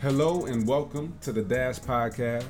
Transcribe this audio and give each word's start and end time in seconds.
Hello 0.00 0.46
and 0.46 0.64
welcome 0.64 1.18
to 1.22 1.32
the 1.32 1.42
Dash 1.42 1.80
Podcast. 1.80 2.44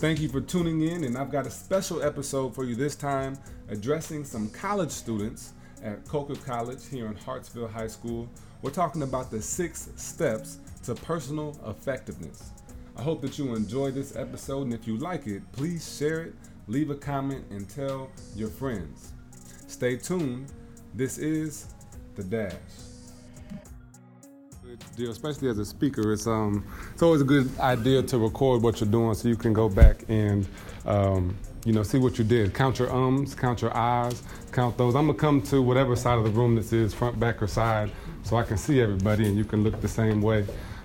Thank 0.00 0.20
you 0.20 0.28
for 0.28 0.42
tuning 0.42 0.82
in, 0.82 1.04
and 1.04 1.16
I've 1.16 1.32
got 1.32 1.46
a 1.46 1.50
special 1.50 2.02
episode 2.02 2.54
for 2.54 2.64
you 2.64 2.74
this 2.74 2.94
time 2.94 3.38
addressing 3.70 4.22
some 4.22 4.50
college 4.50 4.90
students 4.90 5.54
at 5.82 6.06
Coker 6.06 6.34
College 6.34 6.86
here 6.90 7.06
in 7.06 7.14
Hartsville 7.14 7.68
High 7.68 7.86
School. 7.86 8.28
We're 8.60 8.70
talking 8.70 9.00
about 9.00 9.30
the 9.30 9.40
six 9.40 9.88
steps 9.96 10.58
to 10.82 10.94
personal 10.94 11.58
effectiveness. 11.66 12.50
I 12.98 13.00
hope 13.00 13.22
that 13.22 13.38
you 13.38 13.54
enjoy 13.54 13.92
this 13.92 14.14
episode, 14.14 14.64
and 14.64 14.74
if 14.74 14.86
you 14.86 14.98
like 14.98 15.26
it, 15.26 15.40
please 15.52 15.96
share 15.96 16.24
it, 16.24 16.34
leave 16.66 16.90
a 16.90 16.96
comment, 16.96 17.46
and 17.48 17.66
tell 17.66 18.10
your 18.36 18.50
friends. 18.50 19.12
Stay 19.68 19.96
tuned. 19.96 20.52
This 20.92 21.16
is 21.16 21.68
The 22.14 22.24
Dash 22.24 22.89
deal, 25.00 25.10
especially 25.10 25.48
as 25.48 25.58
a 25.58 25.64
speaker. 25.64 26.12
It's 26.12 26.26
um, 26.26 26.64
it's 26.92 27.02
always 27.02 27.22
a 27.22 27.24
good 27.24 27.50
idea 27.58 28.02
to 28.02 28.18
record 28.18 28.62
what 28.62 28.80
you're 28.80 28.90
doing 28.90 29.14
so 29.14 29.28
you 29.28 29.36
can 29.36 29.52
go 29.52 29.68
back 29.68 30.04
and 30.08 30.46
um, 30.84 31.36
you 31.64 31.72
know 31.72 31.82
see 31.82 31.98
what 31.98 32.18
you 32.18 32.24
did. 32.24 32.54
Count 32.54 32.78
your 32.78 32.92
ums, 32.92 33.34
count 33.34 33.62
your 33.62 33.74
ahs, 33.76 34.22
count 34.52 34.76
those. 34.76 34.94
I'm 34.94 35.06
gonna 35.06 35.18
come 35.18 35.42
to 35.42 35.62
whatever 35.62 35.96
side 35.96 36.18
of 36.18 36.24
the 36.24 36.30
room 36.30 36.54
this 36.54 36.72
is, 36.72 36.92
front, 36.92 37.18
back, 37.18 37.42
or 37.42 37.46
side, 37.46 37.90
so 38.22 38.36
I 38.36 38.42
can 38.42 38.58
see 38.58 38.80
everybody 38.80 39.26
and 39.26 39.36
you 39.36 39.44
can 39.44 39.64
look 39.64 39.80
the 39.80 39.88
same 39.88 40.20
way. 40.20 40.44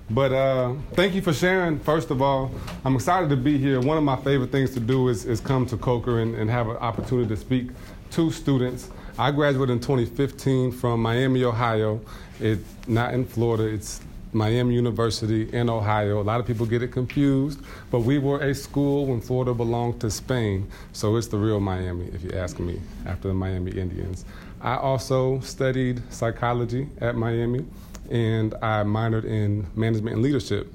But 0.10 0.32
uh, 0.32 0.76
thank 0.94 1.16
you 1.16 1.22
for 1.22 1.34
sharing. 1.34 1.80
First 1.80 2.12
of 2.12 2.22
all, 2.22 2.52
I'm 2.86 2.96
excited 2.96 3.28
to 3.32 3.36
be 3.36 3.58
here. 3.58 3.82
One 3.82 3.98
of 3.98 4.04
my 4.04 4.16
favorite 4.18 4.52
things 4.52 4.72
to 4.76 4.80
do 4.80 5.10
is, 5.10 5.26
is 5.26 5.42
come 5.42 5.66
to 5.66 5.78
Coker 5.78 6.20
and, 6.20 6.36
and 6.36 6.48
have 6.48 6.70
an 6.70 6.78
opportunity 6.78 7.28
to 7.30 7.36
speak 7.36 7.70
to 8.12 8.30
students. 8.30 8.92
I 9.18 9.32
graduated 9.32 9.72
in 9.72 9.80
2015 9.80 10.74
from 10.74 11.02
Miami, 11.02 11.46
Ohio. 11.46 12.02
It's 12.42 12.62
not 12.86 13.14
in 13.14 13.24
Florida, 13.24 13.64
it's 13.64 14.02
Miami 14.34 14.76
University 14.76 15.50
in 15.54 15.70
Ohio. 15.70 16.20
A 16.20 16.22
lot 16.22 16.42
of 16.42 16.46
people 16.46 16.66
get 16.66 16.84
it 16.84 16.90
confused, 16.90 17.62
but 17.92 18.02
we 18.02 18.18
were 18.20 18.42
a 18.42 18.54
school 18.54 19.06
when 19.06 19.22
Florida 19.22 19.54
belonged 19.54 20.02
to 20.02 20.12
Spain, 20.12 20.70
so 20.92 21.16
it's 21.16 21.28
the 21.28 21.38
real 21.38 21.62
Miami, 21.62 22.08
if 22.08 22.26
you 22.26 22.32
ask 22.32 22.60
me, 22.60 22.82
after 23.06 23.30
the 23.30 23.34
Miami 23.34 23.72
Indians. 23.72 24.26
I 24.60 24.76
also 24.76 25.40
studied 25.40 26.02
psychology 26.12 26.90
at 27.00 27.16
Miami, 27.16 27.66
and 28.12 28.54
I 28.56 28.84
minored 28.84 29.24
in 29.24 29.66
management 29.76 30.16
and 30.16 30.24
leadership. 30.24 30.74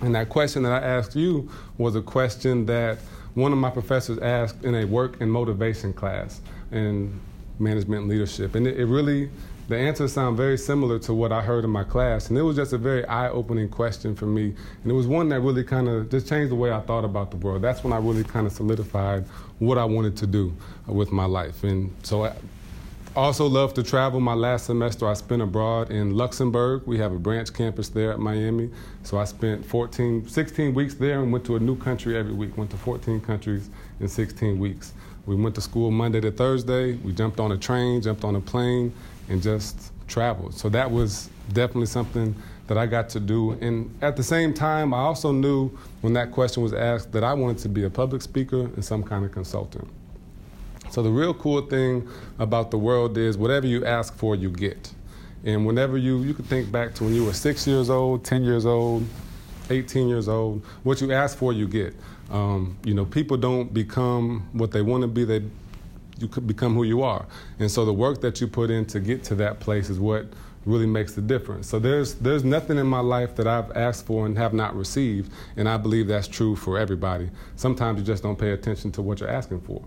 And 0.00 0.14
that 0.14 0.30
question 0.30 0.62
that 0.62 0.82
I 0.82 0.86
asked 0.86 1.14
you 1.14 1.50
was 1.76 1.96
a 1.96 2.02
question 2.02 2.64
that 2.64 2.96
one 3.34 3.52
of 3.52 3.58
my 3.58 3.68
professors 3.68 4.18
asked 4.20 4.64
in 4.64 4.74
a 4.74 4.86
work 4.86 5.20
and 5.20 5.30
motivation 5.30 5.92
class 5.92 6.40
in 6.72 7.20
management 7.60 8.02
and 8.02 8.10
leadership. 8.10 8.54
And 8.54 8.66
it, 8.66 8.78
it 8.78 8.86
really 8.86 9.30
the 9.68 9.76
answers 9.76 10.14
sound 10.14 10.38
very 10.38 10.56
similar 10.56 10.98
to 11.00 11.12
what 11.12 11.30
I 11.30 11.42
heard 11.42 11.62
in 11.62 11.70
my 11.70 11.84
class. 11.84 12.30
And 12.30 12.38
it 12.38 12.42
was 12.42 12.56
just 12.56 12.72
a 12.72 12.78
very 12.78 13.04
eye 13.04 13.28
opening 13.28 13.68
question 13.68 14.16
for 14.16 14.24
me. 14.24 14.54
And 14.82 14.90
it 14.90 14.94
was 14.94 15.06
one 15.06 15.28
that 15.28 15.40
really 15.40 15.62
kind 15.62 15.88
of 15.88 16.10
just 16.10 16.26
changed 16.26 16.50
the 16.50 16.56
way 16.56 16.72
I 16.72 16.80
thought 16.80 17.04
about 17.04 17.30
the 17.30 17.36
world. 17.36 17.60
That's 17.60 17.84
when 17.84 17.92
I 17.92 17.98
really 17.98 18.24
kind 18.24 18.46
of 18.46 18.52
solidified 18.54 19.26
what 19.58 19.76
I 19.76 19.84
wanted 19.84 20.16
to 20.18 20.26
do 20.26 20.56
with 20.86 21.12
my 21.12 21.26
life. 21.26 21.64
And 21.64 21.94
so 22.02 22.24
I 22.24 22.32
also 23.14 23.46
love 23.46 23.74
to 23.74 23.82
travel. 23.82 24.20
My 24.20 24.32
last 24.32 24.64
semester 24.64 25.06
I 25.06 25.12
spent 25.12 25.42
abroad 25.42 25.90
in 25.90 26.16
Luxembourg. 26.16 26.84
We 26.86 26.96
have 26.98 27.12
a 27.12 27.18
branch 27.18 27.52
campus 27.52 27.90
there 27.90 28.10
at 28.10 28.18
Miami. 28.18 28.70
So 29.02 29.18
I 29.18 29.24
spent 29.26 29.66
14, 29.66 30.28
16 30.28 30.72
weeks 30.72 30.94
there 30.94 31.22
and 31.22 31.30
went 31.30 31.44
to 31.44 31.56
a 31.56 31.60
new 31.60 31.76
country 31.76 32.16
every 32.16 32.32
week. 32.32 32.56
Went 32.56 32.70
to 32.70 32.78
14 32.78 33.20
countries 33.20 33.68
in 34.00 34.08
16 34.08 34.58
weeks. 34.58 34.94
We 35.28 35.34
went 35.36 35.54
to 35.56 35.60
school 35.60 35.90
Monday 35.90 36.22
to 36.22 36.30
Thursday. 36.30 36.94
We 36.94 37.12
jumped 37.12 37.38
on 37.38 37.52
a 37.52 37.58
train, 37.58 38.00
jumped 38.00 38.24
on 38.24 38.34
a 38.34 38.40
plane, 38.40 38.94
and 39.28 39.42
just 39.42 39.92
traveled. 40.06 40.54
So 40.54 40.70
that 40.70 40.90
was 40.90 41.28
definitely 41.52 41.84
something 41.84 42.34
that 42.66 42.78
I 42.78 42.86
got 42.86 43.10
to 43.10 43.20
do. 43.20 43.52
And 43.60 43.94
at 44.00 44.16
the 44.16 44.22
same 44.22 44.54
time, 44.54 44.94
I 44.94 45.00
also 45.00 45.30
knew 45.30 45.68
when 46.00 46.14
that 46.14 46.32
question 46.32 46.62
was 46.62 46.72
asked 46.72 47.12
that 47.12 47.24
I 47.24 47.34
wanted 47.34 47.58
to 47.58 47.68
be 47.68 47.84
a 47.84 47.90
public 47.90 48.22
speaker 48.22 48.60
and 48.60 48.82
some 48.82 49.02
kind 49.02 49.22
of 49.22 49.30
consultant. 49.30 49.86
So 50.88 51.02
the 51.02 51.10
real 51.10 51.34
cool 51.34 51.60
thing 51.60 52.08
about 52.38 52.70
the 52.70 52.78
world 52.78 53.18
is 53.18 53.36
whatever 53.36 53.66
you 53.66 53.84
ask 53.84 54.16
for, 54.16 54.34
you 54.34 54.48
get. 54.48 54.94
And 55.44 55.66
whenever 55.66 55.98
you, 55.98 56.22
you 56.22 56.32
can 56.32 56.46
think 56.46 56.72
back 56.72 56.94
to 56.94 57.04
when 57.04 57.14
you 57.14 57.26
were 57.26 57.34
six 57.34 57.66
years 57.66 57.90
old, 57.90 58.24
10 58.24 58.44
years 58.44 58.64
old, 58.64 59.06
18 59.68 60.08
years 60.08 60.26
old, 60.26 60.64
what 60.84 61.02
you 61.02 61.12
ask 61.12 61.36
for, 61.36 61.52
you 61.52 61.68
get. 61.68 61.94
Um, 62.30 62.76
you 62.84 62.94
know, 62.94 63.04
people 63.04 63.36
don't 63.36 63.72
become 63.72 64.48
what 64.52 64.70
they 64.72 64.82
want 64.82 65.02
to 65.02 65.08
be. 65.08 65.24
They 65.24 65.42
you 66.18 66.28
could 66.28 66.46
become 66.46 66.74
who 66.74 66.82
you 66.82 67.02
are. 67.02 67.26
And 67.58 67.70
so 67.70 67.84
the 67.84 67.92
work 67.92 68.20
that 68.22 68.40
you 68.40 68.48
put 68.48 68.70
in 68.70 68.84
to 68.86 69.00
get 69.00 69.22
to 69.24 69.34
that 69.36 69.60
place 69.60 69.88
is 69.88 70.00
what 70.00 70.26
really 70.66 70.86
makes 70.86 71.14
the 71.14 71.22
difference. 71.22 71.68
So 71.68 71.78
there's 71.78 72.14
there's 72.14 72.44
nothing 72.44 72.78
in 72.78 72.86
my 72.86 73.00
life 73.00 73.36
that 73.36 73.46
I've 73.46 73.70
asked 73.76 74.06
for 74.06 74.26
and 74.26 74.36
have 74.36 74.52
not 74.52 74.76
received, 74.76 75.32
and 75.56 75.68
I 75.68 75.76
believe 75.76 76.08
that's 76.08 76.28
true 76.28 76.56
for 76.56 76.78
everybody. 76.78 77.30
Sometimes 77.56 77.98
you 78.00 78.04
just 78.04 78.22
don't 78.22 78.38
pay 78.38 78.50
attention 78.50 78.92
to 78.92 79.02
what 79.02 79.20
you're 79.20 79.30
asking 79.30 79.60
for. 79.60 79.82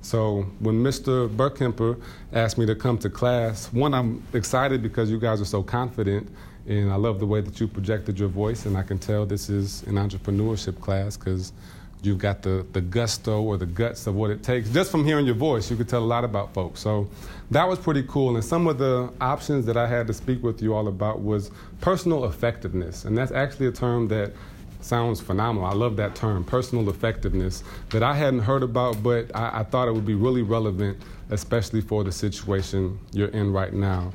So 0.00 0.46
when 0.60 0.76
Mr. 0.76 1.28
Burkemper 1.28 2.00
asked 2.32 2.56
me 2.56 2.66
to 2.66 2.74
come 2.74 2.98
to 2.98 3.10
class, 3.10 3.72
one, 3.72 3.92
I'm 3.94 4.22
excited 4.32 4.82
because 4.82 5.10
you 5.10 5.18
guys 5.18 5.40
are 5.40 5.44
so 5.44 5.62
confident, 5.62 6.28
and 6.68 6.92
I 6.92 6.96
love 6.96 7.18
the 7.18 7.26
way 7.26 7.40
that 7.40 7.58
you 7.58 7.66
projected 7.66 8.18
your 8.18 8.28
voice, 8.28 8.66
and 8.66 8.76
I 8.76 8.82
can 8.82 8.98
tell 8.98 9.26
this 9.26 9.48
is 9.48 9.82
an 9.84 9.94
entrepreneurship 9.94 10.80
class 10.80 11.16
because 11.16 11.52
You've 12.00 12.18
got 12.18 12.42
the, 12.42 12.64
the 12.72 12.80
gusto 12.80 13.42
or 13.42 13.56
the 13.56 13.66
guts 13.66 14.06
of 14.06 14.14
what 14.14 14.30
it 14.30 14.42
takes. 14.42 14.70
Just 14.70 14.92
from 14.92 15.04
hearing 15.04 15.26
your 15.26 15.34
voice, 15.34 15.68
you 15.68 15.76
could 15.76 15.88
tell 15.88 16.02
a 16.02 16.06
lot 16.06 16.22
about 16.22 16.54
folks. 16.54 16.80
So 16.80 17.08
that 17.50 17.68
was 17.68 17.78
pretty 17.78 18.04
cool. 18.04 18.36
And 18.36 18.44
some 18.44 18.68
of 18.68 18.78
the 18.78 19.12
options 19.20 19.66
that 19.66 19.76
I 19.76 19.88
had 19.88 20.06
to 20.06 20.14
speak 20.14 20.42
with 20.42 20.62
you 20.62 20.74
all 20.74 20.86
about 20.86 21.20
was 21.22 21.50
personal 21.80 22.24
effectiveness. 22.26 23.04
And 23.04 23.18
that's 23.18 23.32
actually 23.32 23.66
a 23.66 23.72
term 23.72 24.06
that 24.08 24.32
sounds 24.80 25.20
phenomenal. 25.20 25.68
I 25.68 25.72
love 25.72 25.96
that 25.96 26.14
term, 26.14 26.44
personal 26.44 26.88
effectiveness, 26.88 27.64
that 27.90 28.04
I 28.04 28.14
hadn't 28.14 28.40
heard 28.40 28.62
about, 28.62 29.02
but 29.02 29.34
I, 29.34 29.60
I 29.60 29.64
thought 29.64 29.88
it 29.88 29.92
would 29.92 30.06
be 30.06 30.14
really 30.14 30.42
relevant, 30.42 31.02
especially 31.30 31.80
for 31.80 32.04
the 32.04 32.12
situation 32.12 32.96
you're 33.10 33.28
in 33.28 33.52
right 33.52 33.72
now. 33.72 34.12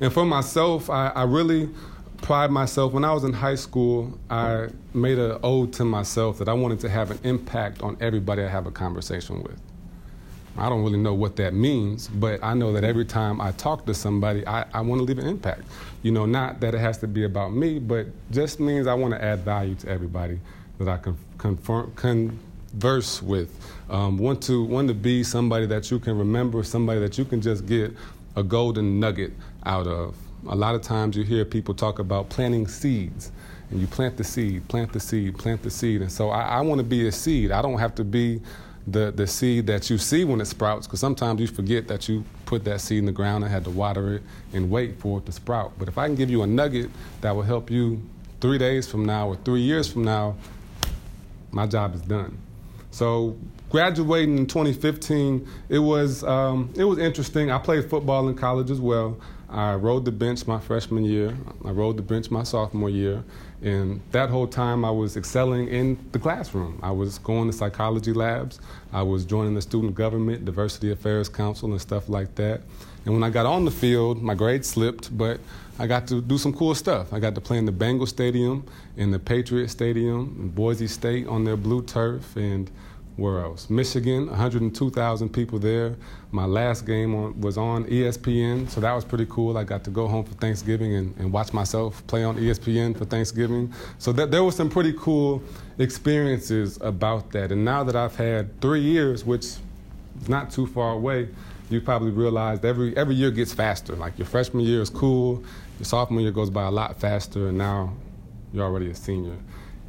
And 0.00 0.12
for 0.12 0.24
myself, 0.24 0.90
I, 0.90 1.08
I 1.08 1.24
really 1.24 1.68
pride 2.22 2.50
myself. 2.50 2.92
When 2.92 3.04
I 3.04 3.12
was 3.12 3.24
in 3.24 3.32
high 3.32 3.54
school, 3.54 4.18
I 4.30 4.68
made 4.94 5.18
an 5.18 5.38
ode 5.42 5.72
to 5.74 5.84
myself 5.84 6.38
that 6.38 6.48
I 6.48 6.52
wanted 6.52 6.80
to 6.80 6.88
have 6.88 7.10
an 7.10 7.18
impact 7.24 7.82
on 7.82 7.96
everybody 8.00 8.42
I 8.42 8.48
have 8.48 8.66
a 8.66 8.70
conversation 8.70 9.42
with. 9.42 9.60
I 10.56 10.68
don't 10.68 10.82
really 10.82 10.98
know 10.98 11.14
what 11.14 11.36
that 11.36 11.54
means, 11.54 12.08
but 12.08 12.42
I 12.42 12.52
know 12.54 12.72
that 12.72 12.82
every 12.82 13.04
time 13.04 13.40
I 13.40 13.52
talk 13.52 13.86
to 13.86 13.94
somebody, 13.94 14.44
I, 14.46 14.64
I 14.74 14.80
want 14.80 14.98
to 14.98 15.04
leave 15.04 15.18
an 15.18 15.26
impact. 15.26 15.62
You 16.02 16.10
know, 16.10 16.26
not 16.26 16.60
that 16.60 16.74
it 16.74 16.78
has 16.78 16.98
to 16.98 17.06
be 17.06 17.24
about 17.24 17.52
me, 17.52 17.78
but 17.78 18.06
just 18.32 18.58
means 18.58 18.88
I 18.88 18.94
want 18.94 19.14
to 19.14 19.22
add 19.22 19.40
value 19.40 19.76
to 19.76 19.88
everybody 19.88 20.40
that 20.78 20.88
I 20.88 20.96
can 20.96 21.16
confirm, 21.38 21.92
converse 21.94 23.22
with. 23.22 23.54
Um, 23.88 24.18
want 24.18 24.42
to 24.44 24.64
want 24.64 24.88
to 24.88 24.94
be 24.94 25.22
somebody 25.22 25.66
that 25.66 25.92
you 25.92 26.00
can 26.00 26.18
remember, 26.18 26.64
somebody 26.64 26.98
that 27.00 27.18
you 27.18 27.24
can 27.24 27.40
just 27.40 27.66
get 27.66 27.92
a 28.34 28.42
golden 28.42 28.98
nugget 28.98 29.32
out 29.66 29.86
of. 29.86 30.14
A 30.48 30.54
lot 30.54 30.74
of 30.74 30.82
times 30.82 31.16
you 31.16 31.24
hear 31.24 31.44
people 31.44 31.74
talk 31.74 31.98
about 31.98 32.28
planting 32.28 32.68
seeds, 32.68 33.32
and 33.70 33.80
you 33.80 33.86
plant 33.86 34.16
the 34.16 34.24
seed, 34.24 34.66
plant 34.68 34.92
the 34.92 35.00
seed, 35.00 35.36
plant 35.36 35.62
the 35.62 35.70
seed. 35.70 36.00
And 36.00 36.10
so 36.10 36.30
I, 36.30 36.42
I 36.42 36.60
want 36.60 36.78
to 36.78 36.84
be 36.84 37.06
a 37.08 37.12
seed. 37.12 37.50
I 37.50 37.60
don't 37.60 37.78
have 37.78 37.94
to 37.96 38.04
be 38.04 38.40
the, 38.86 39.10
the 39.10 39.26
seed 39.26 39.66
that 39.66 39.90
you 39.90 39.98
see 39.98 40.24
when 40.24 40.40
it 40.40 40.46
sprouts, 40.46 40.86
because 40.86 41.00
sometimes 41.00 41.40
you 41.40 41.46
forget 41.46 41.88
that 41.88 42.08
you 42.08 42.24
put 42.46 42.64
that 42.64 42.80
seed 42.80 42.98
in 42.98 43.06
the 43.06 43.12
ground 43.12 43.44
and 43.44 43.52
had 43.52 43.64
to 43.64 43.70
water 43.70 44.14
it 44.14 44.22
and 44.52 44.70
wait 44.70 44.98
for 44.98 45.18
it 45.18 45.26
to 45.26 45.32
sprout. 45.32 45.72
But 45.78 45.88
if 45.88 45.98
I 45.98 46.06
can 46.06 46.14
give 46.14 46.30
you 46.30 46.42
a 46.42 46.46
nugget 46.46 46.90
that 47.20 47.34
will 47.34 47.42
help 47.42 47.70
you 47.70 48.00
three 48.40 48.58
days 48.58 48.88
from 48.88 49.04
now 49.04 49.28
or 49.28 49.36
three 49.36 49.60
years 49.60 49.90
from 49.92 50.04
now, 50.04 50.36
my 51.50 51.66
job 51.66 51.94
is 51.94 52.00
done. 52.02 52.38
So 52.90 53.36
graduating 53.70 54.38
in 54.38 54.46
2015, 54.46 55.46
it 55.68 55.78
was 55.78 56.24
um, 56.24 56.72
it 56.76 56.84
was 56.84 56.98
interesting. 56.98 57.50
I 57.50 57.58
played 57.58 57.88
football 57.88 58.28
in 58.28 58.34
college 58.34 58.70
as 58.70 58.80
well. 58.80 59.18
I 59.50 59.74
rode 59.74 60.04
the 60.04 60.12
bench 60.12 60.46
my 60.46 60.60
freshman 60.60 61.04
year. 61.04 61.36
I 61.64 61.70
rode 61.70 61.96
the 61.96 62.02
bench 62.02 62.30
my 62.30 62.42
sophomore 62.42 62.90
year. 62.90 63.24
And 63.62 64.00
that 64.12 64.28
whole 64.28 64.46
time 64.46 64.84
I 64.84 64.90
was 64.90 65.16
excelling 65.16 65.68
in 65.68 65.98
the 66.12 66.18
classroom. 66.18 66.78
I 66.82 66.90
was 66.90 67.18
going 67.18 67.50
to 67.50 67.56
psychology 67.56 68.12
labs. 68.12 68.60
I 68.92 69.02
was 69.02 69.24
joining 69.24 69.54
the 69.54 69.62
student 69.62 69.94
government, 69.94 70.44
diversity 70.44 70.90
affairs 70.92 71.28
council, 71.28 71.70
and 71.70 71.80
stuff 71.80 72.08
like 72.08 72.34
that. 72.34 72.60
And 73.04 73.14
when 73.14 73.24
I 73.24 73.30
got 73.30 73.46
on 73.46 73.64
the 73.64 73.70
field, 73.70 74.22
my 74.22 74.34
grades 74.34 74.68
slipped, 74.68 75.16
but 75.16 75.40
I 75.78 75.86
got 75.86 76.06
to 76.08 76.20
do 76.20 76.36
some 76.36 76.52
cool 76.52 76.74
stuff. 76.74 77.12
I 77.12 77.18
got 77.18 77.34
to 77.34 77.40
play 77.40 77.56
in 77.56 77.64
the 77.64 77.72
Bengal 77.72 78.06
Stadium, 78.06 78.66
in 78.96 79.10
the 79.10 79.18
Patriot 79.18 79.68
Stadium, 79.68 80.36
in 80.38 80.48
Boise 80.50 80.88
State 80.88 81.26
on 81.26 81.44
their 81.44 81.56
blue 81.56 81.82
turf, 81.82 82.36
and 82.36 82.70
where 83.18 83.40
else? 83.40 83.68
Michigan, 83.68 84.28
102,000 84.28 85.28
people 85.28 85.58
there. 85.58 85.96
My 86.30 86.46
last 86.46 86.86
game 86.86 87.14
on, 87.14 87.40
was 87.40 87.58
on 87.58 87.84
ESPN, 87.86 88.70
so 88.70 88.80
that 88.80 88.92
was 88.94 89.04
pretty 89.04 89.26
cool. 89.28 89.58
I 89.58 89.64
got 89.64 89.84
to 89.84 89.90
go 89.90 90.06
home 90.08 90.24
for 90.24 90.34
Thanksgiving 90.34 90.94
and, 90.94 91.16
and 91.18 91.32
watch 91.32 91.52
myself 91.52 92.06
play 92.06 92.24
on 92.24 92.36
ESPN 92.36 92.96
for 92.96 93.04
Thanksgiving. 93.04 93.72
So 93.98 94.12
that, 94.12 94.30
there 94.30 94.44
were 94.44 94.52
some 94.52 94.70
pretty 94.70 94.94
cool 94.98 95.42
experiences 95.78 96.78
about 96.80 97.32
that. 97.32 97.52
And 97.52 97.64
now 97.64 97.84
that 97.84 97.96
I've 97.96 98.16
had 98.16 98.60
three 98.60 98.82
years, 98.82 99.24
which 99.24 99.44
is 99.44 99.60
not 100.28 100.50
too 100.50 100.66
far 100.68 100.92
away, 100.92 101.28
you 101.70 101.80
probably 101.80 102.12
realized 102.12 102.64
every 102.64 102.96
every 102.96 103.14
year 103.14 103.30
gets 103.30 103.52
faster. 103.52 103.96
Like 103.96 104.18
your 104.18 104.26
freshman 104.26 104.64
year 104.64 104.80
is 104.80 104.90
cool, 104.90 105.42
your 105.78 105.84
sophomore 105.84 106.22
year 106.22 106.30
goes 106.32 106.50
by 106.50 106.64
a 106.64 106.70
lot 106.70 106.98
faster, 107.00 107.48
and 107.48 107.58
now 107.58 107.92
You're 108.52 108.64
already 108.64 108.90
a 108.90 108.94
senior. 108.94 109.36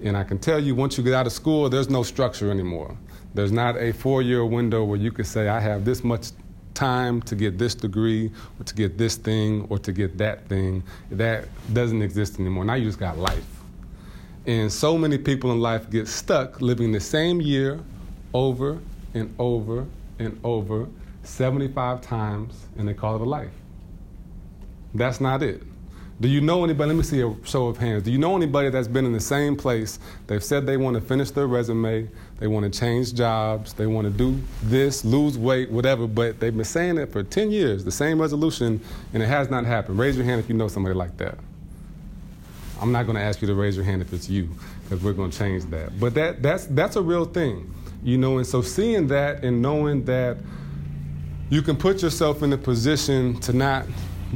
And 0.03 0.17
I 0.17 0.23
can 0.23 0.39
tell 0.39 0.59
you, 0.59 0.75
once 0.75 0.97
you 0.97 1.03
get 1.03 1.13
out 1.13 1.27
of 1.27 1.33
school, 1.33 1.69
there's 1.69 1.89
no 1.89 2.03
structure 2.03 2.51
anymore. 2.51 2.97
There's 3.33 3.51
not 3.51 3.77
a 3.77 3.91
four 3.91 4.21
year 4.21 4.45
window 4.45 4.83
where 4.83 4.97
you 4.97 5.11
can 5.11 5.25
say, 5.25 5.47
I 5.47 5.59
have 5.59 5.85
this 5.85 6.03
much 6.03 6.31
time 6.73 7.21
to 7.23 7.35
get 7.35 7.57
this 7.57 7.75
degree 7.75 8.31
or 8.59 8.63
to 8.63 8.73
get 8.73 8.97
this 8.97 9.15
thing 9.15 9.67
or 9.69 9.77
to 9.79 9.91
get 9.91 10.17
that 10.17 10.47
thing. 10.47 10.83
That 11.11 11.47
doesn't 11.73 12.01
exist 12.01 12.39
anymore. 12.39 12.65
Now 12.65 12.75
you 12.75 12.85
just 12.85 12.99
got 12.99 13.17
life. 13.17 13.45
And 14.45 14.71
so 14.71 14.97
many 14.97 15.17
people 15.17 15.51
in 15.51 15.59
life 15.59 15.89
get 15.89 16.07
stuck 16.07 16.61
living 16.61 16.91
the 16.91 16.99
same 16.99 17.41
year 17.41 17.79
over 18.33 18.79
and 19.13 19.33
over 19.37 19.85
and 20.17 20.39
over 20.43 20.87
75 21.23 22.01
times 22.01 22.65
and 22.77 22.87
they 22.87 22.93
call 22.93 23.15
it 23.15 23.21
a 23.21 23.25
life. 23.25 23.51
That's 24.93 25.21
not 25.21 25.43
it. 25.43 25.63
Do 26.21 26.27
you 26.27 26.41
know 26.41 26.63
anybody? 26.65 26.89
Let 26.89 26.97
me 26.97 27.03
see 27.03 27.21
a 27.21 27.33
show 27.45 27.67
of 27.67 27.77
hands. 27.77 28.03
Do 28.03 28.11
you 28.11 28.17
know 28.17 28.35
anybody 28.35 28.69
that's 28.69 28.89
been 28.89 29.05
in 29.05 29.13
the 29.13 29.21
same 29.21 29.55
place? 29.55 29.99
They've 30.27 30.43
said 30.43 30.65
they 30.65 30.75
want 30.75 30.95
to 30.95 31.01
finish 31.01 31.31
their 31.31 31.47
resume, 31.47 32.09
they 32.39 32.47
want 32.47 32.71
to 32.71 32.79
change 32.79 33.13
jobs, 33.13 33.73
they 33.73 33.85
want 33.85 34.05
to 34.05 34.11
do 34.11 34.41
this, 34.63 35.03
lose 35.03 35.37
weight, 35.37 35.69
whatever, 35.69 36.07
but 36.07 36.39
they've 36.39 36.55
been 36.55 36.65
saying 36.65 36.97
it 36.97 37.11
for 37.11 37.21
10 37.21 37.51
years, 37.51 37.83
the 37.83 37.91
same 37.91 38.19
resolution, 38.19 38.79
and 39.13 39.21
it 39.21 39.27
has 39.27 39.49
not 39.49 39.65
happened. 39.65 39.99
Raise 39.99 40.15
your 40.15 40.25
hand 40.25 40.39
if 40.39 40.49
you 40.49 40.55
know 40.55 40.67
somebody 40.67 40.95
like 40.95 41.17
that. 41.17 41.37
I'm 42.81 42.91
not 42.91 43.03
going 43.03 43.17
to 43.17 43.21
ask 43.21 43.41
you 43.41 43.47
to 43.47 43.55
raise 43.55 43.75
your 43.75 43.83
hand 43.85 44.01
if 44.01 44.13
it's 44.13 44.29
you, 44.29 44.49
because 44.83 45.03
we're 45.03 45.13
going 45.13 45.31
to 45.31 45.37
change 45.37 45.65
that. 45.65 45.99
But 45.99 46.13
that, 46.13 46.41
that's, 46.41 46.65
that's 46.67 46.95
a 46.95 47.01
real 47.01 47.25
thing, 47.25 47.73
you 48.03 48.17
know, 48.17 48.37
and 48.37 48.47
so 48.47 48.61
seeing 48.61 49.07
that 49.07 49.43
and 49.43 49.61
knowing 49.61 50.05
that 50.05 50.37
you 51.49 51.61
can 51.61 51.75
put 51.75 52.01
yourself 52.01 52.41
in 52.41 52.53
a 52.53 52.57
position 52.57 53.39
to 53.41 53.51
not 53.51 53.85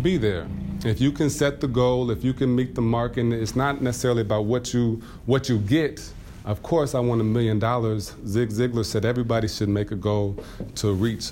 be 0.01 0.17
there 0.17 0.47
if 0.85 1.00
you 1.00 1.11
can 1.11 1.29
set 1.29 1.61
the 1.61 1.67
goal, 1.67 2.11
if 2.11 2.23
you 2.23 2.33
can 2.33 2.53
meet 2.53 2.75
the 2.75 2.81
mark, 2.81 3.17
and 3.17 3.33
it's 3.33 3.55
not 3.55 3.81
necessarily 3.81 4.21
about 4.21 4.45
what 4.45 4.73
you 4.73 5.01
what 5.25 5.50
you 5.50 5.57
get. 5.59 6.01
Of 6.45 6.61
course, 6.61 6.93
I 6.93 6.99
want 6.99 7.21
a 7.21 7.23
million 7.23 7.57
dollars. 7.57 8.13
Zig 8.27 8.49
Ziglar 8.49 8.85
said 8.85 9.05
everybody 9.05 9.47
should 9.47 9.69
make 9.69 9.91
a 9.91 9.95
goal 9.95 10.43
to 10.75 10.91
reach 10.91 11.31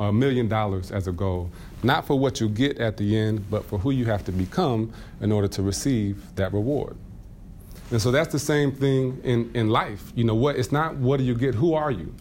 a 0.00 0.12
million 0.12 0.48
dollars 0.48 0.90
as 0.90 1.06
a 1.06 1.12
goal, 1.12 1.50
not 1.84 2.06
for 2.08 2.18
what 2.18 2.40
you 2.40 2.48
get 2.48 2.78
at 2.78 2.96
the 2.96 3.16
end, 3.16 3.48
but 3.50 3.64
for 3.64 3.78
who 3.78 3.92
you 3.92 4.04
have 4.06 4.24
to 4.24 4.32
become 4.32 4.92
in 5.20 5.30
order 5.30 5.46
to 5.46 5.62
receive 5.62 6.34
that 6.34 6.52
reward. 6.52 6.96
And 7.92 8.02
so 8.02 8.10
that's 8.10 8.32
the 8.32 8.38
same 8.40 8.72
thing 8.72 9.20
in, 9.22 9.48
in 9.54 9.70
life. 9.70 10.12
You 10.16 10.24
know 10.24 10.34
what? 10.34 10.56
It's 10.56 10.72
not 10.72 10.96
what 10.96 11.18
do 11.18 11.24
you 11.24 11.36
get. 11.36 11.54
Who 11.54 11.74
are 11.74 11.92
you? 11.92 12.12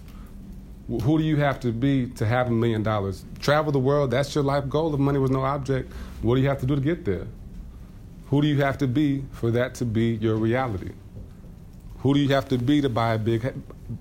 Who 0.88 1.18
do 1.18 1.24
you 1.24 1.38
have 1.38 1.60
to 1.62 1.72
be 1.72 2.06
to 2.12 2.26
have 2.26 2.48
a 2.48 2.52
million 2.52 2.84
dollars? 2.84 3.26
Travel 3.40 3.72
the 3.72 3.80
world, 3.80 4.12
that's 4.12 4.34
your 4.36 4.44
life 4.44 4.70
goal. 4.70 4.94
If 4.94 5.00
money 5.00 5.18
was 5.18 5.32
no 5.32 5.42
object, 5.42 5.92
what 6.22 6.36
do 6.36 6.42
you 6.42 6.48
have 6.48 6.60
to 6.60 6.68
do 6.68 6.76
to 6.76 6.82
get 6.82 7.04
there? 7.04 7.28
Who 8.28 8.42
do 8.44 8.48
you 8.48 8.62
have 8.62 8.78
to 8.78 8.88
be 8.88 9.26
for 9.32 9.50
that 9.52 9.74
to 9.76 9.86
be 9.86 10.16
your 10.16 10.36
reality? 10.36 10.92
Who 12.00 12.14
do 12.14 12.20
you 12.20 12.30
have 12.30 12.48
to 12.50 12.58
be 12.58 12.82
to 12.82 12.90
buy 12.90 13.16
a 13.16 13.18
big 13.18 13.54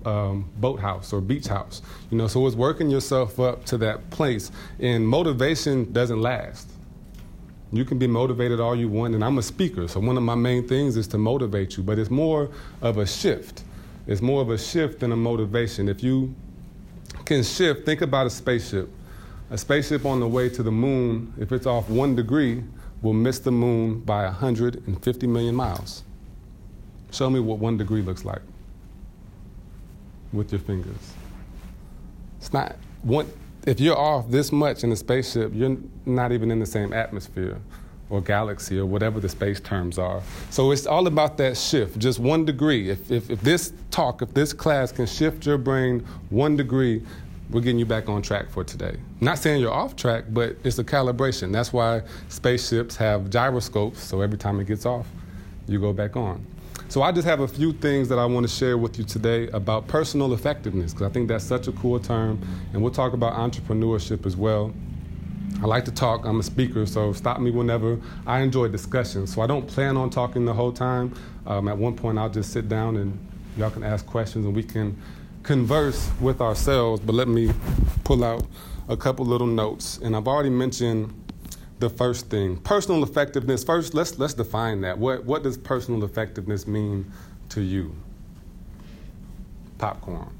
um, 0.05 0.49
boathouse 0.57 1.11
or 1.13 1.21
beach 1.21 1.47
house? 1.47 1.81
You 2.11 2.17
know, 2.17 2.27
so 2.27 2.45
it's 2.45 2.55
working 2.55 2.89
yourself 2.89 3.39
up 3.39 3.65
to 3.65 3.77
that 3.79 4.09
place. 4.09 4.51
And 4.79 5.07
motivation 5.07 5.91
doesn't 5.91 6.21
last. 6.21 6.69
You 7.71 7.83
can 7.83 7.97
be 7.97 8.07
motivated 8.07 8.59
all 8.59 8.75
you 8.75 8.87
want, 8.87 9.13
and 9.13 9.23
I'm 9.23 9.37
a 9.39 9.41
speaker, 9.41 9.87
so 9.87 9.99
one 9.99 10.15
of 10.15 10.23
my 10.23 10.35
main 10.35 10.67
things 10.67 10.95
is 10.95 11.07
to 11.09 11.17
motivate 11.17 11.75
you, 11.75 11.83
but 11.83 11.99
it's 11.99 12.09
more 12.09 12.49
of 12.81 12.97
a 12.97 13.05
shift. 13.05 13.63
It's 14.05 14.21
more 14.21 14.41
of 14.41 14.49
a 14.49 14.57
shift 14.57 15.01
than 15.01 15.11
a 15.11 15.17
motivation. 15.17 15.89
If 15.89 16.01
you 16.01 16.33
can 17.27 17.43
shift. 17.43 17.85
Think 17.85 18.01
about 18.01 18.25
a 18.25 18.29
spaceship. 18.29 18.89
A 19.49 19.57
spaceship 19.57 20.05
on 20.05 20.19
the 20.19 20.27
way 20.27 20.49
to 20.49 20.63
the 20.63 20.71
moon, 20.71 21.33
if 21.37 21.51
it's 21.51 21.65
off 21.65 21.89
one 21.89 22.15
degree, 22.15 22.63
will 23.01 23.13
miss 23.13 23.39
the 23.39 23.51
moon 23.51 23.99
by 23.99 24.23
150 24.23 25.27
million 25.27 25.53
miles. 25.53 26.03
Show 27.17 27.31
me 27.31 27.39
what 27.39 27.57
one 27.57 27.77
degree 27.77 28.03
looks 28.03 28.25
like 28.25 28.43
with 30.31 30.51
your 30.51 30.59
fingers. 30.59 31.13
It's 32.37 32.53
not 32.53 32.75
one. 33.01 33.27
If 33.65 33.79
you're 33.79 33.97
off 33.97 34.29
this 34.29 34.51
much 34.51 34.83
in 34.83 34.91
a 34.91 34.95
spaceship, 34.95 35.51
you're 35.55 35.77
not 36.05 36.31
even 36.31 36.51
in 36.51 36.59
the 36.59 36.65
same 36.67 36.93
atmosphere 36.93 37.57
or 38.11 38.21
galaxy 38.21 38.77
or 38.77 38.85
whatever 38.85 39.19
the 39.19 39.27
space 39.29 39.59
terms 39.59 39.97
are. 39.97 40.21
So 40.51 40.69
it's 40.69 40.85
all 40.85 41.07
about 41.07 41.37
that 41.37 41.57
shift, 41.57 41.97
just 41.97 42.19
one 42.19 42.45
degree. 42.45 42.91
If, 42.91 43.09
if, 43.09 43.31
if 43.31 43.41
this 43.41 43.73
talk, 43.89 44.21
if 44.21 44.31
this 44.35 44.53
class 44.53 44.91
can 44.91 45.07
shift 45.07 45.43
your 45.43 45.57
brain 45.57 46.05
one 46.29 46.55
degree, 46.55 47.01
we're 47.49 47.61
getting 47.61 47.79
you 47.79 47.87
back 47.87 48.09
on 48.09 48.21
track 48.21 48.47
for 48.51 48.63
today. 48.63 48.95
Not 49.21 49.39
saying 49.39 49.59
you're 49.59 49.73
off 49.73 49.95
track, 49.95 50.25
but 50.29 50.55
it's 50.63 50.77
a 50.77 50.83
calibration. 50.83 51.51
That's 51.51 51.73
why 51.73 52.03
spaceships 52.29 52.95
have 52.97 53.31
gyroscopes, 53.31 54.03
so 54.03 54.21
every 54.21 54.37
time 54.37 54.59
it 54.59 54.67
gets 54.67 54.85
off, 54.85 55.07
you 55.67 55.79
go 55.79 55.93
back 55.93 56.15
on. 56.15 56.45
So 56.89 57.01
I 57.01 57.11
just 57.11 57.27
have 57.27 57.41
a 57.41 57.47
few 57.47 57.73
things 57.73 58.07
that 58.07 58.17
I 58.17 58.25
want 58.25 58.47
to 58.47 58.53
share 58.53 58.77
with 58.77 58.97
you 58.97 59.03
today 59.03 59.49
about 59.49 59.87
personal 59.87 60.33
effectiveness, 60.33 60.93
because 60.93 61.09
I 61.09 61.11
think 61.11 61.27
that's 61.27 61.43
such 61.43 61.67
a 61.67 61.73
cool 61.73 61.99
term, 61.99 62.39
and 62.71 62.81
we'll 62.81 62.93
talk 62.93 63.11
about 63.11 63.33
entrepreneurship 63.33 64.25
as 64.25 64.37
well. 64.37 64.73
I 65.61 65.65
like 65.65 65.83
to 65.85 65.91
talk. 65.91 66.23
I'm 66.25 66.39
a 66.39 66.43
speaker, 66.43 66.85
so 66.85 67.11
stop 67.11 67.41
me 67.41 67.51
whenever. 67.51 67.99
I 68.25 68.39
enjoy 68.39 68.69
discussion, 68.69 69.27
so 69.27 69.41
I 69.41 69.47
don't 69.47 69.67
plan 69.67 69.97
on 69.97 70.09
talking 70.09 70.45
the 70.45 70.53
whole 70.53 70.71
time. 70.71 71.13
Um, 71.45 71.67
at 71.67 71.77
one 71.77 71.95
point, 71.95 72.17
I'll 72.17 72.29
just 72.29 72.53
sit 72.53 72.69
down 72.69 72.95
and 72.95 73.19
y'all 73.57 73.71
can 73.71 73.83
ask 73.83 74.05
questions 74.05 74.45
and 74.45 74.55
we 74.55 74.63
can 74.63 74.95
converse 75.43 76.09
with 76.21 76.41
ourselves. 76.41 77.01
But 77.01 77.15
let 77.15 77.27
me 77.27 77.51
pull 78.05 78.23
out 78.23 78.45
a 78.87 78.95
couple 78.95 79.25
little 79.25 79.47
notes. 79.47 79.97
And 79.97 80.15
I've 80.15 80.27
already 80.27 80.51
mentioned 80.51 81.13
the 81.79 81.89
first 81.89 82.29
thing 82.29 82.57
personal 82.57 83.03
effectiveness. 83.03 83.63
First, 83.63 83.93
let's, 83.93 84.17
let's 84.17 84.33
define 84.33 84.81
that. 84.81 84.97
What, 84.97 85.25
what 85.25 85.43
does 85.43 85.57
personal 85.57 86.03
effectiveness 86.03 86.67
mean 86.67 87.11
to 87.49 87.61
you? 87.61 87.95
Popcorn. 89.77 90.33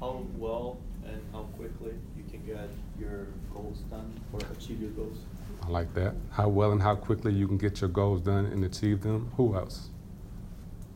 How 0.00 0.26
well 0.36 0.78
and 1.04 1.20
how 1.32 1.42
quickly 1.56 1.92
you 2.16 2.24
can 2.30 2.44
get 2.44 2.68
your 2.98 3.26
goals 3.54 3.78
done 3.90 4.12
or 4.32 4.40
achieve 4.52 4.80
your 4.80 4.90
goals. 4.90 5.18
I 5.62 5.68
like 5.68 5.92
that. 5.94 6.14
How 6.32 6.48
well 6.48 6.72
and 6.72 6.82
how 6.82 6.96
quickly 6.96 7.32
you 7.32 7.46
can 7.46 7.56
get 7.56 7.80
your 7.80 7.90
goals 7.90 8.20
done 8.20 8.46
and 8.46 8.64
achieve 8.64 9.02
them. 9.02 9.30
Who 9.36 9.54
else? 9.54 9.88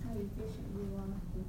How 0.05 0.11
efficient 0.11 0.67
you 0.75 0.83
are 0.97 1.06
with, 1.35 1.47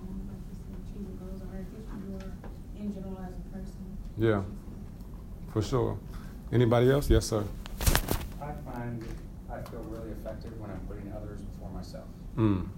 um, 0.00 0.28
like 0.28 0.42
you 0.48 0.56
said, 0.56 0.76
achieving 0.84 1.18
goals, 1.18 1.40
or 1.42 1.46
how 1.52 1.60
efficient 1.60 2.00
you 2.08 2.16
are 2.16 2.80
in 2.80 2.94
general 2.94 3.18
as 3.26 3.34
a 3.34 3.56
person. 3.56 3.82
Yeah, 4.18 4.42
for 5.52 5.62
sure. 5.62 5.98
Anybody 6.52 6.90
else? 6.90 7.08
Yes, 7.08 7.24
sir. 7.24 7.44
I 8.40 8.52
find 8.70 9.02
I 9.50 9.62
feel 9.70 9.80
really 9.88 10.10
effective 10.10 10.58
when 10.60 10.70
I'm 10.70 10.80
putting 10.80 11.10
others 11.12 11.40
before 11.40 11.70
myself. 11.70 12.04
Mm. 12.36 12.68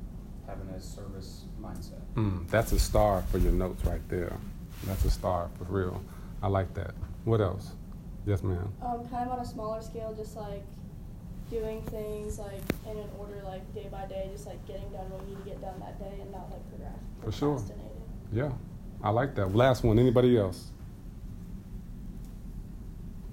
Having 0.47 0.69
a 0.69 0.81
service 0.81 1.45
mindset. 1.61 2.01
Mm. 2.15 2.49
That's 2.49 2.71
a 2.71 2.79
star 2.79 3.23
for 3.33 3.39
your 3.39 3.53
notes 3.53 3.85
right 3.85 4.07
there. 4.09 4.37
That's 4.85 5.05
a 5.05 5.11
star 5.11 5.51
for 5.59 5.65
real. 5.65 6.01
I 6.41 6.47
like 6.47 6.73
that. 6.75 6.95
What 7.25 7.41
else? 7.41 7.73
Yes, 8.27 8.43
ma'am. 8.43 8.73
Um, 8.81 9.09
kind 9.09 9.29
of 9.29 9.39
on 9.39 9.41
a 9.41 9.45
smaller 9.45 9.83
scale, 9.83 10.15
just 10.17 10.37
like 10.37 10.63
doing 11.51 11.83
things 11.83 12.39
like 12.39 12.61
in 12.89 12.97
an 12.97 13.09
order, 13.19 13.43
like 13.45 13.75
day 13.75 13.89
by 13.91 14.07
day, 14.07 14.29
just 14.33 14.47
like 14.47 14.65
getting 14.69 14.89
done 14.91 15.11
what 15.11 15.23
you 15.29 15.35
need 15.35 15.45
to 15.45 15.51
get 15.51 15.61
done 15.61 15.81
that 15.81 15.99
day, 15.99 16.21
and 16.21 16.31
not 16.31 16.49
like 16.51 16.63
progress. 16.69 16.99
For 17.25 17.33
sure. 17.33 17.63
Yeah, 18.33 18.53
I 19.03 19.11
like 19.11 19.35
that. 19.35 19.55
Last 19.55 19.83
one. 19.83 19.99
Anybody 19.99 20.39
else? 20.39 20.71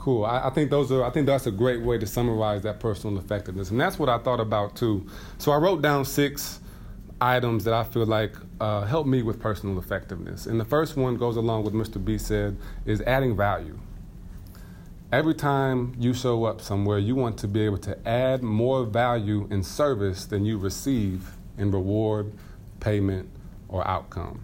Cool. 0.01 0.25
I, 0.25 0.47
I, 0.47 0.49
think 0.49 0.71
those 0.71 0.91
are. 0.91 1.03
I 1.03 1.11
think 1.11 1.27
that's 1.27 1.45
a 1.45 1.51
great 1.51 1.79
way 1.79 1.99
to 1.99 2.07
summarize 2.07 2.63
that 2.63 2.79
personal 2.79 3.19
effectiveness, 3.19 3.69
and 3.69 3.79
that's 3.79 3.99
what 3.99 4.09
I 4.09 4.17
thought 4.17 4.39
about 4.39 4.75
too. 4.75 5.05
So 5.37 5.51
I 5.51 5.57
wrote 5.57 5.83
down 5.83 6.05
six 6.05 6.59
items 7.21 7.65
that 7.65 7.75
I 7.75 7.83
feel 7.83 8.07
like 8.07 8.33
uh, 8.59 8.81
help 8.85 9.05
me 9.05 9.21
with 9.21 9.39
personal 9.39 9.77
effectiveness. 9.77 10.47
And 10.47 10.59
the 10.59 10.65
first 10.65 10.97
one 10.97 11.17
goes 11.17 11.35
along 11.35 11.65
with 11.65 11.75
Mr. 11.75 12.03
B 12.03 12.17
said 12.17 12.57
is 12.83 13.01
adding 13.01 13.37
value. 13.37 13.77
Every 15.11 15.35
time 15.35 15.93
you 15.99 16.15
show 16.15 16.45
up 16.45 16.61
somewhere, 16.61 16.97
you 16.97 17.13
want 17.15 17.37
to 17.37 17.47
be 17.47 17.61
able 17.61 17.77
to 17.77 18.07
add 18.07 18.41
more 18.41 18.85
value 18.85 19.47
in 19.51 19.61
service 19.61 20.25
than 20.25 20.45
you 20.45 20.57
receive 20.57 21.29
in 21.59 21.69
reward, 21.69 22.33
payment, 22.79 23.29
or 23.69 23.87
outcome. 23.87 24.41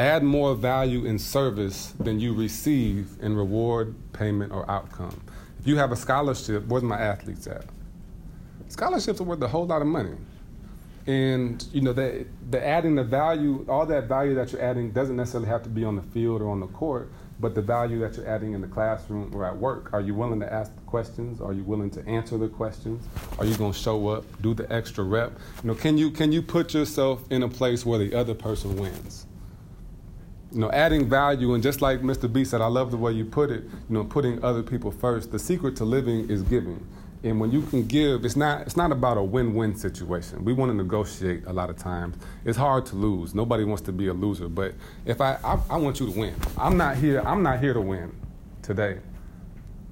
Add 0.00 0.22
more 0.22 0.54
value 0.54 1.04
in 1.04 1.18
service 1.18 1.92
than 2.00 2.18
you 2.18 2.32
receive 2.32 3.18
in 3.20 3.36
reward, 3.36 3.94
payment, 4.14 4.50
or 4.50 4.68
outcome. 4.70 5.20
If 5.58 5.66
you 5.66 5.76
have 5.76 5.92
a 5.92 5.96
scholarship, 5.96 6.66
where's 6.68 6.82
my 6.82 6.98
athletes 6.98 7.46
at? 7.46 7.66
scholarships 8.68 9.20
are 9.20 9.24
worth 9.24 9.42
a 9.42 9.48
whole 9.48 9.66
lot 9.66 9.82
of 9.82 9.88
money. 9.88 10.16
And 11.06 11.62
you 11.74 11.82
know, 11.82 11.92
the, 11.92 12.24
the 12.48 12.66
adding 12.66 12.94
the 12.94 13.04
value, 13.04 13.66
all 13.68 13.84
that 13.84 14.04
value 14.04 14.34
that 14.36 14.52
you're 14.52 14.62
adding 14.62 14.90
doesn't 14.90 15.16
necessarily 15.16 15.50
have 15.50 15.62
to 15.64 15.68
be 15.68 15.84
on 15.84 15.96
the 15.96 16.02
field 16.02 16.40
or 16.40 16.48
on 16.48 16.60
the 16.60 16.68
court, 16.68 17.12
but 17.38 17.54
the 17.54 17.60
value 17.60 17.98
that 17.98 18.16
you're 18.16 18.26
adding 18.26 18.54
in 18.54 18.62
the 18.62 18.68
classroom 18.68 19.30
or 19.34 19.44
at 19.44 19.54
work. 19.54 19.92
Are 19.92 20.00
you 20.00 20.14
willing 20.14 20.40
to 20.40 20.50
ask 20.50 20.74
the 20.74 20.80
questions? 20.82 21.42
Are 21.42 21.52
you 21.52 21.64
willing 21.64 21.90
to 21.90 22.06
answer 22.08 22.38
the 22.38 22.48
questions? 22.48 23.06
Are 23.38 23.44
you 23.44 23.54
going 23.56 23.74
to 23.74 23.78
show 23.78 24.08
up, 24.08 24.24
do 24.40 24.54
the 24.54 24.72
extra 24.72 25.04
rep? 25.04 25.38
You 25.62 25.68
know, 25.68 25.74
can 25.74 25.98
you 25.98 26.10
can 26.10 26.32
you 26.32 26.40
put 26.40 26.72
yourself 26.72 27.30
in 27.30 27.42
a 27.42 27.48
place 27.50 27.84
where 27.84 27.98
the 27.98 28.14
other 28.14 28.32
person 28.32 28.76
wins? 28.76 29.26
You 30.52 30.60
know, 30.60 30.70
adding 30.72 31.08
value, 31.08 31.54
and 31.54 31.62
just 31.62 31.80
like 31.80 32.00
Mr. 32.00 32.32
B 32.32 32.44
said, 32.44 32.60
I 32.60 32.66
love 32.66 32.90
the 32.90 32.96
way 32.96 33.12
you 33.12 33.24
put 33.24 33.50
it. 33.50 33.62
You 33.62 33.94
know, 33.94 34.04
putting 34.04 34.42
other 34.44 34.62
people 34.62 34.90
first. 34.90 35.30
The 35.30 35.38
secret 35.38 35.76
to 35.76 35.84
living 35.84 36.28
is 36.28 36.42
giving. 36.42 36.84
And 37.22 37.38
when 37.38 37.52
you 37.52 37.62
can 37.62 37.86
give, 37.86 38.24
it's 38.24 38.34
not 38.36 38.62
it's 38.62 38.76
not 38.76 38.92
about 38.92 39.18
a 39.18 39.22
win-win 39.22 39.76
situation. 39.76 40.44
We 40.44 40.54
want 40.54 40.70
to 40.70 40.74
negotiate 40.76 41.44
a 41.46 41.52
lot 41.52 41.68
of 41.68 41.76
times. 41.76 42.16
It's 42.44 42.56
hard 42.56 42.86
to 42.86 42.96
lose. 42.96 43.34
Nobody 43.34 43.64
wants 43.64 43.82
to 43.82 43.92
be 43.92 44.08
a 44.08 44.14
loser. 44.14 44.48
But 44.48 44.74
if 45.04 45.20
I 45.20 45.38
I, 45.44 45.58
I 45.68 45.76
want 45.76 46.00
you 46.00 46.10
to 46.10 46.18
win. 46.18 46.34
I'm 46.56 46.76
not 46.78 46.96
here. 46.96 47.20
I'm 47.20 47.42
not 47.42 47.60
here 47.60 47.74
to 47.74 47.80
win 47.80 48.12
today. 48.62 48.98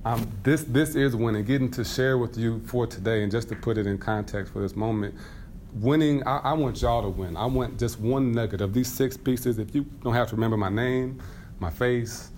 Um, 0.07 0.27
this 0.43 0.65
this 0.65 0.95
is 0.95 1.15
winning. 1.15 1.45
Getting 1.45 1.71
to 1.73 1.85
share 1.85 2.17
with 2.17 2.39
you 2.39 2.61
for 2.61 2.87
today, 2.87 3.23
and 3.23 3.31
just 3.31 3.51
to 3.51 3.57
put 3.57 3.77
it 3.77 3.87
in 3.87 3.99
context 3.99 4.53
for 4.53 4.61
this 4.61 4.75
moment, 4.75 5.15
winning. 5.75 6.27
I, 6.27 6.39
I 6.39 6.53
want 6.55 6.81
y'all 6.83 7.03
to 7.03 7.09
win. 7.09 7.37
I 7.37 7.47
want 7.47 7.79
just 7.79 8.01
one 8.01 8.33
nugget 8.33 8.61
of 8.61 8.73
these 8.73 8.93
six 8.93 9.17
pieces. 9.17 9.59
If 9.59 9.75
you 9.75 9.85
don't 10.03 10.15
have 10.15 10.29
to 10.29 10.35
remember 10.35 10.57
my 10.57 10.69
name, 10.69 11.21
my 11.61 11.71
face, 11.71 12.31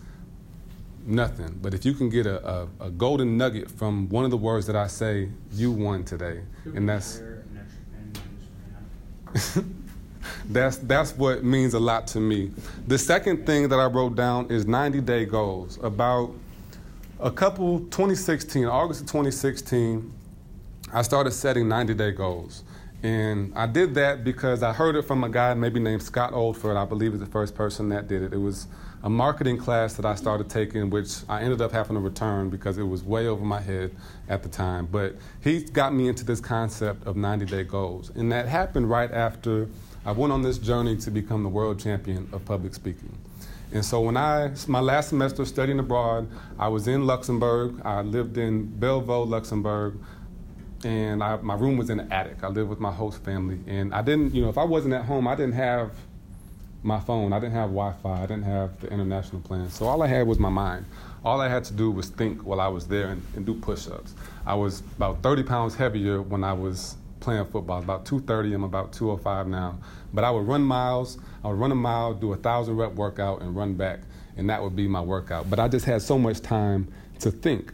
nothing. 1.07 1.59
But 1.61 1.75
if 1.75 1.85
you 1.85 1.95
can 1.95 2.09
get 2.09 2.27
a, 2.27 2.47
a, 2.47 2.69
a, 2.81 2.91
golden 2.91 3.37
nugget 3.37 3.71
from 3.71 4.09
one 4.09 4.25
of 4.25 4.31
the 4.31 4.37
words 4.37 4.67
that 4.67 4.77
I 4.77 4.87
say, 4.87 5.29
you 5.53 5.73
won 5.73 6.05
today. 6.05 6.43
And 6.65 6.89
that's 6.89 7.23
that's 10.49 10.79
that's 10.79 11.17
what 11.17 11.45
means 11.45 11.75
a 11.75 11.81
lot 11.81 12.07
to 12.09 12.21
me. 12.21 12.51
The 12.87 12.99
second 12.99 13.47
thing 13.47 13.69
that 13.69 13.79
I 13.79 13.87
wrote 13.87 14.17
down 14.17 14.51
is 14.51 14.67
90 14.67 15.01
day 15.03 15.25
goals. 15.25 15.79
About 15.83 16.35
a 17.19 17.31
couple 17.31 17.81
2016, 17.81 18.65
August 18.67 19.03
of 19.03 19.07
2016, 19.07 20.13
I 20.93 21.03
started 21.03 21.33
setting 21.33 21.69
90 21.69 21.95
day 21.95 22.13
goals. 22.13 22.65
And 23.03 23.53
I 23.57 23.67
did 23.67 23.95
that 23.95 24.25
because 24.25 24.63
I 24.63 24.73
heard 24.73 24.95
it 24.95 25.03
from 25.03 25.25
a 25.25 25.29
guy 25.29 25.55
maybe 25.55 25.81
named 25.81 26.03
Scott 26.03 26.33
Oldford. 26.33 26.77
I 26.77 26.85
believe 26.85 27.15
is 27.15 27.21
the 27.21 27.27
first 27.27 27.55
person 27.55 27.89
that 27.91 28.09
did 28.09 28.23
it. 28.23 28.35
It 28.35 28.39
was 28.39 28.67
a 29.03 29.09
marketing 29.09 29.57
class 29.57 29.95
that 29.95 30.05
I 30.05 30.15
started 30.15 30.51
taking, 30.51 30.91
which 30.91 31.17
I 31.27 31.41
ended 31.41 31.63
up 31.63 31.73
having 31.73 31.97
to 31.97 32.01
return 32.01 32.51
because 32.51 32.77
it 32.77 32.83
was 32.83 33.03
way 33.03 33.27
over 33.27 33.43
my 33.43 33.61
head 33.61 33.97
at 34.29 34.43
the 34.43 34.51
time. 34.51 34.87
But 34.87 35.17
he 35.41 35.63
got 35.63 35.95
me 35.95 36.09
into 36.09 36.25
this 36.25 36.41
concept 36.41 37.07
of 37.07 37.17
90 37.17 37.47
day 37.47 37.65
goals. 37.65 38.11
And 38.15 38.31
that 38.33 38.49
happened 38.49 38.91
right 38.91 39.11
after 39.11 39.69
I 40.05 40.13
went 40.13 40.33
on 40.33 40.43
this 40.43 40.59
journey 40.59 40.97
to 40.99 41.11
become 41.11 41.43
the 41.43 41.49
world 41.49 41.81
champion 41.81 42.29
of 42.33 42.45
public 42.45 42.75
speaking. 42.75 43.17
And 43.73 43.85
so 43.85 44.01
when 44.01 44.17
I, 44.17 44.51
my 44.67 44.81
last 44.81 45.11
semester 45.11 45.45
studying 45.45 45.79
abroad, 45.79 46.29
I 46.59 46.69
was 46.69 46.89
in 46.89 47.07
Luxembourg. 47.07 47.81
I 47.85 48.03
lived 48.03 48.37
in 48.37 48.67
Belvaux, 48.67 49.27
Luxembourg 49.27 49.97
and 50.85 51.23
I, 51.23 51.37
my 51.37 51.55
room 51.55 51.77
was 51.77 51.91
in 51.91 51.99
the 51.99 52.13
attic. 52.13 52.43
I 52.43 52.49
lived 52.49 52.71
with 52.71 52.81
my 52.81 52.93
host 52.93 53.23
family, 53.23 53.59
and 53.67 53.95
I 53.95 54.03
didn't, 54.03 54.35
you 54.35 54.43
know, 54.43 54.49
if 54.49 54.59
I 54.59 54.65
wasn't 54.65 54.95
at 54.95 55.05
home, 55.05 55.29
I 55.29 55.35
didn't 55.35 55.55
have 55.55 55.93
my 56.83 56.99
phone. 56.99 57.33
I 57.33 57.39
didn't 57.39 57.55
have 57.55 57.71
Wi-Fi. 57.71 58.23
I 58.23 58.27
didn't 58.27 58.45
have 58.45 58.81
the 58.81 58.89
international 58.91 59.43
plan. 59.43 59.69
So 59.71 59.87
all 59.87 60.03
I 60.03 60.07
had 60.07 60.27
was 60.27 60.39
my 60.39 60.49
mind. 60.49 60.87
All 61.25 61.41
I 61.41 61.49
had 61.49 61.65
to 61.65 61.75
do 61.75 61.91
was 61.91 62.09
think 62.09 62.43
while 62.43 62.61
I 62.61 62.69
was 62.69 62.87
there 62.87 63.09
and, 63.09 63.23
and 63.37 63.45
do 63.45 63.55
push-ups. 63.55 64.15
I 64.47 64.55
was 64.55 64.81
about 64.97 65.23
30 65.23 65.43
pounds 65.43 65.75
heavier 65.75 66.23
when 66.23 66.43
I 66.43 66.55
was 66.55 66.97
playing 67.21 67.45
football. 67.47 67.81
About 67.81 68.07
230. 68.07 68.55
I'm 68.55 68.65
about 68.65 68.93
205 68.93 69.47
now. 69.47 69.79
But 70.15 70.25
I 70.25 70.31
would 70.31 70.47
run 70.47 70.63
miles. 70.63 71.19
I 71.45 71.49
would 71.49 71.59
run 71.59 71.73
a 71.73 71.77
mile, 71.77 72.15
do 72.15 72.33
a 72.33 72.37
thousand 72.37 72.77
rep 72.77 72.95
workout, 72.95 73.43
and 73.43 73.55
run 73.55 73.75
back, 73.75 74.01
and 74.37 74.49
that 74.51 74.63
would 74.63 74.77
be 74.77 74.89
my 74.89 75.01
workout. 75.01 75.49
But 75.49 75.59
I 75.59 75.69
just 75.69 75.85
had 75.85 76.03
so 76.03 76.19
much 76.19 76.41
time 76.41 76.93
to 77.21 77.31
think 77.31 77.73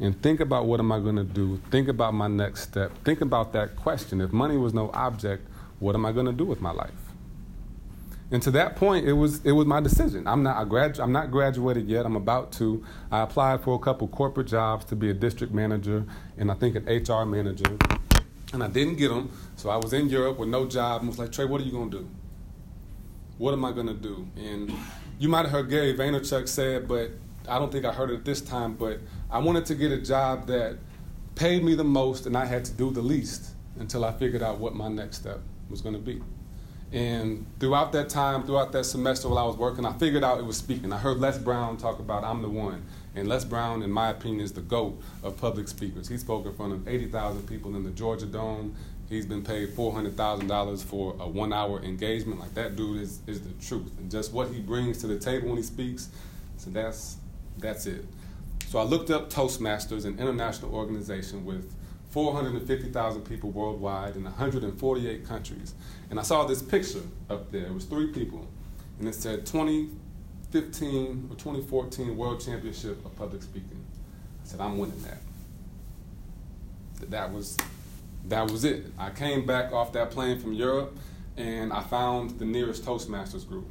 and 0.00 0.20
think 0.22 0.40
about 0.40 0.66
what 0.66 0.80
am 0.80 0.92
I 0.92 1.00
going 1.00 1.16
to 1.16 1.24
do? 1.24 1.60
Think 1.70 1.88
about 1.88 2.14
my 2.14 2.28
next 2.28 2.62
step. 2.62 2.92
Think 3.04 3.20
about 3.20 3.52
that 3.52 3.76
question. 3.76 4.20
If 4.20 4.32
money 4.32 4.56
was 4.56 4.72
no 4.72 4.90
object, 4.94 5.46
what 5.80 5.94
am 5.94 6.06
I 6.06 6.12
going 6.12 6.26
to 6.26 6.32
do 6.32 6.44
with 6.44 6.60
my 6.60 6.70
life? 6.70 6.92
And 8.30 8.42
to 8.42 8.50
that 8.52 8.76
point, 8.76 9.08
it 9.08 9.14
was 9.14 9.42
it 9.44 9.52
was 9.52 9.66
my 9.66 9.80
decision. 9.80 10.26
I'm 10.26 10.42
not 10.42 10.56
I 10.58 10.64
gradu- 10.64 11.00
I'm 11.00 11.12
not 11.12 11.30
graduated 11.30 11.88
yet. 11.88 12.04
I'm 12.04 12.14
about 12.16 12.52
to. 12.52 12.84
I 13.10 13.22
applied 13.22 13.62
for 13.62 13.74
a 13.74 13.78
couple 13.78 14.06
corporate 14.08 14.48
jobs 14.48 14.84
to 14.86 14.96
be 14.96 15.08
a 15.08 15.14
district 15.14 15.54
manager 15.54 16.04
and 16.36 16.50
I 16.50 16.54
think 16.54 16.76
an 16.76 16.84
HR 16.84 17.24
manager, 17.24 17.78
and 18.52 18.62
I 18.62 18.68
didn't 18.68 18.96
get 18.96 19.08
them. 19.08 19.30
So 19.56 19.70
I 19.70 19.76
was 19.76 19.94
in 19.94 20.10
Europe 20.10 20.38
with 20.38 20.50
no 20.50 20.68
job 20.68 21.00
and 21.00 21.08
was 21.08 21.18
like, 21.18 21.32
Trey, 21.32 21.46
what 21.46 21.62
are 21.62 21.64
you 21.64 21.72
gonna 21.72 21.90
do? 21.90 22.08
What 23.38 23.54
am 23.54 23.64
I 23.64 23.72
gonna 23.72 23.94
do? 23.94 24.28
And 24.36 24.74
you 25.18 25.30
might 25.30 25.46
have 25.46 25.50
heard 25.50 25.70
Gary 25.70 25.94
Vaynerchuk 25.94 26.48
say 26.48 26.74
it, 26.74 26.86
but 26.86 27.12
I 27.48 27.58
don't 27.58 27.72
think 27.72 27.84
I 27.84 27.92
heard 27.92 28.10
it 28.10 28.24
this 28.24 28.40
time. 28.40 28.74
But 28.74 29.00
I 29.30 29.38
wanted 29.38 29.66
to 29.66 29.74
get 29.74 29.92
a 29.92 30.00
job 30.00 30.46
that 30.48 30.78
paid 31.34 31.62
me 31.62 31.74
the 31.74 31.84
most 31.84 32.26
and 32.26 32.36
I 32.36 32.44
had 32.44 32.64
to 32.66 32.72
do 32.72 32.90
the 32.90 33.02
least 33.02 33.52
until 33.78 34.04
I 34.04 34.12
figured 34.12 34.42
out 34.42 34.58
what 34.58 34.74
my 34.74 34.88
next 34.88 35.18
step 35.18 35.40
was 35.70 35.80
going 35.80 35.94
to 35.94 36.00
be. 36.00 36.20
And 36.92 37.46
throughout 37.60 37.92
that 37.92 38.08
time, 38.08 38.44
throughout 38.44 38.72
that 38.72 38.84
semester 38.84 39.28
while 39.28 39.38
I 39.38 39.44
was 39.44 39.56
working, 39.56 39.84
I 39.84 39.92
figured 39.98 40.24
out 40.24 40.38
it 40.38 40.46
was 40.46 40.56
speaking. 40.56 40.92
I 40.92 40.98
heard 40.98 41.18
Les 41.18 41.36
Brown 41.38 41.76
talk 41.76 41.98
about 41.98 42.24
I'm 42.24 42.40
the 42.40 42.48
one. 42.48 42.82
And 43.14 43.28
Les 43.28 43.44
Brown, 43.44 43.82
in 43.82 43.90
my 43.90 44.10
opinion, 44.10 44.40
is 44.40 44.52
the 44.52 44.62
GOAT 44.62 44.98
of 45.22 45.36
public 45.36 45.68
speakers. 45.68 46.08
He 46.08 46.16
spoke 46.16 46.46
in 46.46 46.54
front 46.54 46.72
of 46.72 46.88
80,000 46.88 47.46
people 47.46 47.76
in 47.76 47.82
the 47.82 47.90
Georgia 47.90 48.26
Dome. 48.26 48.74
He's 49.10 49.26
been 49.26 49.42
paid 49.42 49.70
$400,000 49.70 50.84
for 50.84 51.14
a 51.18 51.28
one 51.28 51.52
hour 51.52 51.82
engagement. 51.82 52.40
Like 52.40 52.54
that 52.54 52.76
dude 52.76 53.02
is, 53.02 53.20
is 53.26 53.42
the 53.42 53.52
truth. 53.64 53.90
And 53.98 54.10
just 54.10 54.32
what 54.32 54.48
he 54.48 54.60
brings 54.60 54.98
to 54.98 55.06
the 55.06 55.18
table 55.18 55.48
when 55.48 55.56
he 55.58 55.62
speaks, 55.62 56.08
so 56.56 56.70
that's, 56.70 57.16
that's 57.60 57.86
it. 57.86 58.04
So 58.68 58.78
I 58.78 58.82
looked 58.82 59.10
up 59.10 59.30
Toastmasters, 59.30 60.04
an 60.04 60.18
international 60.18 60.74
organization 60.74 61.44
with 61.44 61.74
450,000 62.10 63.22
people 63.22 63.50
worldwide 63.50 64.16
in 64.16 64.24
148 64.24 65.26
countries. 65.26 65.74
And 66.10 66.18
I 66.18 66.22
saw 66.22 66.44
this 66.44 66.62
picture 66.62 67.02
up 67.30 67.50
there. 67.50 67.66
It 67.66 67.74
was 67.74 67.84
three 67.84 68.08
people. 68.08 68.46
And 68.98 69.08
it 69.08 69.14
said 69.14 69.46
2015 69.46 71.28
or 71.30 71.36
2014 71.36 72.16
World 72.16 72.44
Championship 72.44 73.04
of 73.04 73.16
Public 73.16 73.42
Speaking. 73.42 73.84
I 74.42 74.46
said, 74.46 74.60
I'm 74.60 74.78
winning 74.78 75.02
that. 75.02 75.18
That 77.10 77.32
was, 77.32 77.56
that 78.26 78.50
was 78.50 78.64
it. 78.64 78.86
I 78.98 79.10
came 79.10 79.46
back 79.46 79.72
off 79.72 79.92
that 79.92 80.10
plane 80.10 80.40
from 80.40 80.52
Europe 80.52 80.96
and 81.36 81.72
I 81.72 81.82
found 81.82 82.38
the 82.38 82.44
nearest 82.44 82.84
Toastmasters 82.84 83.48
group 83.48 83.68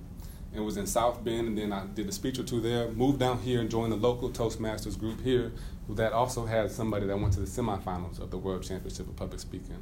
and 0.57 0.65
was 0.65 0.75
in 0.75 0.87
South 0.87 1.23
Bend, 1.23 1.47
and 1.47 1.57
then 1.57 1.71
I 1.71 1.85
did 1.85 2.09
a 2.09 2.11
speech 2.11 2.39
or 2.39 2.43
two 2.43 2.59
there. 2.59 2.89
Moved 2.89 3.19
down 3.19 3.39
here 3.39 3.61
and 3.61 3.69
joined 3.69 3.91
the 3.91 3.95
local 3.95 4.29
Toastmasters 4.29 4.99
group 4.99 5.21
here, 5.21 5.53
that 5.89 6.11
also 6.11 6.45
had 6.45 6.69
somebody 6.71 7.05
that 7.05 7.17
went 7.17 7.33
to 7.33 7.39
the 7.39 7.45
semifinals 7.45 8.19
of 8.19 8.31
the 8.31 8.37
World 8.37 8.63
Championship 8.63 9.07
of 9.07 9.15
Public 9.15 9.39
Speaking. 9.39 9.81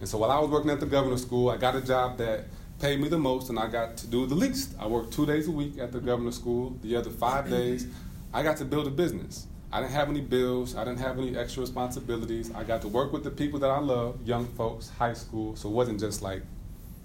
And 0.00 0.08
so 0.08 0.18
while 0.18 0.30
I 0.30 0.38
was 0.38 0.50
working 0.50 0.70
at 0.70 0.80
the 0.80 0.86
governor's 0.86 1.22
school, 1.22 1.48
I 1.48 1.56
got 1.56 1.74
a 1.74 1.80
job 1.80 2.18
that 2.18 2.46
paid 2.80 3.00
me 3.00 3.08
the 3.08 3.16
most, 3.16 3.48
and 3.48 3.58
I 3.58 3.68
got 3.68 3.96
to 3.98 4.06
do 4.06 4.26
the 4.26 4.34
least. 4.34 4.74
I 4.78 4.86
worked 4.86 5.12
two 5.12 5.24
days 5.24 5.48
a 5.48 5.52
week 5.52 5.78
at 5.78 5.92
the 5.92 6.00
governor's 6.00 6.36
school. 6.36 6.76
The 6.82 6.96
other 6.96 7.10
five 7.10 7.48
days, 7.48 7.86
I 8.34 8.42
got 8.42 8.58
to 8.58 8.66
build 8.66 8.86
a 8.86 8.90
business. 8.90 9.46
I 9.72 9.80
didn't 9.80 9.92
have 9.92 10.08
any 10.08 10.20
bills. 10.20 10.76
I 10.76 10.84
didn't 10.84 11.00
have 11.00 11.18
any 11.18 11.36
extra 11.36 11.60
responsibilities. 11.60 12.52
I 12.54 12.64
got 12.64 12.82
to 12.82 12.88
work 12.88 13.12
with 13.12 13.24
the 13.24 13.30
people 13.30 13.58
that 13.60 13.70
I 13.70 13.78
love, 13.78 14.20
young 14.26 14.46
folks, 14.46 14.90
high 14.90 15.14
school. 15.14 15.56
So 15.56 15.68
it 15.68 15.72
wasn't 15.72 16.00
just 16.00 16.20
like 16.20 16.42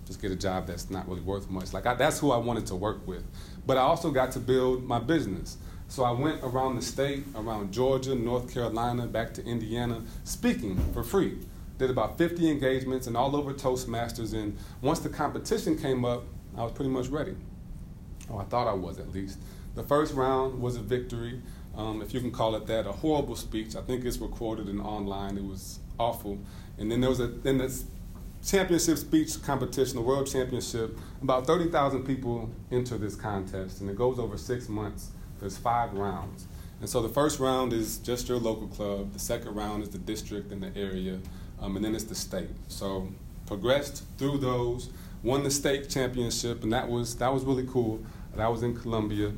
just 0.05 0.21
get 0.21 0.31
a 0.31 0.35
job 0.35 0.67
that's 0.67 0.89
not 0.89 1.07
really 1.07 1.21
worth 1.21 1.49
much. 1.49 1.73
Like 1.73 1.85
I, 1.85 1.93
that's 1.93 2.19
who 2.19 2.31
I 2.31 2.37
wanted 2.37 2.65
to 2.67 2.75
work 2.75 3.05
with. 3.07 3.23
But 3.65 3.77
I 3.77 3.81
also 3.81 4.11
got 4.11 4.31
to 4.33 4.39
build 4.39 4.83
my 4.83 4.99
business. 4.99 5.57
So 5.87 6.03
I 6.03 6.11
went 6.11 6.41
around 6.43 6.77
the 6.77 6.81
state, 6.81 7.25
around 7.35 7.73
Georgia, 7.73 8.15
North 8.15 8.53
Carolina, 8.53 9.07
back 9.07 9.33
to 9.35 9.45
Indiana, 9.45 10.01
speaking 10.23 10.79
for 10.93 11.03
free. 11.03 11.37
Did 11.77 11.89
about 11.89 12.17
50 12.17 12.49
engagements 12.49 13.07
and 13.07 13.17
all 13.17 13.35
over 13.35 13.53
Toastmasters. 13.53 14.33
And 14.33 14.57
once 14.81 14.99
the 14.99 15.09
competition 15.09 15.77
came 15.77 16.05
up, 16.05 16.23
I 16.57 16.63
was 16.63 16.71
pretty 16.71 16.91
much 16.91 17.07
ready. 17.07 17.35
Oh, 18.29 18.37
I 18.37 18.43
thought 18.45 18.67
I 18.67 18.73
was 18.73 18.99
at 18.99 19.11
least. 19.11 19.39
The 19.75 19.83
first 19.83 20.13
round 20.13 20.61
was 20.61 20.75
a 20.75 20.81
victory, 20.81 21.41
um, 21.75 22.01
if 22.01 22.13
you 22.13 22.19
can 22.19 22.31
call 22.31 22.55
it 22.55 22.67
that, 22.67 22.85
a 22.85 22.91
horrible 22.91 23.35
speech. 23.35 23.75
I 23.75 23.81
think 23.81 24.03
it's 24.05 24.17
recorded 24.17 24.67
and 24.67 24.81
online. 24.81 25.37
It 25.37 25.43
was 25.43 25.79
awful. 25.99 26.39
And 26.77 26.91
then 26.91 27.01
there 27.01 27.09
was 27.09 27.19
a 27.19 27.27
then 27.27 27.57
this 27.57 27.85
championship 28.45 28.97
speech 28.97 29.41
competition, 29.43 29.95
the 29.95 30.01
world 30.01 30.27
championship, 30.27 30.97
about 31.21 31.45
30,000 31.45 32.03
people 32.03 32.49
enter 32.71 32.97
this 32.97 33.15
contest, 33.15 33.81
and 33.81 33.89
it 33.89 33.95
goes 33.95 34.19
over 34.19 34.37
six 34.37 34.67
months. 34.67 35.11
There's 35.39 35.57
five 35.57 35.93
rounds. 35.93 36.47
And 36.79 36.89
so 36.89 37.01
the 37.01 37.09
first 37.09 37.39
round 37.39 37.73
is 37.73 37.97
just 37.99 38.27
your 38.27 38.39
local 38.39 38.67
club, 38.67 39.13
the 39.13 39.19
second 39.19 39.53
round 39.53 39.83
is 39.83 39.89
the 39.89 39.99
district 39.99 40.51
and 40.51 40.63
the 40.63 40.75
area, 40.75 41.19
um, 41.59 41.75
and 41.75 41.85
then 41.85 41.93
it's 41.93 42.05
the 42.05 42.15
state. 42.15 42.49
So 42.67 43.07
progressed 43.45 44.03
through 44.17 44.39
those, 44.39 44.89
won 45.23 45.43
the 45.43 45.51
state 45.51 45.89
championship, 45.89 46.63
and 46.63 46.73
that 46.73 46.89
was, 46.89 47.15
that 47.17 47.31
was 47.31 47.43
really 47.43 47.67
cool. 47.67 48.03
That 48.35 48.51
was 48.51 48.63
in 48.63 48.75
Columbia. 48.75 49.33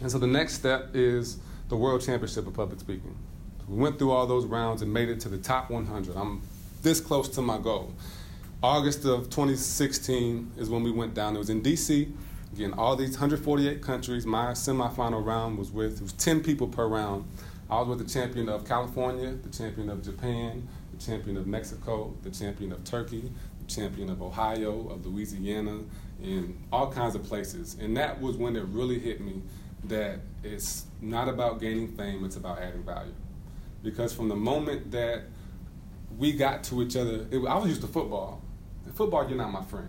And 0.00 0.10
so 0.10 0.18
the 0.18 0.26
next 0.26 0.54
step 0.54 0.90
is 0.94 1.38
the 1.68 1.76
World 1.76 2.00
Championship 2.04 2.46
of 2.46 2.54
Public 2.54 2.80
Speaking. 2.80 3.16
We 3.68 3.78
went 3.78 3.98
through 3.98 4.10
all 4.10 4.26
those 4.26 4.46
rounds 4.46 4.82
and 4.82 4.92
made 4.92 5.08
it 5.08 5.20
to 5.20 5.28
the 5.28 5.38
top 5.38 5.70
100. 5.70 6.16
I'm 6.16 6.42
this 6.82 7.00
close 7.00 7.28
to 7.30 7.42
my 7.42 7.58
goal. 7.58 7.92
August 8.62 9.04
of 9.04 9.24
2016 9.24 10.52
is 10.56 10.70
when 10.70 10.82
we 10.82 10.90
went 10.90 11.14
down. 11.14 11.36
It 11.36 11.38
was 11.38 11.50
in 11.50 11.62
DC. 11.62 12.10
Again, 12.52 12.72
all 12.72 12.96
these 12.96 13.10
148 13.10 13.82
countries. 13.82 14.24
My 14.24 14.52
semifinal 14.52 15.24
round 15.24 15.58
was 15.58 15.70
with, 15.70 15.96
it 15.96 16.02
was 16.02 16.12
10 16.14 16.42
people 16.42 16.66
per 16.66 16.86
round. 16.86 17.24
I 17.68 17.80
was 17.80 17.88
with 17.88 17.98
the 17.98 18.12
champion 18.12 18.48
of 18.48 18.64
California, 18.64 19.34
the 19.34 19.50
champion 19.50 19.90
of 19.90 20.02
Japan, 20.02 20.66
the 20.96 21.04
champion 21.04 21.36
of 21.36 21.46
Mexico, 21.46 22.14
the 22.22 22.30
champion 22.30 22.72
of 22.72 22.82
Turkey, 22.84 23.30
the 23.60 23.72
champion 23.72 24.08
of 24.08 24.22
Ohio, 24.22 24.88
of 24.88 25.04
Louisiana, 25.04 25.80
and 26.22 26.56
all 26.72 26.90
kinds 26.90 27.14
of 27.14 27.24
places. 27.24 27.76
And 27.80 27.96
that 27.96 28.20
was 28.20 28.36
when 28.36 28.56
it 28.56 28.64
really 28.66 28.98
hit 28.98 29.20
me 29.20 29.42
that 29.84 30.20
it's 30.42 30.86
not 31.00 31.28
about 31.28 31.60
gaining 31.60 31.88
fame, 31.88 32.24
it's 32.24 32.36
about 32.36 32.58
adding 32.58 32.82
value. 32.82 33.14
Because 33.82 34.12
from 34.12 34.28
the 34.28 34.36
moment 34.36 34.90
that 34.92 35.24
we 36.18 36.32
got 36.32 36.64
to 36.64 36.82
each 36.82 36.96
other. 36.96 37.26
It, 37.30 37.46
I 37.46 37.56
was 37.58 37.68
used 37.68 37.80
to 37.82 37.86
football. 37.86 38.42
In 38.84 38.92
football, 38.92 39.28
you're 39.28 39.38
not 39.38 39.50
my 39.50 39.62
friend. 39.62 39.88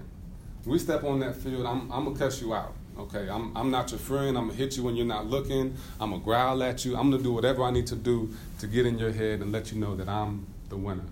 We 0.65 0.79
step 0.79 1.03
on 1.03 1.19
that 1.19 1.35
field, 1.35 1.65
I'm, 1.65 1.91
I'm 1.91 2.05
gonna 2.05 2.17
cuss 2.17 2.41
you 2.41 2.53
out. 2.53 2.73
Okay, 2.99 3.29
I'm, 3.29 3.55
I'm 3.55 3.69
not 3.69 3.91
your 3.91 3.99
friend. 3.99 4.37
I'm 4.37 4.47
gonna 4.47 4.57
hit 4.57 4.75
you 4.75 4.83
when 4.83 4.95
you're 4.95 5.05
not 5.05 5.27
looking. 5.27 5.75
I'm 5.99 6.11
gonna 6.11 6.23
growl 6.23 6.63
at 6.63 6.83
you. 6.83 6.97
I'm 6.97 7.11
gonna 7.11 7.23
do 7.23 7.31
whatever 7.31 7.63
I 7.63 7.71
need 7.71 7.87
to 7.87 7.95
do 7.95 8.33
to 8.59 8.67
get 8.67 8.85
in 8.85 8.97
your 8.97 9.11
head 9.11 9.41
and 9.41 9.51
let 9.51 9.71
you 9.71 9.79
know 9.79 9.95
that 9.95 10.09
I'm 10.09 10.47
the 10.69 10.77
winner. 10.77 11.05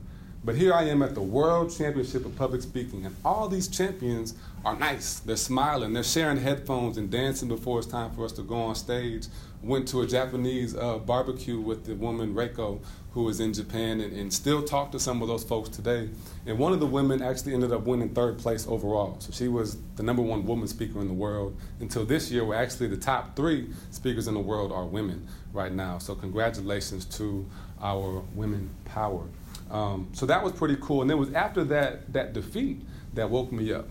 But 0.43 0.55
here 0.55 0.73
I 0.73 0.83
am 0.83 1.01
at 1.01 1.15
the 1.15 1.21
World 1.21 1.75
Championship 1.75 2.25
of 2.25 2.35
Public 2.35 2.61
Speaking, 2.61 3.05
and 3.05 3.15
all 3.23 3.47
these 3.47 3.67
champions 3.67 4.35
are 4.63 4.75
nice. 4.75 5.19
They're 5.19 5.37
smiling, 5.37 5.93
they're 5.93 6.03
sharing 6.03 6.37
headphones 6.37 6.97
and 6.97 7.09
dancing 7.09 7.47
before 7.47 7.79
it's 7.79 7.87
time 7.87 8.11
for 8.11 8.25
us 8.25 8.31
to 8.33 8.43
go 8.43 8.55
on 8.55 8.75
stage. 8.75 9.25
Went 9.63 9.87
to 9.87 10.01
a 10.01 10.07
Japanese 10.07 10.75
uh, 10.75 10.99
barbecue 10.99 11.59
with 11.59 11.85
the 11.85 11.95
woman 11.95 12.35
Reiko, 12.35 12.79
who 13.15 13.23
was 13.23 13.39
in 13.39 13.53
Japan, 13.53 14.01
and, 14.01 14.11
and 14.11 14.31
still 14.31 14.61
talk 14.61 14.91
to 14.91 14.99
some 14.99 15.21
of 15.21 15.29
those 15.29 15.45
folks 15.45 15.69
today. 15.69 16.09
And 16.45 16.59
one 16.59 16.73
of 16.73 16.81
the 16.81 16.85
women 16.85 17.21
actually 17.21 17.53
ended 17.53 17.71
up 17.71 17.85
winning 17.85 18.09
third 18.09 18.37
place 18.37 18.67
overall. 18.67 19.15
So 19.19 19.31
she 19.31 19.47
was 19.47 19.77
the 19.95 20.03
number 20.03 20.21
one 20.21 20.45
woman 20.45 20.67
speaker 20.67 20.99
in 20.99 21.07
the 21.07 21.13
world 21.13 21.57
until 21.79 22.05
this 22.05 22.29
year, 22.29 22.43
where 22.43 22.61
actually 22.61 22.87
the 22.87 22.97
top 22.97 23.37
three 23.37 23.69
speakers 23.89 24.27
in 24.27 24.33
the 24.33 24.41
world 24.41 24.73
are 24.73 24.83
women 24.83 25.25
right 25.53 25.71
now. 25.71 25.97
So 25.97 26.13
congratulations 26.13 27.05
to 27.17 27.49
our 27.81 28.21
women 28.35 28.69
power. 28.83 29.23
Um, 29.71 30.09
so 30.11 30.25
that 30.25 30.43
was 30.43 30.51
pretty 30.51 30.75
cool. 30.81 31.01
And 31.01 31.09
it 31.09 31.15
was 31.15 31.31
after 31.31 31.63
that, 31.63 32.11
that 32.11 32.33
defeat 32.33 32.81
that 33.13 33.29
woke 33.29 33.53
me 33.53 33.71
up. 33.71 33.87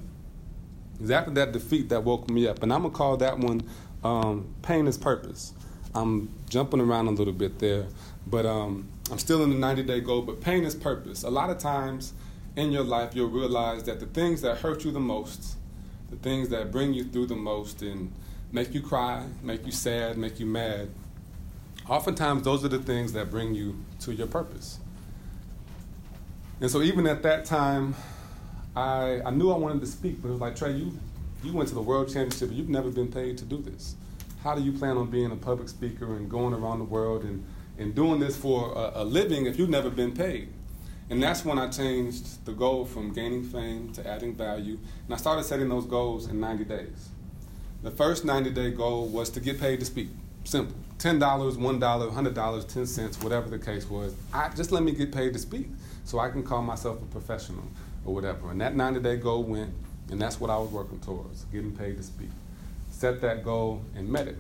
It 0.97 1.01
was 1.01 1.11
after 1.11 1.31
that 1.31 1.53
defeat 1.53 1.89
that 1.89 2.05
woke 2.05 2.29
me 2.29 2.47
up. 2.47 2.63
And 2.63 2.71
I'm 2.71 2.83
going 2.83 2.93
to 2.93 2.97
call 2.99 3.17
that 3.17 3.39
one 3.39 3.63
um, 4.05 4.55
Pain 4.61 4.87
is 4.87 4.99
Purpose. 4.99 5.55
I'm 5.95 6.29
jumping 6.51 6.81
around 6.81 7.07
a 7.07 7.13
little 7.13 7.33
bit 7.33 7.59
there, 7.59 7.87
but 8.27 8.45
um, 8.45 8.89
I'm 9.11 9.19
still 9.19 9.43
in 9.43 9.51
the 9.51 9.57
90 9.57 9.83
day 9.83 10.01
goal. 10.01 10.23
But 10.23 10.41
pain 10.41 10.65
is 10.65 10.75
purpose. 10.75 11.23
A 11.23 11.31
lot 11.31 11.51
of 11.51 11.59
times 11.59 12.13
in 12.57 12.73
your 12.73 12.85
life, 12.85 13.15
you'll 13.15 13.29
realize 13.29 13.85
that 13.85 14.01
the 14.01 14.07
things 14.07 14.43
that 14.43 14.59
hurt 14.59 14.85
you 14.85 14.91
the 14.91 15.01
most, 15.01 15.57
the 16.11 16.17
things 16.17 16.49
that 16.51 16.71
bring 16.71 16.95
you 16.95 17.05
through 17.05 17.27
the 17.27 17.37
most 17.37 17.83
and 17.83 18.13
make 18.53 18.73
you 18.73 18.81
cry, 18.81 19.25
make 19.43 19.67
you 19.67 19.73
sad, 19.73 20.17
make 20.17 20.39
you 20.39 20.47
mad, 20.47 20.89
oftentimes 21.89 22.45
those 22.45 22.65
are 22.65 22.69
the 22.69 22.79
things 22.79 23.13
that 23.13 23.31
bring 23.31 23.55
you 23.55 23.77
to 24.01 24.13
your 24.13 24.29
purpose. 24.29 24.79
And 26.61 26.71
so 26.71 26.81
even 26.83 27.07
at 27.07 27.23
that 27.25 27.45
time, 27.45 27.95
I, 28.77 29.21
I 29.25 29.31
knew 29.31 29.51
I 29.51 29.57
wanted 29.57 29.81
to 29.81 29.87
speak, 29.87 30.23
but 30.23 30.29
it 30.29 30.33
was 30.33 30.41
like, 30.41 30.57
Trey, 30.57 30.73
you, 30.73 30.97
you 31.43 31.53
went 31.53 31.69
to 31.69 31.75
the 31.75 31.83
World 31.83 32.07
Championship 32.07 32.49
and 32.49 32.57
you've 32.57 32.69
never 32.69 32.91
been 32.91 33.11
paid 33.11 33.37
to 33.39 33.45
do 33.45 33.59
this. 33.59 33.97
How 34.43 34.55
do 34.55 34.63
you 34.63 34.73
plan 34.73 34.97
on 34.97 35.11
being 35.11 35.33
a 35.33 35.37
public 35.37 35.69
speaker 35.69 36.15
and 36.17 36.31
going 36.31 36.55
around 36.55 36.79
the 36.79 36.85
world 36.85 37.25
and, 37.25 37.45
and 37.79 37.95
doing 37.95 38.21
this 38.21 38.37
for 38.37 38.73
a, 38.73 39.03
a 39.03 39.05
living 39.05 39.47
if 39.47 39.59
you've 39.59 39.71
never 39.71 39.91
been 39.91 40.13
paid? 40.13 40.49
And 41.11 41.23
that's 41.23 41.45
when 41.45 41.59
I 41.59 41.69
changed 41.69 42.45
the 42.47 42.53
goal 42.53 42.87
from 42.87 43.13
gaining 43.13 43.45
fame 43.45 43.93
to 43.93 44.07
adding 44.09 44.35
value. 44.35 44.79
And 45.05 45.15
I 45.15 45.17
started 45.17 45.45
setting 45.45 45.69
those 45.69 45.85
goals 45.85 46.29
in 46.29 46.41
90 46.41 46.65
days. 46.65 47.09
The 47.83 47.91
first 47.91 48.25
90 48.25 48.51
day 48.51 48.71
goal 48.71 49.09
was 49.09 49.29
to 49.31 49.41
get 49.41 49.61
paid 49.61 49.81
to 49.81 49.87
speak. 49.87 50.09
Simple. 50.45 50.75
$10, 50.99 51.19
$1, 51.21 51.59
$100, 51.59 52.69
10 52.69 52.87
cents, 52.87 53.23
whatever 53.23 53.51
the 53.51 53.59
case 53.59 53.89
was. 53.91 54.15
I, 54.33 54.49
just 54.51 54.73
let 54.73 54.83
me 54.83 54.93
get 54.93 55.13
paid 55.13 55.35
to 55.35 55.39
speak 55.39 55.67
so 56.05 56.19
I 56.19 56.31
can 56.31 56.43
call 56.43 56.63
myself 56.63 57.03
a 57.03 57.07
professional 57.07 57.65
or 58.07 58.15
whatever. 58.15 58.51
And 58.51 58.61
that 58.61 58.75
90 58.75 59.01
day 59.01 59.17
goal 59.17 59.43
went, 59.43 59.73
and 60.11 60.21
that's 60.21 60.41
what 60.41 60.49
I 60.51 60.57
was 60.57 60.71
working 60.71 61.01
towards, 61.01 61.45
getting 61.45 61.77
paid 61.77 61.99
to 61.99 62.03
speak. 62.03 62.31
Set 62.91 63.21
that 63.21 63.45
goal 63.45 63.83
and 63.95 64.09
met 64.09 64.29
it. 64.29 64.39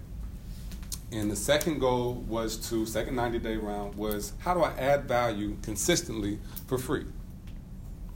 And 1.14 1.30
the 1.30 1.36
second 1.36 1.78
goal 1.78 2.14
was 2.26 2.56
to, 2.70 2.84
second 2.84 3.14
90 3.14 3.38
day 3.38 3.56
round 3.56 3.94
was 3.94 4.32
how 4.40 4.52
do 4.52 4.64
I 4.64 4.72
add 4.72 5.04
value 5.04 5.56
consistently 5.62 6.40
for 6.66 6.76
free? 6.76 7.04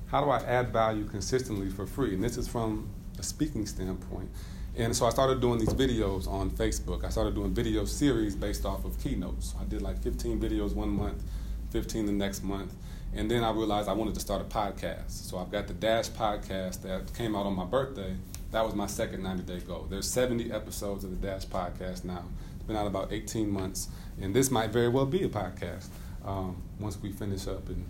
How 0.08 0.24
do 0.24 0.30
I 0.30 0.38
add 0.38 0.72
value 0.72 1.04
consistently 1.04 1.70
for 1.70 1.86
free? 1.86 2.14
And 2.14 2.24
this 2.24 2.36
is 2.36 2.48
from 2.48 2.88
a 3.16 3.22
speaking 3.22 3.66
standpoint. 3.66 4.28
And 4.76 4.96
so 4.96 5.06
I 5.06 5.10
started 5.10 5.40
doing 5.40 5.60
these 5.60 5.74
videos 5.74 6.26
on 6.26 6.50
Facebook. 6.50 7.04
I 7.04 7.10
started 7.10 7.36
doing 7.36 7.54
video 7.54 7.84
series 7.84 8.34
based 8.34 8.64
off 8.64 8.84
of 8.84 8.98
keynotes. 9.00 9.54
I 9.60 9.64
did 9.64 9.80
like 9.80 10.02
15 10.02 10.40
videos 10.40 10.74
one 10.74 10.90
month, 10.90 11.22
15 11.70 12.06
the 12.06 12.12
next 12.12 12.42
month. 12.42 12.74
And 13.14 13.30
then 13.30 13.44
I 13.44 13.52
realized 13.52 13.88
I 13.88 13.92
wanted 13.92 14.14
to 14.14 14.20
start 14.20 14.42
a 14.42 14.44
podcast. 14.44 15.10
So 15.10 15.38
I've 15.38 15.52
got 15.52 15.68
the 15.68 15.74
Dash 15.74 16.08
podcast 16.08 16.82
that 16.82 17.14
came 17.16 17.36
out 17.36 17.46
on 17.46 17.54
my 17.54 17.64
birthday. 17.64 18.16
That 18.50 18.64
was 18.64 18.74
my 18.74 18.88
second 18.88 19.22
90 19.22 19.44
day 19.44 19.60
goal. 19.60 19.86
There's 19.88 20.10
70 20.10 20.50
episodes 20.50 21.04
of 21.04 21.10
the 21.10 21.26
Dash 21.26 21.46
podcast 21.46 22.02
now. 22.02 22.24
Been 22.68 22.76
out 22.76 22.86
about 22.86 23.12
18 23.12 23.50
months. 23.50 23.88
And 24.20 24.34
this 24.34 24.50
might 24.50 24.70
very 24.70 24.88
well 24.88 25.06
be 25.06 25.24
a 25.24 25.28
podcast 25.28 25.88
um, 26.24 26.62
once 26.78 26.96
we 27.02 27.10
finish 27.10 27.48
up. 27.48 27.68
And 27.68 27.84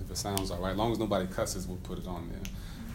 if 0.00 0.10
it 0.10 0.16
sounds 0.16 0.50
all 0.50 0.58
right, 0.58 0.72
as 0.72 0.76
long 0.76 0.90
as 0.90 0.98
nobody 0.98 1.26
cusses, 1.26 1.68
we'll 1.68 1.76
put 1.78 1.98
it 1.98 2.08
on 2.08 2.28
there. 2.30 2.40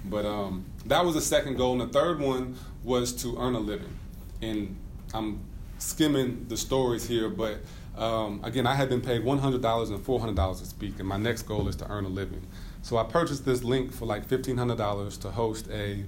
But 0.05 0.25
um, 0.25 0.65
that 0.87 1.05
was 1.05 1.15
the 1.15 1.21
second 1.21 1.55
goal. 1.55 1.79
And 1.79 1.89
the 1.89 1.93
third 1.93 2.19
one 2.19 2.57
was 2.83 3.13
to 3.23 3.37
earn 3.37 3.55
a 3.55 3.59
living. 3.59 3.97
And 4.41 4.75
I'm 5.13 5.39
skimming 5.77 6.45
the 6.47 6.57
stories 6.57 7.07
here, 7.07 7.29
but 7.29 7.59
um, 7.97 8.39
again, 8.43 8.65
I 8.65 8.73
had 8.73 8.89
been 8.89 9.01
paid 9.01 9.23
$100 9.23 9.89
and 9.89 10.05
$400 10.05 10.59
to 10.59 10.65
speak, 10.65 10.99
and 10.99 11.07
my 11.07 11.17
next 11.17 11.43
goal 11.43 11.67
is 11.67 11.75
to 11.77 11.89
earn 11.89 12.05
a 12.05 12.09
living. 12.09 12.47
So 12.81 12.97
I 12.97 13.03
purchased 13.03 13.45
this 13.45 13.63
link 13.63 13.93
for 13.93 14.05
like 14.05 14.27
$1,500 14.27 15.21
to 15.21 15.31
host 15.31 15.67
a 15.71 16.05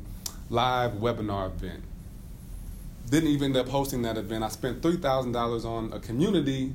live 0.50 0.94
webinar 0.94 1.48
event. 1.48 1.84
Didn't 3.16 3.30
even 3.30 3.56
end 3.56 3.56
up 3.56 3.70
hosting 3.70 4.02
that 4.02 4.18
event. 4.18 4.44
I 4.44 4.50
spent 4.50 4.82
$3,000 4.82 5.64
on 5.64 5.94
a 5.94 6.02
community 6.02 6.74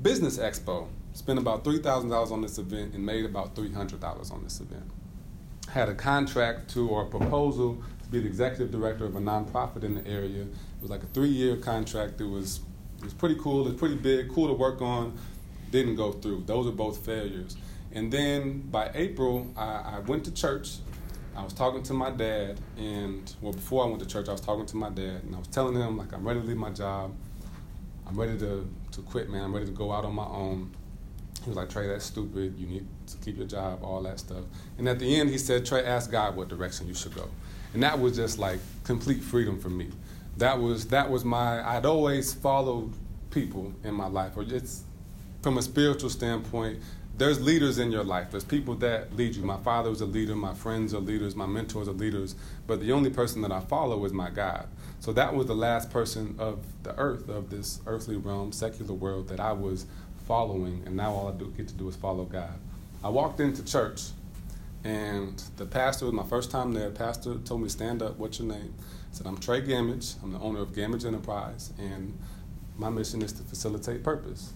business 0.00 0.38
expo. 0.38 0.86
Spent 1.14 1.36
about 1.36 1.64
$3,000 1.64 2.30
on 2.30 2.42
this 2.42 2.58
event 2.58 2.94
and 2.94 3.04
made 3.04 3.24
about 3.24 3.56
$300 3.56 4.32
on 4.32 4.44
this 4.44 4.60
event. 4.60 4.88
Had 5.68 5.88
a 5.88 5.94
contract 5.96 6.70
to 6.74 6.88
or 6.88 7.02
a 7.02 7.06
proposal 7.06 7.82
to 8.04 8.08
be 8.08 8.20
the 8.20 8.28
executive 8.28 8.70
director 8.70 9.04
of 9.04 9.16
a 9.16 9.18
nonprofit 9.18 9.82
in 9.82 9.96
the 9.96 10.06
area. 10.06 10.42
It 10.42 10.80
was 10.80 10.92
like 10.92 11.02
a 11.02 11.06
three 11.06 11.26
year 11.26 11.56
contract. 11.56 12.20
It 12.20 12.28
was 12.28 12.60
it 12.98 13.02
was 13.02 13.14
pretty 13.14 13.34
cool. 13.40 13.66
It 13.66 13.70
was 13.70 13.80
pretty 13.80 13.96
big, 13.96 14.32
cool 14.32 14.46
to 14.46 14.54
work 14.54 14.80
on. 14.80 15.18
Didn't 15.72 15.96
go 15.96 16.12
through. 16.12 16.44
Those 16.46 16.68
are 16.68 16.70
both 16.70 17.04
failures. 17.04 17.56
And 17.90 18.12
then 18.12 18.60
by 18.70 18.92
April, 18.94 19.52
I, 19.56 19.96
I 19.96 19.98
went 20.06 20.24
to 20.26 20.30
church. 20.32 20.76
I 21.40 21.44
was 21.44 21.52
talking 21.52 21.82
to 21.84 21.94
my 21.94 22.10
dad, 22.10 22.60
and 22.76 23.34
well, 23.40 23.52
before 23.52 23.84
I 23.84 23.88
went 23.88 24.00
to 24.00 24.06
church, 24.06 24.28
I 24.28 24.32
was 24.32 24.40
talking 24.40 24.66
to 24.66 24.76
my 24.76 24.90
dad, 24.90 25.22
and 25.24 25.34
I 25.34 25.38
was 25.38 25.48
telling 25.48 25.74
him 25.74 25.96
like 25.96 26.12
I'm 26.12 26.26
ready 26.26 26.40
to 26.40 26.46
leave 26.46 26.56
my 26.56 26.70
job. 26.70 27.14
I'm 28.06 28.18
ready 28.18 28.38
to 28.38 28.68
to 28.92 29.02
quit, 29.02 29.30
man. 29.30 29.44
I'm 29.44 29.54
ready 29.54 29.66
to 29.66 29.72
go 29.72 29.92
out 29.92 30.04
on 30.04 30.14
my 30.14 30.26
own. 30.26 30.70
He 31.42 31.48
was 31.48 31.56
like, 31.56 31.70
Trey, 31.70 31.86
that's 31.88 32.04
stupid. 32.04 32.58
You 32.58 32.66
need 32.66 32.86
to 33.06 33.16
keep 33.18 33.38
your 33.38 33.46
job, 33.46 33.82
all 33.82 34.02
that 34.02 34.18
stuff. 34.20 34.44
And 34.76 34.86
at 34.88 34.98
the 34.98 35.16
end, 35.18 35.30
he 35.30 35.38
said, 35.38 35.64
Trey, 35.64 35.84
ask 35.84 36.10
God 36.10 36.36
what 36.36 36.48
direction 36.48 36.86
you 36.86 36.94
should 36.94 37.14
go. 37.14 37.30
And 37.72 37.82
that 37.82 37.98
was 37.98 38.14
just 38.14 38.38
like 38.38 38.58
complete 38.84 39.22
freedom 39.22 39.58
for 39.58 39.70
me 39.70 39.88
that 40.40 40.58
was 40.58 40.86
that 40.88 41.10
was 41.10 41.24
my 41.24 41.66
I'd 41.76 41.86
always 41.86 42.32
followed 42.32 42.92
people 43.30 43.72
in 43.84 43.94
my 43.94 44.06
life 44.06 44.36
or 44.36 44.42
it's 44.42 44.84
from 45.42 45.58
a 45.58 45.62
spiritual 45.62 46.10
standpoint 46.10 46.80
there's 47.16 47.40
leaders 47.40 47.78
in 47.78 47.92
your 47.92 48.04
life. 48.04 48.30
There's 48.30 48.44
people 48.44 48.74
that 48.76 49.14
lead 49.14 49.36
you. 49.36 49.42
My 49.42 49.58
father 49.58 49.90
was 49.90 50.00
a 50.00 50.06
leader 50.06 50.34
my 50.34 50.54
friends 50.54 50.94
are 50.94 51.00
leaders 51.00 51.36
my 51.36 51.46
mentors 51.46 51.88
are 51.88 51.92
leaders 51.92 52.34
but 52.66 52.80
the 52.80 52.92
only 52.92 53.10
person 53.10 53.42
that 53.42 53.52
i 53.52 53.60
follow 53.60 54.04
is 54.04 54.12
my 54.12 54.30
god. 54.30 54.68
So 55.00 55.12
that 55.12 55.34
was 55.34 55.46
the 55.46 55.54
last 55.54 55.90
person 55.90 56.34
of 56.38 56.64
the 56.82 56.96
earth 56.98 57.28
of 57.28 57.50
this 57.50 57.80
earthly 57.86 58.16
realm 58.16 58.52
secular 58.52 58.94
world 58.94 59.28
that 59.28 59.40
i 59.40 59.52
was 59.52 59.86
following 60.26 60.82
and 60.86 60.96
now 60.96 61.12
all 61.12 61.28
i 61.28 61.32
do, 61.32 61.52
get 61.56 61.68
to 61.68 61.74
do 61.74 61.88
is 61.88 61.96
follow 61.96 62.24
god. 62.24 62.58
I 63.04 63.08
walked 63.08 63.40
into 63.40 63.64
church 63.64 64.02
and 64.84 65.42
the 65.56 65.66
pastor 65.66 66.06
was 66.06 66.14
my 66.14 66.24
first 66.24 66.50
time 66.50 66.72
there 66.72 66.90
pastor 66.90 67.36
told 67.44 67.62
me 67.62 67.68
stand 67.68 68.02
up 68.02 68.18
what's 68.18 68.38
your 68.38 68.48
name? 68.48 68.74
I 69.10 69.16
said, 69.16 69.26
I'm 69.26 69.38
Trey 69.38 69.60
Gamage. 69.60 70.22
I'm 70.22 70.32
the 70.32 70.38
owner 70.38 70.60
of 70.60 70.72
Gamage 70.72 71.04
Enterprise, 71.04 71.72
and 71.78 72.16
my 72.78 72.88
mission 72.90 73.22
is 73.22 73.32
to 73.34 73.42
facilitate 73.42 74.04
purpose. 74.04 74.52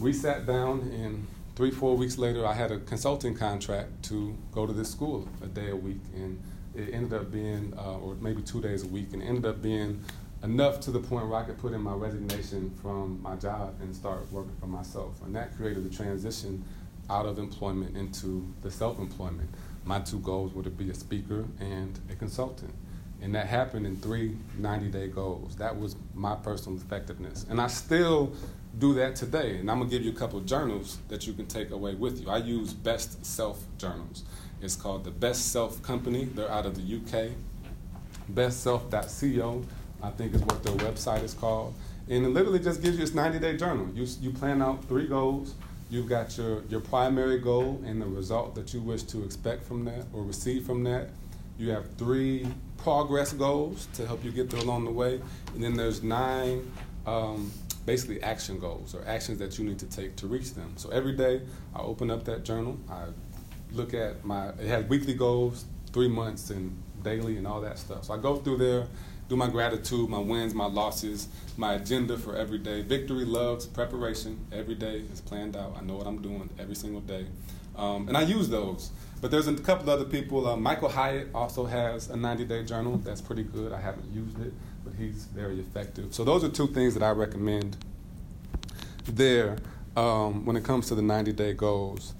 We 0.00 0.14
sat 0.14 0.46
down, 0.46 0.80
and 0.94 1.26
three, 1.56 1.70
four 1.70 1.94
weeks 1.94 2.16
later, 2.16 2.46
I 2.46 2.54
had 2.54 2.72
a 2.72 2.78
consulting 2.78 3.34
contract 3.34 4.02
to 4.04 4.34
go 4.50 4.66
to 4.66 4.72
this 4.72 4.90
school 4.90 5.28
a 5.42 5.46
day 5.46 5.68
a 5.68 5.76
week, 5.76 6.00
and 6.14 6.42
it 6.74 6.94
ended 6.94 7.12
up 7.12 7.30
being, 7.30 7.74
uh, 7.76 7.98
or 7.98 8.14
maybe 8.14 8.40
two 8.40 8.62
days 8.62 8.82
a 8.82 8.86
week, 8.86 9.12
and 9.12 9.22
it 9.22 9.26
ended 9.26 9.44
up 9.44 9.60
being 9.60 10.02
enough 10.42 10.80
to 10.80 10.90
the 10.90 11.00
point 11.00 11.28
where 11.28 11.38
I 11.38 11.44
could 11.44 11.58
put 11.58 11.74
in 11.74 11.82
my 11.82 11.92
resignation 11.92 12.70
from 12.80 13.20
my 13.20 13.36
job 13.36 13.74
and 13.82 13.94
start 13.94 14.20
working 14.32 14.56
for 14.58 14.68
myself. 14.68 15.20
And 15.22 15.36
that 15.36 15.54
created 15.58 15.84
the 15.84 15.94
transition 15.94 16.64
out 17.10 17.26
of 17.26 17.38
employment 17.38 17.94
into 17.94 18.50
the 18.62 18.70
self 18.70 18.98
employment. 18.98 19.50
My 19.84 20.00
two 20.00 20.20
goals 20.20 20.54
were 20.54 20.62
to 20.62 20.70
be 20.70 20.88
a 20.88 20.94
speaker 20.94 21.44
and 21.58 21.98
a 22.10 22.14
consultant. 22.14 22.72
And 23.20 23.34
that 23.34 23.48
happened 23.48 23.86
in 23.86 23.96
three 23.96 24.38
90 24.56 24.88
day 24.88 25.08
goals. 25.08 25.56
That 25.56 25.78
was 25.78 25.94
my 26.14 26.36
personal 26.36 26.78
effectiveness. 26.78 27.44
And 27.50 27.60
I 27.60 27.66
still 27.66 28.32
do 28.78 28.94
that 28.94 29.16
today. 29.16 29.58
And 29.58 29.70
I'm 29.70 29.80
to 29.80 29.86
give 29.86 30.02
you 30.02 30.12
a 30.12 30.14
couple 30.14 30.40
journals 30.40 30.98
that 31.08 31.26
you 31.26 31.32
can 31.32 31.46
take 31.46 31.70
away 31.70 31.94
with 31.94 32.20
you. 32.20 32.30
I 32.30 32.38
use 32.38 32.72
Best 32.72 33.24
Self 33.24 33.62
journals. 33.78 34.24
It's 34.62 34.76
called 34.76 35.04
the 35.04 35.10
Best 35.10 35.52
Self 35.52 35.82
Company. 35.82 36.24
They're 36.24 36.50
out 36.50 36.66
of 36.66 36.76
the 36.76 36.96
UK. 36.96 37.30
Bestself.co, 38.32 39.64
I 40.02 40.10
think 40.10 40.34
is 40.34 40.42
what 40.42 40.62
their 40.62 40.74
website 40.74 41.24
is 41.24 41.34
called. 41.34 41.74
And 42.08 42.24
it 42.24 42.28
literally 42.28 42.58
just 42.58 42.82
gives 42.82 42.96
you 42.98 43.04
this 43.04 43.14
90 43.14 43.38
day 43.38 43.56
journal. 43.56 43.88
You, 43.94 44.06
you 44.20 44.30
plan 44.30 44.62
out 44.62 44.84
three 44.84 45.06
goals, 45.06 45.54
You've 45.90 46.08
got 46.08 46.38
your, 46.38 46.62
your 46.68 46.78
primary 46.78 47.40
goal 47.40 47.82
and 47.84 48.00
the 48.00 48.06
result 48.06 48.54
that 48.54 48.72
you 48.72 48.80
wish 48.80 49.02
to 49.04 49.24
expect 49.24 49.64
from 49.64 49.84
that 49.86 50.04
or 50.12 50.22
receive 50.22 50.64
from 50.64 50.84
that. 50.84 51.08
You 51.58 51.70
have 51.70 51.96
three 51.96 52.46
progress 52.78 53.32
goals 53.32 53.88
to 53.94 54.06
help 54.06 54.24
you 54.24 54.30
get 54.30 54.50
there 54.50 54.60
along 54.60 54.84
the 54.84 54.92
way. 54.92 55.20
And 55.52 55.62
then 55.62 55.74
there's 55.74 56.00
nine 56.04 56.70
um, 57.06 57.50
basically 57.86 58.22
action 58.22 58.58
goals 58.58 58.94
or 58.94 59.06
actions 59.06 59.38
that 59.38 59.58
you 59.58 59.64
need 59.64 59.78
to 59.78 59.86
take 59.86 60.16
to 60.16 60.26
reach 60.26 60.54
them. 60.54 60.72
So 60.76 60.90
every 60.90 61.16
day 61.16 61.42
I 61.74 61.80
open 61.80 62.10
up 62.10 62.24
that 62.24 62.44
journal. 62.44 62.78
I 62.90 63.06
look 63.72 63.94
at 63.94 64.24
my, 64.24 64.48
it 64.50 64.68
has 64.68 64.84
weekly 64.86 65.14
goals, 65.14 65.64
three 65.92 66.08
months, 66.08 66.50
and 66.50 66.76
daily, 67.02 67.36
and 67.36 67.46
all 67.46 67.60
that 67.62 67.78
stuff. 67.78 68.04
So 68.04 68.14
I 68.14 68.18
go 68.18 68.36
through 68.36 68.58
there, 68.58 68.86
do 69.28 69.36
my 69.36 69.48
gratitude, 69.48 70.08
my 70.08 70.18
wins, 70.18 70.54
my 70.54 70.66
losses, 70.66 71.28
my 71.56 71.74
agenda 71.74 72.18
for 72.18 72.36
every 72.36 72.58
day. 72.58 72.82
Victory 72.82 73.24
loves 73.24 73.66
preparation. 73.66 74.44
Every 74.52 74.74
day 74.74 75.04
is 75.12 75.20
planned 75.20 75.56
out. 75.56 75.76
I 75.78 75.82
know 75.82 75.96
what 75.96 76.06
I'm 76.06 76.20
doing 76.20 76.50
every 76.58 76.74
single 76.74 77.00
day. 77.00 77.26
Um, 77.76 78.08
and 78.08 78.16
I 78.16 78.22
use 78.22 78.48
those. 78.48 78.90
But 79.20 79.30
there's 79.30 79.46
a 79.48 79.54
couple 79.54 79.90
other 79.90 80.04
people. 80.04 80.46
Uh, 80.46 80.56
Michael 80.56 80.88
Hyatt 80.88 81.28
also 81.34 81.66
has 81.66 82.08
a 82.08 82.16
90 82.16 82.44
day 82.44 82.64
journal 82.64 82.96
that's 82.98 83.20
pretty 83.20 83.42
good. 83.42 83.72
I 83.72 83.80
haven't 83.80 84.10
used 84.12 84.38
it, 84.40 84.52
but 84.90 85.02
he's 85.02 85.24
very 85.26 85.60
effective. 85.60 86.14
So 86.14 86.24
those 86.24 86.44
are 86.44 86.48
two 86.48 86.68
things 86.68 86.94
that 86.94 87.02
I 87.02 87.10
recommend 87.10 87.76
there 89.06 89.58
um, 89.96 90.44
when 90.44 90.56
it 90.56 90.64
comes 90.64 90.88
to 90.88 90.94
the 90.94 91.02
90 91.02 91.32
day 91.32 91.52
goals. 91.52 92.14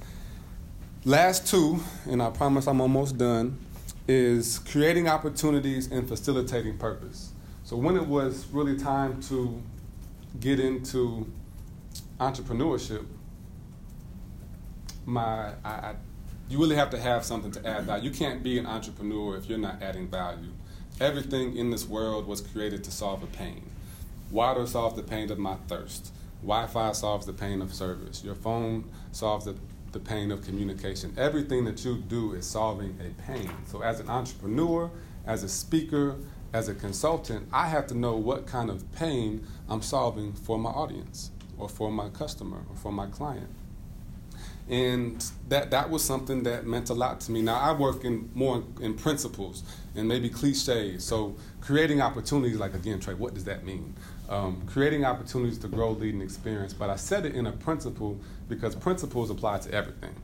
Last 1.04 1.46
two, 1.46 1.80
and 2.06 2.22
I 2.22 2.30
promise 2.30 2.66
I'm 2.66 2.80
almost 2.80 3.16
done, 3.16 3.58
is 4.06 4.58
creating 4.58 5.08
opportunities 5.08 5.90
and 5.90 6.06
facilitating 6.06 6.76
purpose. 6.78 7.32
So 7.64 7.76
when 7.76 7.96
it 7.96 8.06
was 8.06 8.46
really 8.48 8.76
time 8.76 9.22
to 9.24 9.62
get 10.40 10.60
into 10.60 11.30
entrepreneurship, 12.18 13.06
my 15.06 15.52
I, 15.64 15.70
I, 15.70 15.94
you 16.48 16.58
really 16.58 16.76
have 16.76 16.90
to 16.90 16.98
have 16.98 17.24
something 17.24 17.52
to 17.52 17.66
add 17.66 17.84
value. 17.84 18.10
You 18.10 18.16
can't 18.16 18.42
be 18.42 18.58
an 18.58 18.66
entrepreneur 18.66 19.36
if 19.36 19.48
you're 19.48 19.58
not 19.58 19.82
adding 19.82 20.08
value. 20.08 20.52
Everything 21.00 21.56
in 21.56 21.70
this 21.70 21.88
world 21.88 22.26
was 22.26 22.42
created 22.42 22.84
to 22.84 22.90
solve 22.90 23.22
a 23.22 23.26
pain. 23.26 23.62
Water 24.30 24.66
solves 24.66 24.96
the 24.96 25.02
pain 25.02 25.30
of 25.30 25.38
my 25.38 25.54
thirst. 25.66 26.12
Wi-Fi 26.42 26.92
solves 26.92 27.24
the 27.24 27.32
pain 27.32 27.62
of 27.62 27.72
service. 27.72 28.22
Your 28.22 28.34
phone 28.34 28.84
solves 29.10 29.46
the, 29.46 29.56
the 29.92 29.98
pain 29.98 30.30
of 30.30 30.44
communication. 30.44 31.14
Everything 31.16 31.64
that 31.64 31.82
you 31.86 31.96
do 31.96 32.34
is 32.34 32.44
solving 32.44 32.98
a 33.00 33.22
pain. 33.22 33.50
So 33.64 33.82
as 33.82 33.98
an 34.00 34.10
entrepreneur, 34.10 34.90
as 35.26 35.42
a 35.42 35.48
speaker, 35.48 36.16
as 36.52 36.68
a 36.68 36.74
consultant, 36.74 37.48
I 37.50 37.68
have 37.68 37.86
to 37.86 37.94
know 37.94 38.16
what 38.16 38.46
kind 38.46 38.68
of 38.68 38.92
pain 38.92 39.46
I'm 39.70 39.80
solving 39.80 40.34
for 40.34 40.58
my 40.58 40.70
audience 40.70 41.30
or 41.56 41.70
for 41.70 41.90
my 41.90 42.10
customer 42.10 42.58
or 42.68 42.76
for 42.76 42.92
my 42.92 43.06
client 43.06 43.48
and 44.70 45.24
that 45.48 45.72
that 45.72 45.90
was 45.90 46.02
something 46.02 46.44
that 46.44 46.64
meant 46.64 46.90
a 46.90 46.94
lot 46.94 47.20
to 47.22 47.32
me. 47.32 47.42
Now 47.42 47.58
I 47.58 47.72
work 47.72 48.04
in 48.04 48.30
more 48.34 48.62
in 48.80 48.94
principles 48.94 49.64
and 49.96 50.06
maybe 50.06 50.28
cliches. 50.28 51.04
So 51.04 51.34
creating 51.60 52.00
opportunities, 52.00 52.56
like 52.56 52.74
again, 52.74 53.00
Trey, 53.00 53.14
what 53.14 53.34
does 53.34 53.44
that 53.44 53.64
mean? 53.66 53.94
Um, 54.28 54.62
creating 54.66 55.04
opportunities 55.04 55.58
to 55.58 55.68
grow, 55.68 55.90
lead, 55.90 56.14
and 56.14 56.22
experience. 56.22 56.72
But 56.72 56.88
I 56.88 56.94
said 56.94 57.26
it 57.26 57.34
in 57.34 57.48
a 57.48 57.52
principle 57.52 58.20
because 58.48 58.76
principles 58.76 59.28
apply 59.28 59.58
to 59.58 59.72
everything. 59.72 60.14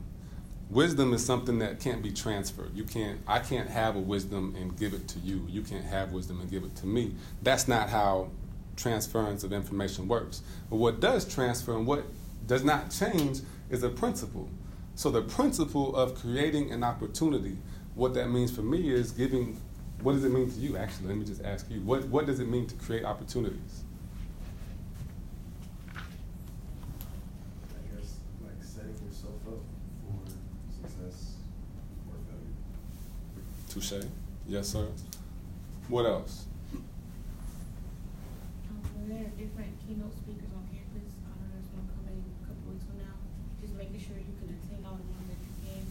Wisdom 0.69 1.13
is 1.13 1.25
something 1.25 1.59
that 1.59 1.81
can't 1.81 2.01
be 2.01 2.11
transferred. 2.11 2.73
You 2.73 2.85
can't. 2.85 3.19
I 3.27 3.39
can't 3.39 3.69
have 3.69 3.97
a 3.97 3.99
wisdom 3.99 4.55
and 4.57 4.77
give 4.79 4.93
it 4.93 5.09
to 5.09 5.19
you. 5.19 5.45
You 5.49 5.61
can't 5.61 5.83
have 5.83 6.13
wisdom 6.13 6.39
and 6.39 6.49
give 6.49 6.63
it 6.63 6.73
to 6.77 6.85
me. 6.85 7.15
That's 7.43 7.67
not 7.67 7.89
how 7.89 8.29
transference 8.77 9.43
of 9.43 9.51
information 9.51 10.07
works. 10.07 10.41
But 10.69 10.77
what 10.77 11.01
does 11.01 11.25
transfer 11.25 11.75
and 11.75 11.85
what 11.85 12.05
does 12.45 12.63
not 12.63 12.91
change 12.91 13.41
is 13.69 13.83
a 13.83 13.89
principle. 13.89 14.49
So 14.95 15.11
the 15.11 15.21
principle 15.21 15.95
of 15.95 16.15
creating 16.15 16.71
an 16.71 16.83
opportunity, 16.83 17.57
what 17.95 18.13
that 18.15 18.29
means 18.29 18.51
for 18.55 18.61
me 18.61 18.89
is 18.89 19.11
giving. 19.11 19.59
What 20.01 20.13
does 20.13 20.23
it 20.23 20.31
mean 20.31 20.49
to 20.51 20.59
you? 20.59 20.77
Actually, 20.77 21.07
let 21.07 21.17
me 21.17 21.25
just 21.25 21.43
ask 21.43 21.69
you. 21.69 21.81
What 21.81 22.05
What 22.05 22.25
does 22.25 22.39
it 22.39 22.47
mean 22.47 22.67
to 22.67 22.75
create 22.75 23.03
opportunities? 23.03 23.83
I 25.95 25.99
guess 27.95 28.19
like 28.43 28.61
setting 28.61 28.95
yourself 29.05 29.41
up 29.47 29.61
for 30.01 30.19
success 30.69 31.35
or 32.07 32.15
failure. 32.29 32.55
Touche. 33.69 34.05
Yes, 34.47 34.69
sir. 34.69 34.87
What 35.89 36.05
else? 36.05 36.45
Um, 36.73 36.83
there 39.07 39.17
are 39.17 39.33
different 39.33 39.73
keynote 39.87 40.13
speakers 40.13 40.51
on 40.53 40.67
campus. 40.69 41.09
I 41.25 41.31
know 41.41 41.47
there's 41.53 41.69
one 41.73 41.87
coming 41.95 42.21
a 42.21 42.45
couple 42.45 42.69
weeks 42.69 42.85
from 42.85 42.99
now. 43.01 43.17
Just 43.61 43.73
making 43.73 43.97
sure 43.97 44.19
you 44.19 44.35
can 44.37 44.53
attend 44.53 44.85
all 44.85 44.99
the 44.99 45.07
ones 45.09 45.25
that 45.31 45.41
you 45.41 45.53
can, 45.63 45.83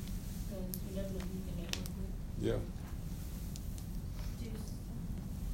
because 0.47 0.69
you 0.85 0.95
never 0.95 1.11
know 1.11 1.25
who 1.27 1.33
you 1.37 1.45
can 1.49 1.57
network 1.65 1.91
with. 1.97 2.13
Yeah. 2.47 2.53
do, 4.41 4.51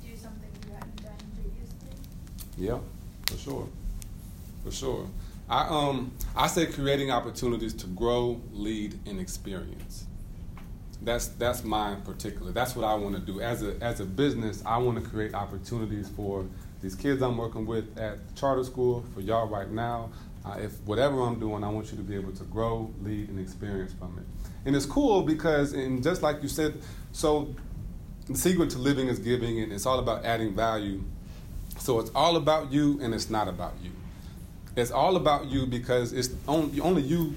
do 0.06 0.14
something 0.14 0.50
you 0.66 0.74
hadn't 0.74 1.02
done 1.02 1.14
previously. 1.34 1.88
Yeah, 2.58 2.80
for 3.24 3.38
sure. 3.38 3.68
For 4.62 4.70
sure. 4.70 5.06
I 5.48 5.68
um 5.68 6.12
I 6.36 6.48
say 6.48 6.66
creating 6.66 7.10
opportunities 7.10 7.72
to 7.74 7.86
grow, 7.86 8.42
lead, 8.52 8.98
and 9.06 9.18
experience. 9.18 10.04
That's 11.00 11.28
that's 11.28 11.64
mine 11.64 12.02
particular. 12.02 12.52
That's 12.52 12.76
what 12.76 12.84
I 12.84 12.92
want 12.92 13.14
to 13.14 13.22
do. 13.22 13.40
As 13.40 13.62
a 13.62 13.74
as 13.82 14.00
a 14.00 14.04
business, 14.04 14.62
I 14.66 14.76
want 14.76 15.02
to 15.02 15.08
create 15.08 15.32
opportunities 15.32 16.10
for 16.10 16.44
these 16.82 16.94
kids 16.94 17.22
I'm 17.22 17.38
working 17.38 17.64
with 17.64 17.96
at 17.98 18.18
charter 18.36 18.64
school, 18.64 19.02
for 19.14 19.22
y'all 19.22 19.48
right 19.48 19.70
now. 19.70 20.10
Uh, 20.44 20.56
if 20.58 20.78
whatever 20.82 21.22
I'm 21.22 21.40
doing, 21.40 21.64
I 21.64 21.70
want 21.70 21.90
you 21.90 21.96
to 21.96 22.02
be 22.02 22.16
able 22.16 22.32
to 22.32 22.44
grow, 22.44 22.92
lead, 23.00 23.30
and 23.30 23.40
experience 23.40 23.94
from 23.94 24.18
it. 24.18 24.41
And 24.64 24.76
it's 24.76 24.86
cool 24.86 25.22
because, 25.22 25.72
and 25.72 26.02
just 26.02 26.22
like 26.22 26.42
you 26.42 26.48
said, 26.48 26.80
so 27.12 27.54
the 28.28 28.36
secret 28.36 28.70
to 28.70 28.78
living 28.78 29.08
is 29.08 29.18
giving, 29.18 29.60
and 29.60 29.72
it's 29.72 29.86
all 29.86 29.98
about 29.98 30.24
adding 30.24 30.54
value. 30.54 31.02
So 31.78 31.98
it's 31.98 32.10
all 32.14 32.36
about 32.36 32.72
you, 32.72 33.00
and 33.02 33.14
it's 33.14 33.28
not 33.30 33.48
about 33.48 33.74
you. 33.82 33.90
It's 34.76 34.90
all 34.90 35.16
about 35.16 35.46
you 35.46 35.66
because 35.66 36.12
it's 36.12 36.30
only, 36.48 36.80
only 36.80 37.02
you 37.02 37.34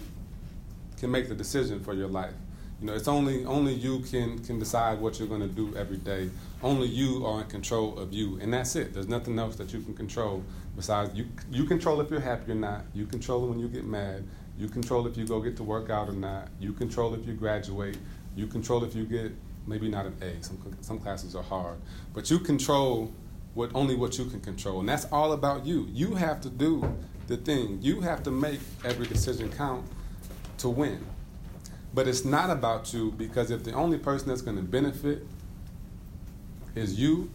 can 0.97 1.11
make 1.11 1.27
the 1.27 1.35
decision 1.35 1.79
for 1.83 1.93
your 1.93 2.07
life. 2.07 2.33
You 2.81 2.87
know, 2.87 2.93
it's 2.93 3.07
only 3.07 3.45
only 3.45 3.73
you 3.73 3.99
can 3.99 4.39
can 4.39 4.59
decide 4.59 4.99
what 4.99 5.17
you're 5.17 5.29
going 5.29 5.41
to 5.41 5.47
do 5.47 5.75
every 5.77 5.97
day. 5.97 6.29
Only 6.61 6.87
you 6.87 7.25
are 7.25 7.41
in 7.41 7.47
control 7.47 7.97
of 7.97 8.11
you, 8.11 8.37
and 8.41 8.53
that's 8.53 8.75
it. 8.75 8.93
There's 8.93 9.07
nothing 9.07 9.39
else 9.39 9.55
that 9.55 9.73
you 9.73 9.81
can 9.81 9.93
control 9.93 10.43
besides 10.75 11.15
you. 11.15 11.27
You 11.49 11.63
control 11.65 12.01
if 12.01 12.11
you're 12.11 12.19
happy 12.19 12.51
or 12.51 12.55
not. 12.55 12.83
You 12.93 13.05
control 13.05 13.47
when 13.47 13.59
you 13.59 13.69
get 13.69 13.85
mad. 13.85 14.23
You 14.57 14.67
control 14.67 15.05
if 15.07 15.17
you 15.17 15.25
go 15.25 15.41
get 15.41 15.57
to 15.57 15.63
work 15.63 15.89
out 15.89 16.09
or 16.09 16.13
not. 16.13 16.47
You 16.59 16.73
control 16.73 17.13
if 17.13 17.27
you 17.27 17.33
graduate. 17.33 17.97
You 18.35 18.47
control 18.47 18.83
if 18.83 18.95
you 18.95 19.05
get 19.05 19.33
maybe 19.67 19.89
not 19.89 20.05
an 20.05 20.15
A. 20.21 20.43
Some 20.43 20.59
some 20.81 20.99
classes 20.99 21.35
are 21.35 21.43
hard, 21.43 21.77
but 22.13 22.29
you 22.29 22.39
control 22.39 23.13
what 23.53 23.71
only 23.73 23.95
what 23.95 24.17
you 24.17 24.25
can 24.25 24.41
control, 24.41 24.79
and 24.81 24.89
that's 24.89 25.05
all 25.11 25.31
about 25.33 25.65
you. 25.65 25.87
You 25.91 26.15
have 26.15 26.41
to 26.41 26.49
do 26.49 26.83
the 27.27 27.37
thing. 27.37 27.79
You 27.81 28.01
have 28.01 28.23
to 28.23 28.31
make 28.31 28.59
every 28.83 29.07
decision 29.07 29.51
count 29.51 29.85
to 30.59 30.69
win. 30.69 31.05
But 31.93 32.07
it's 32.07 32.25
not 32.25 32.49
about 32.49 32.93
you 32.93 33.11
because 33.11 33.51
if 33.51 33.63
the 33.63 33.71
only 33.71 33.97
person 33.97 34.27
that's 34.27 34.41
going 34.41 34.57
to 34.57 34.63
benefit 34.63 35.25
is 36.75 36.99
you, 36.99 37.29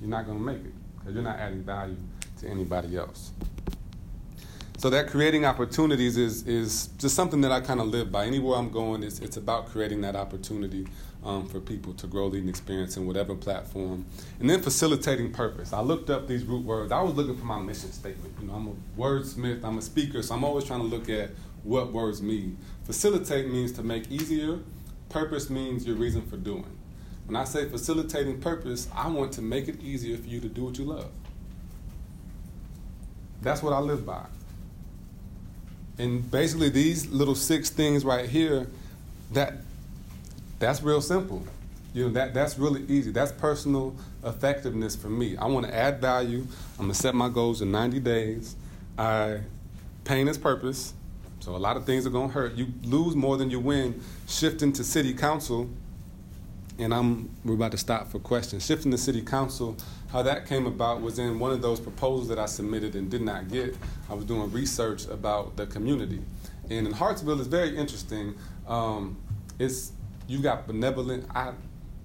you're 0.00 0.10
not 0.10 0.26
going 0.26 0.38
to 0.38 0.44
make 0.44 0.64
it 0.64 0.74
because 0.98 1.14
you're 1.14 1.22
not 1.22 1.38
adding 1.38 1.62
value 1.62 1.96
to 2.40 2.48
anybody 2.48 2.96
else. 2.96 3.30
So 4.86 4.90
that 4.90 5.08
creating 5.08 5.44
opportunities 5.44 6.16
is, 6.16 6.46
is 6.46 6.90
just 6.96 7.16
something 7.16 7.40
that 7.40 7.50
I 7.50 7.60
kind 7.60 7.80
of 7.80 7.88
live 7.88 8.12
by. 8.12 8.24
Anywhere 8.24 8.56
I'm 8.56 8.70
going, 8.70 9.02
it's, 9.02 9.18
it's 9.18 9.36
about 9.36 9.66
creating 9.66 10.02
that 10.02 10.14
opportunity 10.14 10.86
um, 11.24 11.48
for 11.48 11.58
people 11.58 11.92
to 11.94 12.06
grow, 12.06 12.28
lead, 12.28 12.42
and 12.42 12.48
experience 12.48 12.96
in 12.96 13.04
whatever 13.04 13.34
platform. 13.34 14.06
And 14.38 14.48
then 14.48 14.62
facilitating 14.62 15.32
purpose. 15.32 15.72
I 15.72 15.80
looked 15.80 16.08
up 16.08 16.28
these 16.28 16.44
root 16.44 16.64
words. 16.64 16.92
I 16.92 17.02
was 17.02 17.14
looking 17.14 17.36
for 17.36 17.46
my 17.46 17.58
mission 17.58 17.90
statement. 17.90 18.32
You 18.40 18.46
know, 18.46 18.54
I'm 18.54 18.68
a 18.68 18.74
wordsmith, 18.96 19.64
I'm 19.64 19.76
a 19.76 19.82
speaker, 19.82 20.22
so 20.22 20.36
I'm 20.36 20.44
always 20.44 20.62
trying 20.62 20.82
to 20.82 20.86
look 20.86 21.08
at 21.08 21.30
what 21.64 21.92
words 21.92 22.22
mean. 22.22 22.56
Facilitate 22.84 23.50
means 23.50 23.72
to 23.72 23.82
make 23.82 24.08
easier. 24.08 24.60
Purpose 25.08 25.50
means 25.50 25.84
your 25.84 25.96
reason 25.96 26.22
for 26.22 26.36
doing. 26.36 26.78
When 27.26 27.34
I 27.34 27.42
say 27.42 27.68
facilitating 27.68 28.40
purpose, 28.40 28.88
I 28.94 29.08
want 29.08 29.32
to 29.32 29.42
make 29.42 29.66
it 29.66 29.82
easier 29.82 30.16
for 30.16 30.28
you 30.28 30.38
to 30.38 30.48
do 30.48 30.62
what 30.62 30.78
you 30.78 30.84
love. 30.84 31.10
That's 33.42 33.64
what 33.64 33.72
I 33.72 33.80
live 33.80 34.06
by. 34.06 34.26
And 35.98 36.30
basically 36.30 36.68
these 36.68 37.06
little 37.08 37.34
six 37.34 37.70
things 37.70 38.04
right 38.04 38.28
here, 38.28 38.66
that 39.32 39.54
that's 40.58 40.82
real 40.82 41.00
simple. 41.00 41.42
You 41.94 42.06
know, 42.06 42.12
that, 42.12 42.34
that's 42.34 42.58
really 42.58 42.84
easy. 42.88 43.10
That's 43.10 43.32
personal 43.32 43.94
effectiveness 44.22 44.94
for 44.94 45.08
me. 45.08 45.36
I 45.36 45.46
want 45.46 45.66
to 45.66 45.74
add 45.74 46.00
value. 46.00 46.46
I'm 46.78 46.84
gonna 46.84 46.94
set 46.94 47.14
my 47.14 47.28
goals 47.28 47.62
in 47.62 47.70
90 47.70 48.00
days. 48.00 48.56
I 48.98 49.40
pain 50.04 50.28
is 50.28 50.38
purpose. 50.38 50.92
So 51.40 51.54
a 51.54 51.58
lot 51.58 51.76
of 51.76 51.86
things 51.86 52.06
are 52.06 52.10
gonna 52.10 52.32
hurt. 52.32 52.54
You 52.54 52.66
lose 52.82 53.14
more 53.14 53.36
than 53.36 53.50
you 53.50 53.60
win. 53.60 54.02
Shifting 54.28 54.72
to 54.74 54.84
city 54.84 55.14
council, 55.14 55.70
and 56.78 56.92
I'm 56.92 57.30
we're 57.44 57.54
about 57.54 57.72
to 57.72 57.78
stop 57.78 58.10
for 58.10 58.18
questions. 58.18 58.66
Shifting 58.66 58.90
to 58.90 58.98
city 58.98 59.22
council, 59.22 59.76
How 60.08 60.22
that 60.22 60.46
came 60.46 60.66
about 60.66 61.00
was 61.00 61.18
in 61.18 61.38
one 61.38 61.50
of 61.50 61.62
those 61.62 61.80
proposals 61.80 62.28
that 62.28 62.38
I 62.38 62.46
submitted 62.46 62.94
and 62.94 63.10
did 63.10 63.22
not 63.22 63.48
get. 63.48 63.76
I 64.08 64.14
was 64.14 64.24
doing 64.24 64.50
research 64.52 65.06
about 65.06 65.56
the 65.56 65.66
community. 65.66 66.22
And 66.70 66.86
in 66.86 66.92
Hartsville, 66.92 67.38
it's 67.38 67.48
very 67.48 67.76
interesting. 67.76 68.34
Um, 68.66 69.16
it's 69.58 69.92
you 70.28 70.38
got 70.38 70.66
benevolent. 70.66 71.26
I 71.34 71.52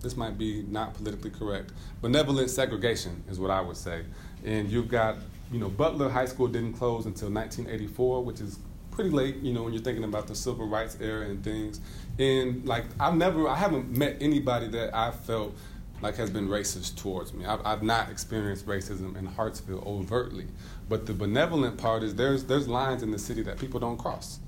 this 0.02 0.18
might 0.18 0.38
be 0.38 0.64
not 0.68 0.96
politically 0.96 1.30
correct. 1.30 1.72
Benevolent 2.02 2.50
segregation 2.50 3.24
is 3.30 3.40
what 3.40 3.52
I 3.52 3.62
would 3.62 3.78
say. 3.78 4.04
And 4.44 4.70
you've 4.70 4.88
got 4.88 5.18
you 5.52 5.60
know 5.60 5.70
Butler 5.70 6.10
High 6.10 6.26
School 6.26 6.48
didn't 6.48 6.74
close 6.74 7.06
until 7.06 7.30
1984, 7.30 8.24
which 8.24 8.42
is 8.42 8.60
pretty 8.92 9.12
late. 9.12 9.38
You 9.38 9.54
know 9.54 9.64
when 9.64 9.74
you're 9.74 9.82
thinking 9.82 10.04
about 10.04 10.28
the 10.28 10.36
civil 10.36 10.68
rights 10.68 10.98
era 11.00 11.28
and 11.28 11.44
things. 11.44 11.80
And 12.20 12.66
like 12.66 12.86
I've 13.00 13.16
never, 13.16 13.48
I 13.48 13.56
haven't 13.56 13.96
met 13.96 14.18
anybody 14.22 14.68
that 14.70 14.96
I 14.96 15.12
felt 15.12 15.56
like 16.02 16.16
has 16.16 16.30
been 16.30 16.48
racist 16.48 16.98
towards 16.98 17.34
me. 17.34 17.46
I've, 17.46 17.66
I've 17.66 17.84
not 17.84 18.10
experienced 18.10 18.66
racism 18.66 19.16
in 19.16 19.26
Hartsville 19.26 19.84
overtly, 19.86 20.48
but 20.90 21.06
the 21.06 21.14
benevolent 21.14 21.78
part 21.78 22.04
is 22.04 22.16
there's 22.16 22.44
there's 22.46 22.68
lines 22.68 23.04
in 23.04 23.12
the 23.12 23.20
city 23.20 23.44
that 23.44 23.58
people 23.58 23.80
don't 23.80 23.98
cross. 23.98 24.40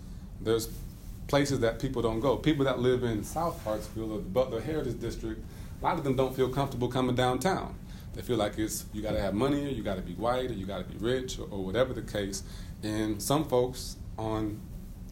There's 0.42 0.70
places 1.28 1.60
that 1.60 1.80
people 1.80 2.02
don't 2.02 2.20
go. 2.20 2.38
People 2.38 2.66
that 2.66 2.80
live 2.80 3.04
in 3.04 3.24
South 3.24 3.64
Hartsville 3.64 4.12
or 4.12 4.18
the 4.18 4.24
Butler 4.24 4.62
Heritage 4.62 5.00
District, 5.00 5.42
a 5.82 5.84
lot 5.84 5.98
of 5.98 6.04
them 6.04 6.16
don't 6.16 6.36
feel 6.36 6.50
comfortable 6.50 6.88
coming 6.88 7.16
downtown. 7.16 7.76
They 8.14 8.22
feel 8.22 8.38
like 8.38 8.58
it's 8.58 8.86
you 8.94 9.02
got 9.02 9.14
to 9.14 9.22
have 9.22 9.34
money, 9.34 9.66
or 9.66 9.70
you 9.70 9.84
got 9.84 9.96
to 9.96 10.02
be 10.02 10.14
white, 10.14 10.50
or 10.50 10.54
you 10.54 10.66
got 10.66 10.80
to 10.80 10.84
be 10.84 10.98
rich, 10.98 11.40
or, 11.40 11.48
or 11.50 11.64
whatever 11.66 11.94
the 11.94 12.02
case. 12.02 12.44
And 12.84 13.22
some 13.22 13.46
folks 13.46 13.96
on 14.18 14.60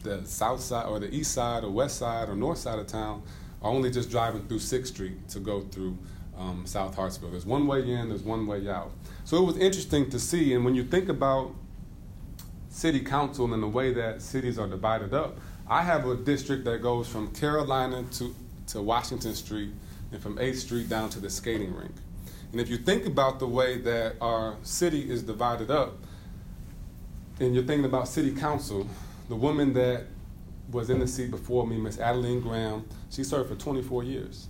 the 0.02 0.24
south 0.24 0.60
side, 0.60 0.86
or 0.86 0.98
the 0.98 1.12
east 1.12 1.32
side, 1.32 1.64
or 1.64 1.70
west 1.70 1.98
side, 1.98 2.28
or 2.28 2.36
north 2.36 2.58
side 2.58 2.78
of 2.78 2.86
town 2.86 3.22
are 3.62 3.70
only 3.70 3.90
just 3.90 4.10
driving 4.10 4.46
through 4.46 4.58
Sixth 4.58 4.92
Street 4.92 5.28
to 5.28 5.40
go 5.40 5.60
through 5.60 5.96
um, 6.36 6.66
South 6.66 6.94
Hartsville. 6.94 7.30
There's 7.30 7.46
one 7.46 7.66
way 7.66 7.88
in, 7.88 8.08
there's 8.08 8.22
one 8.22 8.46
way 8.46 8.68
out. 8.68 8.90
So 9.24 9.36
it 9.38 9.44
was 9.44 9.56
interesting 9.56 10.10
to 10.10 10.18
see. 10.18 10.54
And 10.54 10.64
when 10.64 10.74
you 10.74 10.84
think 10.84 11.08
about 11.08 11.54
city 12.68 13.00
council 13.00 13.52
and 13.52 13.62
the 13.62 13.68
way 13.68 13.92
that 13.92 14.22
cities 14.22 14.58
are 14.58 14.66
divided 14.66 15.12
up, 15.14 15.38
I 15.68 15.82
have 15.82 16.06
a 16.06 16.16
district 16.16 16.64
that 16.64 16.82
goes 16.82 17.08
from 17.08 17.32
Carolina 17.32 18.04
to, 18.12 18.34
to 18.68 18.82
Washington 18.82 19.34
Street 19.34 19.70
and 20.10 20.22
from 20.22 20.36
8th 20.36 20.56
Street 20.56 20.88
down 20.88 21.10
to 21.10 21.20
the 21.20 21.30
skating 21.30 21.74
rink. 21.74 21.94
And 22.50 22.60
if 22.60 22.68
you 22.68 22.76
think 22.76 23.06
about 23.06 23.38
the 23.38 23.46
way 23.46 23.78
that 23.78 24.16
our 24.20 24.56
city 24.62 25.10
is 25.10 25.22
divided 25.22 25.70
up, 25.70 25.94
and 27.40 27.54
you're 27.54 27.64
thinking 27.64 27.86
about 27.86 28.08
city 28.08 28.32
council, 28.34 28.86
the 29.28 29.36
woman 29.36 29.72
that 29.72 30.04
was 30.70 30.90
in 30.90 30.98
the 30.98 31.06
seat 31.06 31.30
before 31.30 31.66
me, 31.66 31.76
Miss 31.76 31.98
Adeline 31.98 32.40
Graham, 32.40 32.86
she 33.10 33.24
served 33.24 33.48
for 33.48 33.56
24 33.56 34.04
years. 34.04 34.48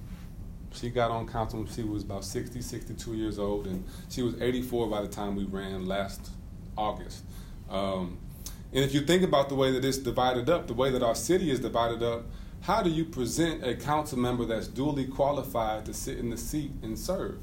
She 0.74 0.90
got 0.90 1.10
on 1.10 1.28
council 1.28 1.60
when 1.60 1.68
she 1.68 1.82
was 1.82 2.02
about 2.02 2.24
60, 2.24 2.60
62 2.60 3.14
years 3.14 3.38
old, 3.38 3.66
and 3.66 3.84
she 4.08 4.22
was 4.22 4.40
84 4.40 4.88
by 4.88 5.02
the 5.02 5.08
time 5.08 5.36
we 5.36 5.44
ran 5.44 5.86
last 5.86 6.30
August. 6.76 7.24
Um, 7.68 8.18
and 8.72 8.82
if 8.84 8.94
you 8.94 9.02
think 9.02 9.22
about 9.22 9.48
the 9.48 9.54
way 9.54 9.70
that 9.72 9.84
it's 9.84 9.98
divided 9.98 10.48
up, 10.48 10.66
the 10.66 10.74
way 10.74 10.90
that 10.90 11.02
our 11.02 11.14
city 11.14 11.50
is 11.50 11.60
divided 11.60 12.02
up, 12.02 12.24
how 12.62 12.82
do 12.82 12.90
you 12.90 13.04
present 13.04 13.64
a 13.64 13.74
council 13.74 14.18
member 14.18 14.44
that's 14.44 14.68
duly 14.68 15.06
qualified 15.06 15.84
to 15.86 15.92
sit 15.92 16.18
in 16.18 16.30
the 16.30 16.36
seat 16.36 16.70
and 16.82 16.98
serve? 16.98 17.38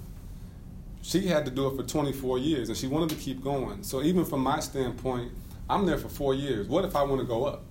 She 1.02 1.28
had 1.28 1.46
to 1.46 1.52
do 1.52 1.68
it 1.68 1.76
for 1.76 1.84
24 1.84 2.40
years 2.40 2.70
and 2.70 2.78
she 2.78 2.88
wanted 2.88 3.10
to 3.10 3.16
keep 3.16 3.44
going. 3.44 3.84
So, 3.84 4.02
even 4.02 4.26
from 4.26 4.42
my 4.42 4.60
standpoint, 4.60 5.32
I'm 5.70 5.86
there 5.86 5.98
for 5.98 6.10
four 6.10 6.34
years. 6.34 6.68
What 6.68 6.84
if 6.84 6.96
I 6.96 7.04
want 7.04 7.22
to 7.22 7.28
go 7.28 7.46
up? 7.46 7.64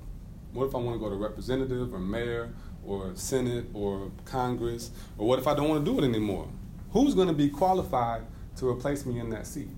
What 0.53 0.67
if 0.67 0.75
I 0.75 0.79
want 0.79 0.97
to 0.97 1.01
go 1.01 1.11
to 1.11 1.17
representative 1.17 1.93
or 1.93 1.99
mayor 1.99 2.51
or 2.89 3.13
Senate 3.15 3.67
or 3.75 4.11
Congress? 4.25 4.91
Or 5.19 5.29
what 5.29 5.39
if 5.39 5.47
I 5.47 5.55
don't 5.55 5.69
want 5.69 5.85
to 5.85 5.91
do 5.91 5.99
it 5.99 6.05
anymore? 6.09 6.49
Who's 6.93 7.15
going 7.15 7.29
to 7.29 7.35
be 7.35 7.51
qualified 7.51 8.23
to 8.57 8.69
replace 8.69 9.05
me 9.05 9.21
in 9.21 9.31
that 9.31 9.47
seat? 9.47 9.69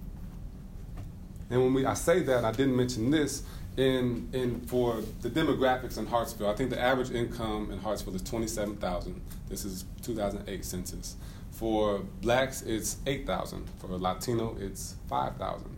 And 1.51 1.61
when 1.61 1.75
we, 1.75 1.85
I 1.85 1.95
say 1.95 2.21
that, 2.21 2.45
I 2.45 2.53
didn't 2.53 2.77
mention 2.77 3.11
this, 3.11 3.43
in, 3.77 4.29
in 4.33 4.61
for 4.61 5.03
the 5.23 5.31
demographics 5.31 5.99
in 5.99 6.07
Hartsville, 6.07 6.49
I 6.49 6.55
think 6.55 6.71
the 6.71 6.81
average 6.81 7.11
income 7.11 7.71
in 7.73 7.79
Hartsville 7.79 8.15
is 8.15 8.23
27,000. 8.23 9.21
This 9.49 9.65
is 9.65 9.85
2008 10.03 10.65
census. 10.65 11.17
For 11.53 11.99
blacks, 12.21 12.63
it's 12.63 12.99
8,000. 13.07 13.69
For 13.81 13.89
Latino, 13.89 14.57
it's 14.61 14.97
5,000. 15.09 15.77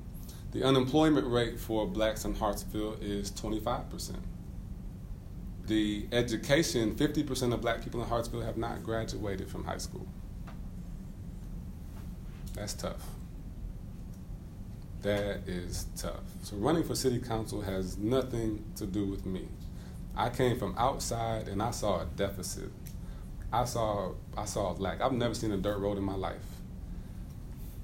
The 0.53 0.63
unemployment 0.65 1.27
rate 1.27 1.59
for 1.59 1.87
blacks 1.87 2.25
in 2.25 2.35
Hartsville 2.35 2.97
is 3.01 3.31
25%. 3.31 4.17
The 5.67 6.07
education, 6.13 6.95
50% 6.97 7.53
of 7.53 7.61
black 7.61 7.83
people 7.83 8.03
in 8.03 8.09
Hartsville 8.09 8.43
have 8.43 8.57
not 8.57 8.83
graduated 8.83 9.49
from 9.49 9.65
high 9.65 9.79
school. 9.79 10.07
That's 12.55 12.75
tough. 12.75 13.03
That 15.03 15.49
is 15.49 15.87
tough. 15.97 16.23
So 16.43 16.57
running 16.57 16.85
for 16.85 16.95
city 16.95 17.19
council 17.19 17.61
has 17.63 17.99
nothing 17.99 18.65
to 18.77 18.87
do 18.87 19.05
with 19.05 19.27
me. 19.27 19.49
I 20.17 20.29
came 20.29 20.59
from 20.59 20.75
outside 20.77 21.49
and 21.49 21.63
I 21.63 21.71
saw 21.71 22.03
a 22.03 22.05
deficit. 22.05 22.71
I 23.53 23.65
saw 23.65 24.13
I 24.37 24.45
saw 24.45 24.73
lack. 24.73 25.01
I've 25.01 25.13
never 25.13 25.35
seen 25.35 25.53
a 25.53 25.57
dirt 25.57 25.79
road 25.79 25.99
in 25.99 26.05
my 26.05 26.15
life. 26.15 26.41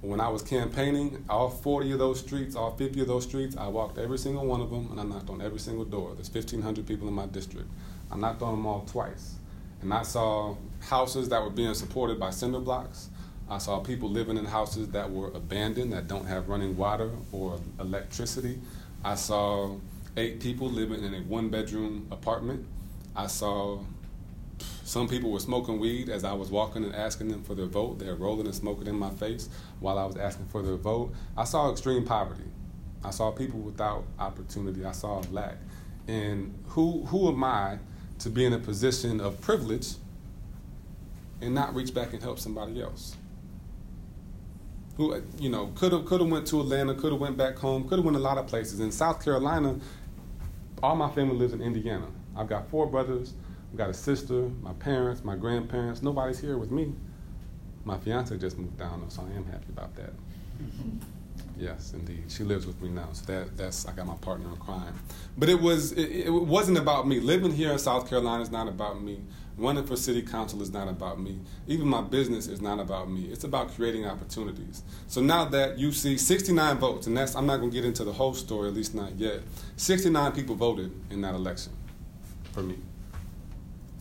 When 0.00 0.20
I 0.20 0.28
was 0.28 0.42
campaigning, 0.42 1.24
all 1.28 1.50
40 1.50 1.92
of 1.92 1.98
those 1.98 2.20
streets, 2.20 2.54
all 2.54 2.70
50 2.76 3.00
of 3.00 3.08
those 3.08 3.24
streets, 3.24 3.56
I 3.56 3.66
walked 3.66 3.98
every 3.98 4.18
single 4.18 4.46
one 4.46 4.61
of 4.61 4.70
them 4.70 4.88
and 4.92 5.00
I 5.00 5.02
knocked 5.02 5.28
on 5.28 5.42
every 5.42 5.58
single 5.58 5.84
door. 5.84 6.14
There's 6.14 6.32
1,500 6.32 6.87
people 6.87 7.08
in 7.08 7.14
my 7.14 7.26
district. 7.26 7.68
I 8.11 8.16
knocked 8.16 8.40
on 8.42 8.52
them 8.54 8.64
all 8.66 8.82
twice. 8.82 9.34
And 9.82 9.92
I 9.92 10.02
saw 10.02 10.54
houses 10.80 11.28
that 11.30 11.42
were 11.42 11.50
being 11.50 11.74
supported 11.74 12.20
by 12.20 12.30
cinder 12.30 12.61
blocks. 12.61 13.08
I 13.50 13.58
saw 13.58 13.80
people 13.80 14.08
living 14.08 14.37
in 14.37 14.44
houses 14.44 14.88
that 14.90 15.11
were 15.11 15.28
abandoned, 15.28 15.92
that 15.92 16.06
don't 16.06 16.26
have 16.26 16.48
running 16.48 16.76
water 16.76 17.11
or 17.32 17.58
electricity. 17.80 18.61
I 19.04 19.16
saw 19.16 19.76
eight 20.16 20.38
people 20.38 20.68
living 20.68 21.02
in 21.02 21.14
a 21.14 21.20
one 21.22 21.48
bedroom 21.48 22.06
apartment. 22.12 22.66
I 23.16 23.26
saw 23.26 23.80
some 24.88 25.07
people 25.07 25.31
were 25.31 25.38
smoking 25.38 25.79
weed 25.79 26.09
as 26.09 26.24
I 26.24 26.33
was 26.33 26.51
walking 26.51 26.83
and 26.83 26.94
asking 26.94 27.29
them 27.29 27.42
for 27.42 27.55
their 27.55 27.66
vote. 27.66 27.98
They 27.98 28.07
were 28.07 28.14
rolling 28.14 28.46
and 28.46 28.55
smoking 28.55 28.87
in 28.87 28.98
my 28.98 29.11
face 29.11 29.51
while 29.81 29.98
I 29.98 30.07
was 30.07 30.16
asking 30.16 30.46
for 30.46 30.62
their 30.62 30.77
vote. 30.77 31.12
I 31.37 31.44
saw 31.44 31.70
extreme 31.70 32.07
poverty. 32.07 32.48
I 33.05 33.11
saw 33.11 33.31
people 33.31 33.61
without 33.61 34.05
opportunity. 34.18 34.87
I 34.87 34.92
saw 34.92 35.22
lack. 35.31 35.57
And 36.07 36.55
who, 36.68 37.05
who 37.05 37.29
am 37.29 37.44
I 37.44 37.81
to 38.20 38.31
be 38.31 38.46
in 38.46 38.55
a 38.55 38.59
position 38.59 39.20
of 39.20 39.38
privilege 39.42 39.88
and 41.42 41.55
not 41.55 41.74
reach 41.74 41.92
back 41.92 42.14
and 42.14 42.22
help 42.22 42.38
somebody 42.38 42.81
else? 42.81 43.14
who 44.96 45.22
you 45.38 45.48
know 45.48 45.70
could 45.77 45.92
have 45.92 46.07
could 46.07 46.20
have 46.20 46.29
went 46.29 46.44
to 46.48 46.61
Atlanta, 46.61 46.92
could 46.92 47.12
have 47.12 47.20
went 47.20 47.37
back 47.37 47.57
home, 47.57 47.88
could 47.88 47.98
have 47.98 48.05
went 48.05 48.16
a 48.16 48.20
lot 48.20 48.37
of 48.37 48.48
places. 48.48 48.81
In 48.81 48.90
South 48.90 49.24
Carolina, 49.24 49.79
all 50.83 50.96
my 50.96 51.09
family 51.11 51.37
lives 51.37 51.53
in 51.53 51.62
Indiana. 51.62 52.07
I've 52.37 52.48
got 52.48 52.68
four 52.68 52.87
brothers, 52.87 53.33
I've 53.70 53.76
got 53.76 53.90
a 53.90 53.94
sister, 53.94 54.50
my 54.62 54.72
parents, 54.74 55.24
my 55.24 55.37
grandparents. 55.37 56.02
Nobody's 56.02 56.38
here 56.38 56.57
with 56.57 56.70
me. 56.70 56.92
My 57.85 57.98
fiance 57.98 58.37
just 58.38 58.59
moved 58.59 58.78
down, 58.78 59.09
so 59.11 59.22
I 59.22 59.37
am 59.37 59.44
happy 59.46 59.66
about 59.68 59.94
that. 59.96 60.12
yes, 61.59 61.92
indeed, 61.92 62.24
she 62.28 62.44
lives 62.44 62.66
with 62.66 62.81
me 62.81 62.88
now. 62.88 63.09
So 63.12 63.26
that 63.26 63.57
that's 63.57 63.87
I 63.87 63.92
got 63.92 64.07
my 64.07 64.16
partner 64.16 64.48
in 64.48 64.57
crime. 64.57 64.94
But 65.37 65.48
it 65.48 65.61
was 65.61 65.92
it, 65.92 66.26
it 66.26 66.31
wasn't 66.31 66.78
about 66.78 67.07
me. 67.07 67.20
Living 67.20 67.52
here 67.52 67.72
in 67.72 67.78
South 67.78 68.09
Carolina 68.09 68.42
is 68.42 68.50
not 68.50 68.68
about 68.68 69.02
me. 69.02 69.20
Running 69.59 69.85
for 69.85 69.96
city 69.96 70.22
council 70.22 70.62
is 70.62 70.70
not 70.70 70.88
about 70.88 71.20
me. 71.20 71.40
Even 71.66 71.88
my 71.88 72.00
business 72.00 72.46
is 72.46 72.61
not 72.61 72.78
about 72.78 73.11
me. 73.11 73.24
It's 73.24 73.42
about 73.42 73.74
creating 73.74 74.07
opportunities. 74.07 74.85
So 75.09 75.20
now 75.20 75.46
that 75.46 75.78
you 75.78 75.90
see 75.90 76.16
69 76.16 76.78
votes, 76.78 77.09
and 77.09 77.16
that's 77.16 77.35
I'm 77.35 77.46
not 77.46 77.59
going 77.59 77.70
to 77.70 77.74
get 77.74 77.85
into 77.85 78.04
the 78.04 78.12
whole 78.12 78.35
story, 78.35 78.68
at 78.68 78.74
least 78.74 78.94
not 78.94 79.18
yet. 79.18 79.40
69 79.76 80.33
people 80.33 80.54
voted 80.54 80.92
in 81.11 81.20
that 81.22 81.35
election 81.35 81.72
for 82.52 82.62
me. 82.62 82.76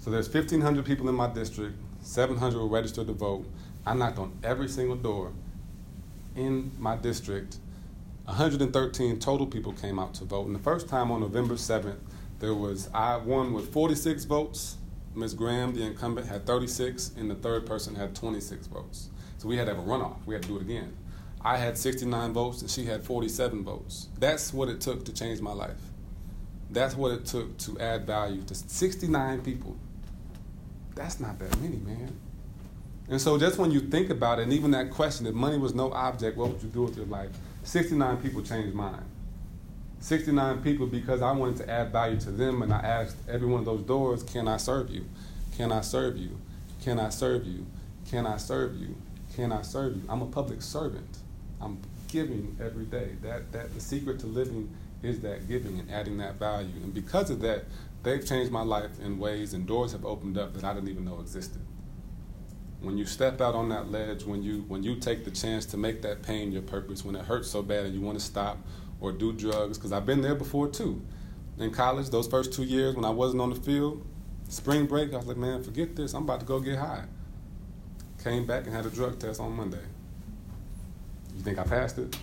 So 0.07 0.11
there's 0.11 0.33
1,500 0.33 0.85
people 0.85 1.09
in 1.09 1.15
my 1.15 1.27
district. 1.27 1.75
700 1.99 2.57
were 2.57 2.65
registered 2.65 3.07
to 3.07 3.13
vote. 3.13 3.45
I 3.85 3.93
knocked 3.93 4.17
on 4.17 4.39
every 4.41 4.69
single 4.69 4.95
door 4.95 5.33
in 6.33 6.71
my 6.79 6.95
district. 6.95 7.57
113 8.23 9.19
total 9.19 9.45
people 9.45 9.73
came 9.73 9.99
out 9.99 10.13
to 10.13 10.23
vote. 10.23 10.45
And 10.45 10.55
the 10.55 10.63
first 10.63 10.87
time 10.87 11.11
on 11.11 11.19
November 11.19 11.55
7th, 11.55 11.97
there 12.39 12.53
was 12.53 12.89
I 12.93 13.17
won 13.17 13.51
with 13.51 13.73
46 13.73 14.23
votes 14.23 14.77
Ms. 15.13 15.33
Graham, 15.33 15.75
the 15.75 15.83
incumbent, 15.83 16.25
had 16.27 16.45
36, 16.45 17.11
and 17.17 17.29
the 17.29 17.35
third 17.35 17.65
person 17.65 17.93
had 17.93 18.15
26 18.15 18.67
votes. 18.67 19.09
So 19.39 19.49
we 19.49 19.57
had 19.57 19.65
to 19.65 19.75
have 19.75 19.83
a 19.83 19.85
runoff. 19.85 20.25
We 20.25 20.35
had 20.35 20.43
to 20.43 20.47
do 20.47 20.55
it 20.55 20.61
again. 20.61 20.95
I 21.41 21.57
had 21.57 21.77
69 21.77 22.31
votes, 22.31 22.61
and 22.61 22.71
she 22.71 22.85
had 22.85 23.03
47 23.03 23.61
votes. 23.61 24.07
That's 24.17 24.53
what 24.53 24.69
it 24.69 24.79
took 24.79 25.03
to 25.03 25.13
change 25.13 25.41
my 25.41 25.51
life. 25.51 25.81
That's 26.69 26.95
what 26.95 27.11
it 27.11 27.25
took 27.25 27.57
to 27.57 27.77
add 27.81 28.07
value 28.07 28.43
to 28.43 28.55
69 28.55 29.41
people. 29.41 29.75
That's 30.97 31.19
not 31.19 31.37
that 31.39 31.61
many, 31.61 31.77
man. 31.77 32.11
And 33.07 33.21
so 33.21 33.37
just 33.37 33.57
when 33.57 33.71
you 33.71 33.81
think 33.81 34.09
about 34.09 34.39
it, 34.39 34.43
and 34.43 34.53
even 34.53 34.71
that 34.71 34.89
question, 34.89 35.27
if 35.27 35.33
money 35.33 35.57
was 35.57 35.73
no 35.73 35.93
object, 35.93 36.35
what 36.37 36.49
would 36.49 36.61
you 36.61 36.69
do 36.69 36.83
with 36.83 36.97
your 36.97 37.05
life? 37.05 37.29
69 37.63 38.17
people 38.17 38.41
changed 38.41 38.73
mine. 38.73 39.05
69 39.99 40.61
people 40.63 40.87
because 40.87 41.21
I 41.21 41.31
wanted 41.31 41.57
to 41.57 41.69
add 41.69 41.91
value 41.91 42.19
to 42.21 42.31
them, 42.31 42.63
and 42.63 42.73
I 42.73 42.79
asked 42.79 43.17
every 43.29 43.47
one 43.47 43.59
of 43.59 43.65
those 43.65 43.81
doors, 43.81 44.23
Can 44.23 44.47
I 44.47 44.57
serve 44.57 44.89
you? 44.89 45.05
Can 45.55 45.71
I 45.71 45.81
serve 45.81 46.17
you? 46.17 46.37
Can 46.81 46.99
I 46.99 47.09
serve 47.09 47.45
you? 47.45 47.65
Can 48.09 48.25
I 48.25 48.37
serve 48.37 48.75
you? 48.75 48.95
Can 49.35 49.51
I 49.51 49.61
serve 49.61 49.95
you? 49.95 50.03
I'm 50.09 50.21
a 50.21 50.27
public 50.27 50.61
servant. 50.61 51.17
I'm 51.61 51.79
giving 52.07 52.57
every 52.61 52.85
day. 52.85 53.11
That 53.21 53.51
that 53.51 53.73
the 53.73 53.79
secret 53.79 54.19
to 54.19 54.27
living 54.27 54.73
is 55.03 55.19
that 55.21 55.47
giving 55.47 55.79
and 55.79 55.91
adding 55.91 56.17
that 56.17 56.35
value. 56.35 56.69
And 56.83 56.93
because 56.93 57.29
of 57.29 57.41
that, 57.41 57.65
they've 58.03 58.25
changed 58.25 58.51
my 58.51 58.61
life 58.61 58.99
in 59.03 59.19
ways 59.19 59.53
and 59.53 59.65
doors 59.65 59.91
have 59.91 60.05
opened 60.05 60.37
up 60.37 60.53
that 60.53 60.63
I 60.63 60.73
didn't 60.73 60.89
even 60.89 61.05
know 61.05 61.19
existed. 61.19 61.61
When 62.79 62.97
you 62.97 63.05
step 63.05 63.41
out 63.41 63.55
on 63.55 63.69
that 63.69 63.91
ledge, 63.91 64.23
when 64.23 64.43
you 64.43 64.63
when 64.67 64.83
you 64.83 64.95
take 64.95 65.25
the 65.25 65.31
chance 65.31 65.65
to 65.67 65.77
make 65.77 66.01
that 66.03 66.21
pain 66.21 66.51
your 66.51 66.61
purpose, 66.61 67.03
when 67.03 67.15
it 67.15 67.25
hurts 67.25 67.49
so 67.49 67.61
bad 67.63 67.85
and 67.85 67.95
you 67.95 68.01
want 68.01 68.19
to 68.19 68.23
stop 68.23 68.59
or 68.99 69.11
do 69.11 69.33
drugs, 69.33 69.77
because 69.77 69.91
I've 69.91 70.05
been 70.05 70.21
there 70.21 70.35
before 70.35 70.67
too. 70.67 71.01
In 71.57 71.71
college, 71.71 72.09
those 72.09 72.27
first 72.27 72.53
two 72.53 72.63
years 72.63 72.95
when 72.95 73.03
I 73.03 73.09
wasn't 73.09 73.41
on 73.41 73.49
the 73.49 73.55
field, 73.55 74.05
spring 74.47 74.85
break, 74.85 75.13
I 75.13 75.17
was 75.17 75.25
like, 75.25 75.37
man, 75.37 75.63
forget 75.63 75.95
this. 75.95 76.13
I'm 76.13 76.23
about 76.23 76.41
to 76.41 76.45
go 76.45 76.59
get 76.59 76.77
high. 76.77 77.05
Came 78.23 78.45
back 78.45 78.65
and 78.65 78.75
had 78.75 78.85
a 78.85 78.89
drug 78.89 79.19
test 79.19 79.39
on 79.39 79.53
Monday. 79.53 79.83
You 81.35 81.41
think 81.43 81.57
I 81.57 81.63
passed 81.63 81.97
it? 81.97 82.15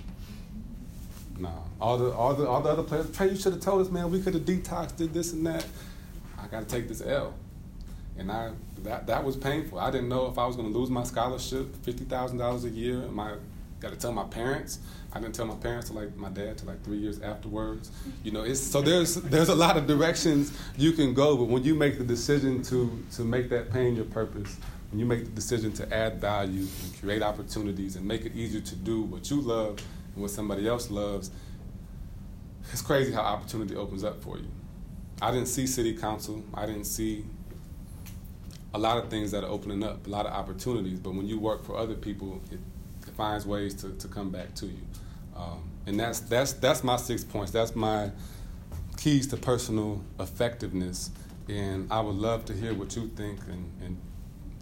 No. 1.39 1.65
All 1.85 1.99
the 1.99 2.11
all 2.13 2.33
the 2.33 2.49
all 2.49 2.63
the 2.63 2.71
other 2.71 2.83
players, 2.83 3.15
Trey, 3.15 3.29
you 3.29 3.37
should 3.37 3.53
have 3.53 3.61
told 3.61 3.83
us, 3.83 3.93
man, 3.93 4.11
we 4.11 4.23
could 4.23 4.33
have 4.33 4.45
detoxed, 4.47 4.97
did 4.97 5.13
this 5.13 5.35
and 5.35 5.47
that. 5.47 5.67
I 6.39 6.47
gotta 6.47 6.65
take 6.65 6.89
this 6.89 7.03
L. 7.03 7.35
And 8.17 8.33
I 8.33 8.53
that 8.85 9.07
that 9.07 9.23
was 9.23 9.37
painful. 9.37 9.79
I 9.79 9.91
didn't 9.91 10.09
know 10.09 10.27
if 10.29 10.39
I 10.39 10.47
was 10.47 10.57
gonna 10.57 10.69
lose 10.69 10.89
my 10.89 11.05
scholarship, 11.05 11.77
fifty 11.85 12.05
thousand 12.05 12.39
dollars 12.39 12.65
a 12.65 12.71
year, 12.71 13.01
my 13.09 13.35
gotta 13.81 13.97
tell 13.97 14.13
my 14.13 14.25
parents. 14.25 14.79
I 15.13 15.21
didn't 15.21 15.35
tell 15.35 15.45
my 15.45 15.57
parents 15.57 15.91
till 15.91 16.01
like 16.01 16.17
my 16.17 16.31
dad 16.31 16.57
till 16.57 16.69
like 16.69 16.83
three 16.83 16.97
years 16.97 17.21
afterwards. 17.21 17.91
You 18.23 18.33
know, 18.33 18.45
it's 18.45 18.61
so 18.61 18.81
there's 18.81 19.17
there's 19.17 19.51
a 19.51 19.55
lot 19.55 19.77
of 19.77 19.87
directions 19.87 20.59
you 20.79 20.93
can 20.93 21.13
go, 21.13 21.37
but 21.37 21.49
when 21.49 21.65
you 21.65 21.75
make 21.75 21.99
the 21.99 22.05
decision 22.05 22.63
to 22.63 23.05
to 23.17 23.25
make 23.25 23.51
that 23.51 23.71
pain 23.71 23.95
your 23.95 24.07
purpose, 24.07 24.57
when 24.91 25.01
you 25.01 25.05
make 25.05 25.27
the 25.27 25.33
decision 25.33 25.71
to 25.75 25.95
add 25.95 26.19
value 26.19 26.67
and 26.83 26.99
create 26.99 27.21
opportunities 27.23 27.97
and 27.97 28.09
make 28.09 28.25
it 28.25 28.35
easier 28.35 28.63
to 28.63 28.75
do 28.75 29.03
what 29.03 29.31
you 29.31 29.43
love 29.43 29.83
and 30.15 30.23
what 30.23 30.31
somebody 30.31 30.67
else 30.67 30.91
loves, 30.91 31.31
it's 32.73 32.83
crazy 32.83 33.13
how 33.13 33.23
opportunity 33.23 33.77
opens 33.77 34.05
up 34.05 34.23
for 34.23 34.39
you. 34.39 34.49
I 35.23 35.31
didn't 35.31 35.49
see 35.49 35.67
city 35.67 35.95
council. 35.95 36.45
I 36.53 36.67
didn't 36.67 36.85
see 36.85 37.25
a 38.75 38.79
lot 38.79 38.99
of 38.99 39.09
things 39.09 39.31
that 39.31 39.45
are 39.45 39.51
opening 39.51 39.85
up, 39.85 40.07
a 40.07 40.11
lot 40.11 40.27
of 40.27 40.33
opportunities. 40.33 40.99
But 40.99 41.15
when 41.15 41.27
you 41.27 41.39
work 41.39 41.65
for 41.65 41.77
other 41.77 41.95
people, 41.95 42.43
it, 42.51 42.59
it 43.07 43.15
finds 43.15 43.47
ways 43.47 43.75
to, 43.75 43.91
to 43.93 44.09
come 44.09 44.31
back 44.31 44.55
to 44.57 44.67
you. 44.67 44.81
Um, 45.37 45.71
and 45.87 45.99
that's 45.99 46.21
that's 46.21 46.53
that's 46.55 46.83
my 46.83 46.97
six 46.97 47.23
points. 47.25 47.51
That's 47.53 47.77
my 47.77 48.11
keys 48.97 49.27
to 49.29 49.37
personal 49.37 50.03
effectiveness. 50.19 51.11
And 51.49 51.93
I 51.93 52.01
would 52.01 52.17
love 52.17 52.45
to 52.47 52.53
hear 52.53 52.75
what 52.75 52.97
you 52.97 53.09
think 53.09 53.41
and, 53.49 53.71
and 53.83 54.01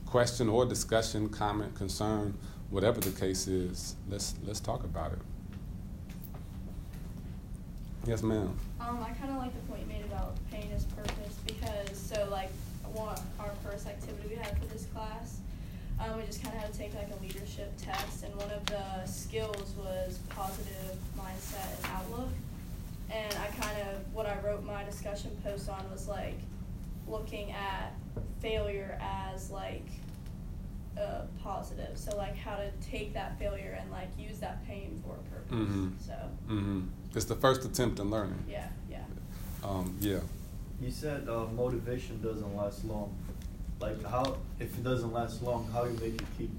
question 0.04 0.48
or 0.48 0.66
discussion, 0.66 1.28
comment, 1.28 1.74
concern, 1.74 2.36
whatever 2.70 3.00
the 3.00 3.18
case 3.18 3.46
is. 3.46 3.96
Let's 4.08 4.34
let's 4.44 4.60
talk 4.60 4.84
about 4.84 5.12
it. 5.12 5.18
Yes, 8.06 8.22
ma'am. 8.22 8.56
Um, 8.80 8.98
I 9.02 9.10
kind 9.10 9.30
of 9.30 9.36
like 9.38 9.54
the 9.54 9.60
point 9.70 9.82
you 9.82 9.86
made 9.86 10.04
about 10.04 10.34
pain 10.50 10.68
as 10.74 10.84
purpose 10.84 11.36
because 11.46 11.96
so 11.96 12.26
like 12.30 12.50
one 12.92 13.16
our 13.38 13.50
first 13.64 13.86
activity 13.86 14.28
we 14.28 14.34
had 14.34 14.58
for 14.58 14.66
this 14.66 14.86
class, 14.86 15.38
um, 16.00 16.16
we 16.18 16.24
just 16.24 16.42
kind 16.42 16.54
of 16.56 16.62
had 16.62 16.72
to 16.72 16.78
take 16.78 16.94
like 16.94 17.08
a 17.16 17.22
leadership 17.22 17.72
test, 17.78 18.24
and 18.24 18.34
one 18.36 18.50
of 18.50 18.64
the 18.66 19.06
skills 19.06 19.72
was 19.78 20.18
positive 20.30 20.96
mindset 21.16 21.76
and 21.84 21.92
outlook. 21.94 22.28
And 23.10 23.32
I 23.34 23.46
kind 23.60 23.78
of 23.82 24.12
what 24.12 24.26
I 24.26 24.36
wrote 24.44 24.64
my 24.64 24.82
discussion 24.84 25.30
post 25.44 25.68
on 25.68 25.88
was 25.92 26.08
like 26.08 26.38
looking 27.06 27.52
at 27.52 27.94
failure 28.40 28.98
as 29.00 29.50
like 29.50 29.86
a 30.96 31.22
positive. 31.42 31.96
So 31.96 32.16
like 32.16 32.36
how 32.36 32.56
to 32.56 32.70
take 32.82 33.14
that 33.14 33.38
failure 33.38 33.78
and 33.80 33.90
like 33.92 34.08
use 34.18 34.38
that 34.40 34.66
pain 34.66 35.00
for 35.06 35.14
a 35.14 35.34
purpose. 35.34 35.68
Mhm. 35.68 35.92
So 36.04 36.12
hmm 36.48 36.80
It's 37.14 37.24
the 37.26 37.34
first 37.36 37.64
attempt 37.64 37.98
in 38.00 38.10
learning. 38.10 38.42
yeah, 38.48 38.68
yeah. 38.90 38.98
Um, 39.62 39.94
yeah. 40.00 40.20
You 40.80 40.90
said 40.90 41.28
uh, 41.28 41.44
motivation 41.54 42.20
doesn't 42.22 42.56
last 42.56 42.84
long. 42.84 43.14
Like 43.80 44.02
how, 44.04 44.36
if 44.58 44.76
it 44.78 44.82
doesn't 44.84 45.12
last 45.12 45.42
long, 45.42 45.68
how 45.72 45.84
do 45.84 45.92
you 45.92 46.00
make 46.00 46.20
it 46.20 46.26
keep 46.38 46.50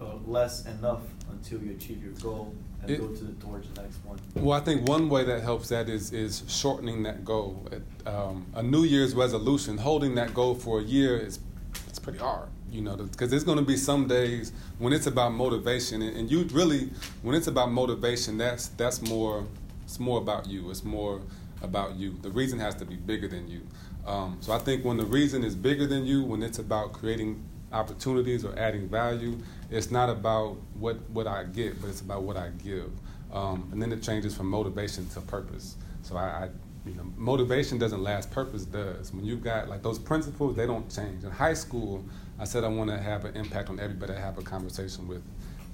uh, 0.00 0.14
less 0.26 0.64
enough 0.66 1.00
until 1.30 1.60
you 1.62 1.72
achieve 1.72 2.02
your 2.02 2.12
goal 2.14 2.54
and 2.82 2.90
It- 2.90 3.00
go 3.00 3.08
to 3.08 3.24
the, 3.24 3.32
towards 3.44 3.68
the 3.70 3.82
next 3.82 3.96
one? 4.04 4.18
Well, 4.34 4.58
I 4.58 4.62
think 4.64 4.88
one 4.88 5.08
way 5.08 5.24
that 5.24 5.42
helps 5.42 5.68
that 5.70 5.88
is 5.88 6.12
is 6.12 6.42
shortening 6.48 7.02
that 7.02 7.24
goal. 7.24 7.66
It, 7.72 7.82
um, 8.06 8.46
a 8.54 8.62
New 8.62 8.84
Year's 8.84 9.14
resolution, 9.14 9.76
holding 9.78 10.14
that 10.14 10.32
goal 10.34 10.54
for 10.54 10.80
a 10.80 10.82
year 10.82 11.18
is 11.18 11.40
it's 11.88 11.98
pretty 11.98 12.18
hard, 12.18 12.48
you 12.70 12.80
know, 12.80 12.96
because 12.96 13.30
there's 13.30 13.44
going 13.44 13.58
to 13.58 13.64
be 13.64 13.76
some 13.76 14.06
days 14.06 14.52
when 14.78 14.92
it's 14.92 15.06
about 15.06 15.32
motivation, 15.32 16.00
and, 16.02 16.16
and 16.16 16.30
you 16.30 16.44
really, 16.52 16.90
when 17.22 17.34
it's 17.34 17.46
about 17.48 17.70
motivation, 17.70 18.38
that's 18.38 18.68
that's 18.68 19.02
more 19.02 19.44
it's 19.90 19.98
more 19.98 20.18
about 20.18 20.46
you. 20.46 20.70
It's 20.70 20.84
more 20.84 21.20
about 21.62 21.96
you. 21.96 22.16
The 22.22 22.30
reason 22.30 22.60
has 22.60 22.76
to 22.76 22.84
be 22.84 22.94
bigger 22.94 23.26
than 23.26 23.48
you. 23.48 23.62
Um, 24.06 24.36
so 24.40 24.52
I 24.52 24.58
think 24.58 24.84
when 24.84 24.96
the 24.96 25.04
reason 25.04 25.42
is 25.42 25.56
bigger 25.56 25.84
than 25.84 26.06
you, 26.06 26.22
when 26.22 26.44
it's 26.44 26.60
about 26.60 26.92
creating 26.92 27.42
opportunities 27.72 28.44
or 28.44 28.56
adding 28.56 28.88
value, 28.88 29.36
it's 29.68 29.90
not 29.90 30.08
about 30.08 30.58
what 30.78 30.98
what 31.10 31.26
I 31.26 31.42
get, 31.42 31.80
but 31.80 31.90
it's 31.90 32.02
about 32.02 32.22
what 32.22 32.36
I 32.36 32.50
give. 32.62 32.92
Um, 33.32 33.68
and 33.72 33.82
then 33.82 33.90
it 33.90 34.00
changes 34.00 34.32
from 34.32 34.46
motivation 34.46 35.08
to 35.08 35.20
purpose. 35.22 35.74
So 36.02 36.16
I, 36.16 36.22
I, 36.22 36.48
you 36.86 36.94
know, 36.94 37.06
motivation 37.16 37.76
doesn't 37.76 38.00
last, 38.00 38.30
purpose 38.30 38.64
does. 38.64 39.12
When 39.12 39.24
you've 39.24 39.42
got 39.42 39.68
like 39.68 39.82
those 39.82 39.98
principles, 39.98 40.54
they 40.54 40.66
don't 40.66 40.88
change. 40.88 41.24
In 41.24 41.32
high 41.32 41.54
school, 41.54 42.04
I 42.38 42.44
said 42.44 42.62
I 42.62 42.68
want 42.68 42.90
to 42.90 42.98
have 42.98 43.24
an 43.24 43.36
impact 43.36 43.70
on 43.70 43.80
everybody 43.80 44.12
I 44.12 44.20
have 44.20 44.38
a 44.38 44.42
conversation 44.42 45.08
with. 45.08 45.22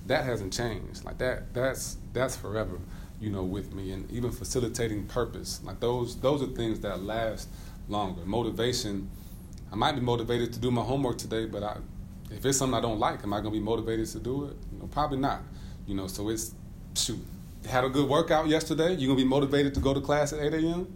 That 0.06 0.24
hasn't 0.24 0.54
changed. 0.54 1.04
Like 1.04 1.18
that, 1.18 1.52
that's 1.52 1.98
that's 2.14 2.34
forever, 2.34 2.78
you 3.20 3.30
know, 3.30 3.42
with 3.42 3.72
me. 3.74 3.92
And 3.92 4.10
even 4.10 4.30
facilitating 4.30 5.06
purpose, 5.06 5.60
like 5.64 5.80
those 5.80 6.16
those 6.20 6.42
are 6.42 6.46
things 6.46 6.80
that 6.80 7.02
last 7.02 7.48
longer. 7.88 8.24
Motivation, 8.24 9.10
I 9.72 9.76
might 9.76 9.92
be 9.92 10.00
motivated 10.00 10.52
to 10.54 10.58
do 10.58 10.70
my 10.70 10.82
homework 10.82 11.18
today, 11.18 11.46
but 11.46 11.62
I, 11.62 11.76
if 12.30 12.44
it's 12.44 12.58
something 12.58 12.76
I 12.76 12.80
don't 12.80 12.98
like, 12.98 13.22
am 13.22 13.32
I 13.32 13.40
going 13.40 13.52
to 13.52 13.58
be 13.58 13.64
motivated 13.64 14.06
to 14.08 14.18
do 14.18 14.46
it? 14.46 14.56
You 14.72 14.78
know, 14.80 14.86
probably 14.86 15.18
not. 15.18 15.40
You 15.86 15.94
know, 15.94 16.06
so 16.08 16.28
it's 16.28 16.52
shoot. 16.94 17.18
Had 17.68 17.84
a 17.84 17.88
good 17.88 18.08
workout 18.08 18.46
yesterday. 18.48 18.94
You 18.94 19.08
gonna 19.08 19.16
be 19.16 19.24
motivated 19.24 19.74
to 19.74 19.80
go 19.80 19.94
to 19.94 20.00
class 20.00 20.32
at 20.32 20.40
8 20.40 20.54
a.m. 20.54 20.86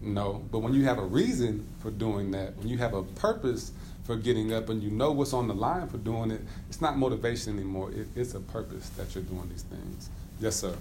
No, 0.00 0.42
but 0.50 0.58
when 0.58 0.74
you 0.74 0.84
have 0.84 0.98
a 0.98 1.04
reason 1.04 1.64
for 1.78 1.90
doing 1.90 2.32
that, 2.32 2.56
when 2.56 2.66
you 2.68 2.76
have 2.78 2.92
a 2.92 3.04
purpose 3.04 3.70
for 4.02 4.16
getting 4.16 4.52
up, 4.52 4.68
and 4.68 4.82
you 4.82 4.90
know 4.90 5.12
what's 5.12 5.32
on 5.32 5.46
the 5.46 5.54
line 5.54 5.86
for 5.88 5.98
doing 5.98 6.32
it, 6.32 6.40
it's 6.68 6.80
not 6.80 6.98
motivation 6.98 7.54
anymore. 7.54 7.92
It, 7.92 8.08
it's 8.16 8.34
a 8.34 8.40
purpose 8.40 8.88
that 8.90 9.14
you're 9.14 9.22
doing 9.22 9.48
these 9.48 9.62
things. 9.62 10.10
Yes, 10.40 10.56
sir. 10.56 10.74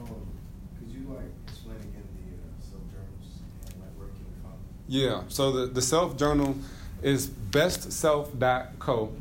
Um, 0.00 0.08
could 0.78 0.88
you 0.90 1.06
like 1.14 1.28
explain 1.46 1.76
again 1.76 2.08
the 2.16 2.36
uh, 2.40 2.48
self 2.64 2.82
journals 2.88 3.28
and 3.68 3.80
like 3.80 3.92
where 3.98 4.08
can 4.08 4.24
we 4.24 4.36
find 4.42 4.56
them? 4.56 4.73
Yeah. 4.88 5.22
So 5.28 5.52
the, 5.52 5.66
the 5.66 5.82
self 5.82 6.16
journal 6.16 6.56
is 7.02 7.28
bestself.co. 7.28 9.12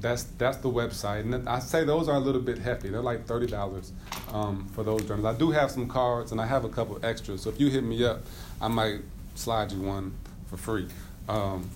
That's 0.00 0.22
that's 0.22 0.56
the 0.58 0.70
website, 0.70 1.20
and 1.20 1.46
I 1.46 1.58
say 1.58 1.84
those 1.84 2.08
are 2.08 2.16
a 2.16 2.20
little 2.20 2.40
bit 2.40 2.56
hefty. 2.56 2.88
They're 2.88 3.02
like 3.02 3.26
thirty 3.26 3.46
dollars 3.46 3.92
um, 4.32 4.66
for 4.74 4.82
those 4.82 5.04
journals. 5.04 5.26
I 5.26 5.38
do 5.38 5.50
have 5.50 5.70
some 5.70 5.88
cards, 5.88 6.32
and 6.32 6.40
I 6.40 6.46
have 6.46 6.64
a 6.64 6.70
couple 6.70 6.98
extras. 7.04 7.42
So 7.42 7.50
if 7.50 7.60
you 7.60 7.68
hit 7.68 7.84
me 7.84 8.02
up, 8.04 8.22
I 8.62 8.68
might 8.68 9.00
slide 9.34 9.72
you 9.72 9.82
one 9.82 10.14
for 10.48 10.56
free. 10.56 10.88
Um, 11.28 11.68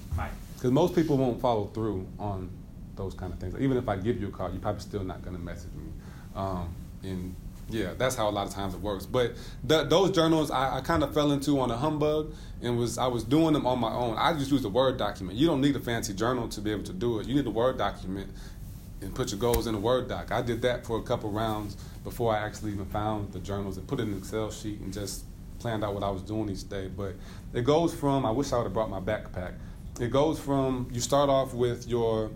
because 0.54 0.72
most 0.72 0.94
people 0.94 1.18
won't 1.18 1.42
follow 1.42 1.66
through 1.66 2.07
on 2.18 2.48
those 2.96 3.12
kind 3.12 3.30
of 3.33 3.38
things. 3.38 3.54
Even 3.61 3.76
if 3.76 3.87
I 3.87 3.96
give 3.96 4.18
you 4.18 4.28
a 4.28 4.30
card, 4.30 4.52
you're 4.52 4.62
probably 4.62 4.80
still 4.80 5.04
not 5.04 5.22
going 5.22 5.37
to 5.37 5.42
message 5.42 5.72
me. 5.74 5.92
Um, 6.35 6.74
and 7.02 7.37
yeah, 7.68 7.94
that's 7.96 8.14
how 8.14 8.29
a 8.29 8.31
lot 8.31 8.46
of 8.46 8.53
times 8.53 8.74
it 8.74 8.81
works. 8.81 9.07
But 9.07 9.35
th- 9.66 9.88
those 9.88 10.11
journals 10.11 10.50
I, 10.50 10.79
I 10.79 10.81
kind 10.81 11.03
of 11.03 11.14
fell 11.14 11.33
into 11.33 11.61
on 11.61 11.70
a 11.70 11.77
humbug 11.77 12.35
and 12.62 12.79
was 12.79 12.98
I 12.98 13.07
was 13.07 13.24
doing 13.24 13.53
them 13.53 13.66
on 13.66 13.79
my 13.79 13.92
own. 13.92 14.16
I 14.16 14.33
just 14.35 14.50
used 14.50 14.64
a 14.64 14.68
Word 14.68 14.96
document. 14.96 15.38
You 15.38 15.47
don't 15.47 15.61
need 15.61 15.76
a 15.76 15.80
fancy 15.80 16.14
journal 16.14 16.49
to 16.49 16.61
be 16.61 16.70
able 16.70 16.84
to 16.84 16.93
do 16.93 17.20
it. 17.20 17.26
You 17.26 17.34
need 17.34 17.47
a 17.47 17.51
Word 17.51 17.78
document 17.78 18.30
and 19.01 19.14
put 19.14 19.30
your 19.30 19.41
goals 19.41 19.66
in 19.66 19.74
a 19.74 19.78
Word 19.78 20.09
doc. 20.09 20.30
I 20.32 20.43
did 20.43 20.62
that 20.62 20.86
for 20.86 20.99
a 20.99 21.03
couple 21.03 21.30
rounds 21.30 21.76
before 22.03 22.34
I 22.34 22.41
actually 22.41 22.72
even 22.72 22.86
found 22.86 23.32
the 23.32 23.41
journals 23.41 23.76
and 23.76 23.86
put 23.86 23.99
it 23.99 24.05
in 24.05 24.12
an 24.12 24.18
Excel 24.18 24.51
sheet 24.51 24.80
and 24.80 24.93
just 24.93 25.24
planned 25.59 25.82
out 25.82 25.95
what 25.95 26.03
I 26.03 26.11
was 26.11 26.22
doing 26.22 26.51
each 26.51 26.68
day. 26.68 26.88
But 26.88 27.14
it 27.53 27.64
goes 27.64 27.95
from 27.95 28.26
I 28.26 28.30
wish 28.30 28.53
I 28.53 28.59
would 28.59 28.64
have 28.64 28.74
brought 28.74 28.91
my 28.91 29.01
backpack. 29.01 29.55
It 30.01 30.11
goes 30.11 30.38
from 30.38 30.88
you 30.93 31.01
start 31.01 31.30
off 31.30 31.55
with 31.55 31.88
your 31.88 32.30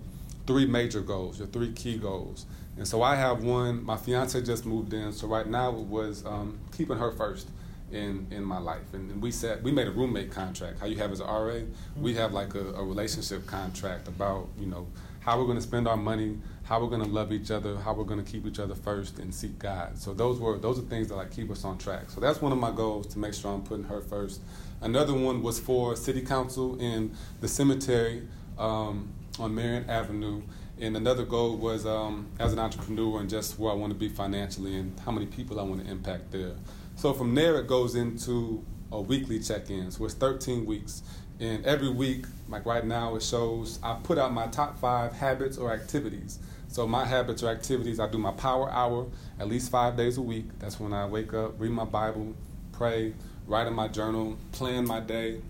three 0.49 0.67
major 0.67 1.03
goals, 1.03 1.39
your 1.39 1.47
three 1.49 1.71
key 1.73 1.99
goals. 1.99 2.47
And 2.79 2.89
so 2.89 3.03
I 3.03 3.17
have 3.17 3.45
one. 3.45 3.85
My 3.85 3.99
fiance 3.99 4.41
just 4.43 4.65
moved 4.65 4.95
in, 4.95 5.13
so 5.13 5.29
right 5.29 5.47
now 5.47 5.69
it 5.71 5.85
was 5.85 6.25
um, 6.25 6.59
keeping 6.77 6.97
her 6.97 7.13
first 7.13 7.49
in 7.93 8.27
in 8.31 8.43
my 8.43 8.59
life. 8.59 8.95
And, 8.95 9.11
and 9.11 9.23
we 9.23 9.31
said 9.31 9.63
we 9.63 9.71
made 9.71 9.87
a 9.87 9.91
roommate 9.91 10.31
contract. 10.31 10.81
How 10.81 10.87
you 10.87 10.97
have 10.97 11.13
as 11.13 11.21
an 11.21 11.27
RA, 11.27 11.61
we 11.97 12.15
have 12.15 12.33
like 12.33 12.55
a, 12.55 12.73
a 12.73 12.83
relationship 12.83 13.47
contract 13.47 14.09
about 14.09 14.49
you 14.59 14.67
know 14.67 14.87
how 15.21 15.39
we're 15.39 15.45
going 15.45 15.59
to 15.59 15.63
spend 15.63 15.87
our 15.87 15.97
money, 15.97 16.39
how 16.63 16.81
we're 16.81 16.89
going 16.89 17.05
to 17.05 17.11
love 17.11 17.31
each 17.33 17.51
other, 17.51 17.77
how 17.77 17.93
we're 17.93 18.05
going 18.05 18.25
to 18.25 18.31
keep 18.31 18.47
each 18.47 18.59
other 18.59 18.75
first, 18.75 19.19
and 19.19 19.35
seek 19.35 19.59
God. 19.59 19.99
So 19.99 20.15
those 20.15 20.41
were 20.41 20.57
those 20.57 20.79
are 20.79 20.83
things 20.83 21.09
that 21.09 21.17
like 21.17 21.31
keep 21.31 21.51
us 21.51 21.65
on 21.65 21.77
track. 21.77 22.09
So 22.09 22.23
that's 22.23 22.41
one 22.41 22.53
of 22.53 22.59
my 22.59 22.71
goals 22.71 23.07
to 23.09 23.19
make 23.19 23.35
sure 23.35 23.53
I'm 23.53 23.63
putting 23.63 23.85
her 23.85 24.01
first. 24.01 24.41
Another 24.81 25.13
one 25.13 25.43
was 25.43 25.59
for 25.59 25.95
city 25.95 26.23
council 26.23 26.81
in 26.81 27.15
the 27.41 27.49
cemetery 27.49 28.23
um, 28.59 29.13
on 29.41 29.55
Marion 29.55 29.89
Avenue, 29.89 30.43
And 30.81 30.97
another 30.97 31.25
goal 31.25 31.57
was 31.57 31.87
um, 31.87 32.29
as 32.39 32.53
an 32.53 32.59
entrepreneur 32.59 33.21
and 33.21 33.29
just 33.29 33.59
where 33.59 33.73
I 33.73 33.75
want 33.75 33.93
to 33.93 33.99
be 33.99 34.09
financially 34.09 34.77
and 34.77 34.99
how 35.01 35.11
many 35.11 35.27
people 35.27 35.59
I 35.59 35.65
want 35.65 35.85
to 35.85 35.91
impact 35.91 36.31
there. 36.31 36.55
So 36.97 37.13
from 37.13 37.35
there, 37.35 37.59
it 37.59 37.67
goes 37.67 37.95
into 37.95 38.65
a 38.93 39.01
weekly 39.01 39.41
check-in. 39.41 39.91
So 39.91 40.05
it's 40.05 40.15
13 40.15 40.67
weeks, 40.67 41.03
and 41.41 41.65
every 41.65 41.91
week, 41.91 42.27
like 42.49 42.65
right 42.67 42.85
now, 42.85 43.17
it 43.17 43.23
shows 43.23 43.79
I 43.83 43.99
put 44.03 44.19
out 44.19 44.33
my 44.33 44.47
top 44.49 44.79
five 44.79 45.13
habits 45.13 45.57
or 45.59 45.73
activities. 45.73 46.39
So 46.69 46.87
my 46.87 47.05
habits 47.05 47.43
or 47.43 47.49
activities, 47.49 47.99
I 47.99 48.09
do 48.09 48.19
my 48.19 48.33
power 48.33 48.71
hour 48.71 49.07
at 49.39 49.49
least 49.49 49.71
five 49.71 49.97
days 49.97 50.19
a 50.19 50.23
week. 50.23 50.47
That's 50.59 50.79
when 50.79 50.93
I 50.93 51.07
wake 51.07 51.33
up, 51.35 51.61
read 51.61 51.71
my 51.71 51.85
Bible, 51.85 52.35
pray, 52.73 53.15
write 53.47 53.67
in 53.67 53.75
my 53.75 53.89
journal, 53.89 54.37
plan 54.53 54.87
my 54.87 55.01
day, 55.01 55.41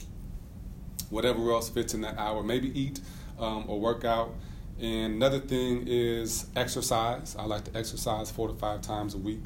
whatever 1.11 1.51
else 1.51 1.69
fits 1.69 1.95
in 1.95 2.03
that 2.03 2.19
hour. 2.19 2.43
Maybe 2.43 2.79
eat 2.79 3.01
um, 3.39 3.65
or 3.69 3.81
work 3.81 4.05
out. 4.05 4.35
And 4.81 5.15
another 5.15 5.41
thing 5.41 5.85
is 5.87 6.47
exercise. 6.55 7.35
I 7.37 7.45
like 7.45 7.65
to 7.65 7.77
exercise 7.77 8.31
four 8.31 8.49
to 8.49 8.55
five 8.55 8.81
times 8.81 9.15
a 9.15 9.19
week. 9.19 9.43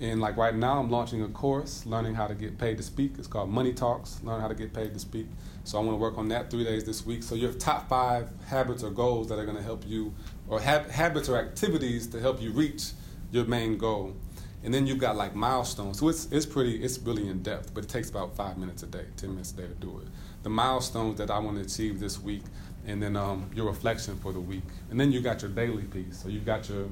And 0.00 0.18
like 0.18 0.38
right 0.38 0.54
now, 0.54 0.78
I'm 0.78 0.90
launching 0.90 1.22
a 1.22 1.28
course 1.28 1.84
learning 1.84 2.14
how 2.14 2.26
to 2.26 2.34
get 2.34 2.56
paid 2.56 2.78
to 2.78 2.82
speak. 2.82 3.12
It's 3.18 3.26
called 3.26 3.50
Money 3.50 3.74
Talks, 3.74 4.20
learn 4.22 4.40
how 4.40 4.48
to 4.48 4.54
get 4.54 4.72
paid 4.72 4.94
to 4.94 4.98
speak. 4.98 5.26
So 5.64 5.78
I 5.78 5.82
want 5.82 5.92
to 5.92 6.00
work 6.00 6.16
on 6.16 6.28
that 6.28 6.50
three 6.50 6.64
days 6.64 6.84
this 6.84 7.04
week. 7.04 7.22
So 7.22 7.34
your 7.34 7.52
top 7.52 7.88
five 7.88 8.30
habits 8.46 8.82
or 8.82 8.90
goals 8.90 9.28
that 9.28 9.38
are 9.38 9.44
going 9.44 9.58
to 9.58 9.62
help 9.62 9.86
you, 9.86 10.14
or 10.48 10.58
ha- 10.58 10.84
habits 10.90 11.28
or 11.28 11.36
activities 11.36 12.06
to 12.08 12.20
help 12.20 12.40
you 12.40 12.50
reach 12.50 12.92
your 13.30 13.44
main 13.44 13.76
goal. 13.76 14.14
And 14.64 14.72
then 14.72 14.86
you've 14.86 14.98
got 14.98 15.16
like 15.16 15.34
milestones. 15.34 15.98
So 16.00 16.08
it's, 16.08 16.32
it's 16.32 16.46
pretty, 16.46 16.82
it's 16.82 16.98
really 16.98 17.28
in 17.28 17.42
depth, 17.42 17.74
but 17.74 17.84
it 17.84 17.90
takes 17.90 18.08
about 18.08 18.34
five 18.34 18.56
minutes 18.56 18.82
a 18.82 18.86
day, 18.86 19.04
10 19.18 19.30
minutes 19.30 19.52
a 19.52 19.56
day 19.56 19.66
to 19.66 19.74
do 19.74 19.98
it. 19.98 20.08
The 20.42 20.50
milestones 20.50 21.18
that 21.18 21.30
I 21.30 21.38
want 21.38 21.56
to 21.58 21.62
achieve 21.62 22.00
this 22.00 22.18
week, 22.18 22.42
and 22.86 23.02
then 23.02 23.16
um, 23.16 23.50
your 23.54 23.66
reflection 23.66 24.16
for 24.18 24.32
the 24.32 24.40
week. 24.40 24.62
And 24.90 24.98
then 24.98 25.12
you 25.12 25.20
got 25.20 25.42
your 25.42 25.50
daily 25.50 25.84
piece. 25.84 26.18
So 26.22 26.28
you've 26.28 26.46
got 26.46 26.68
your 26.68 26.88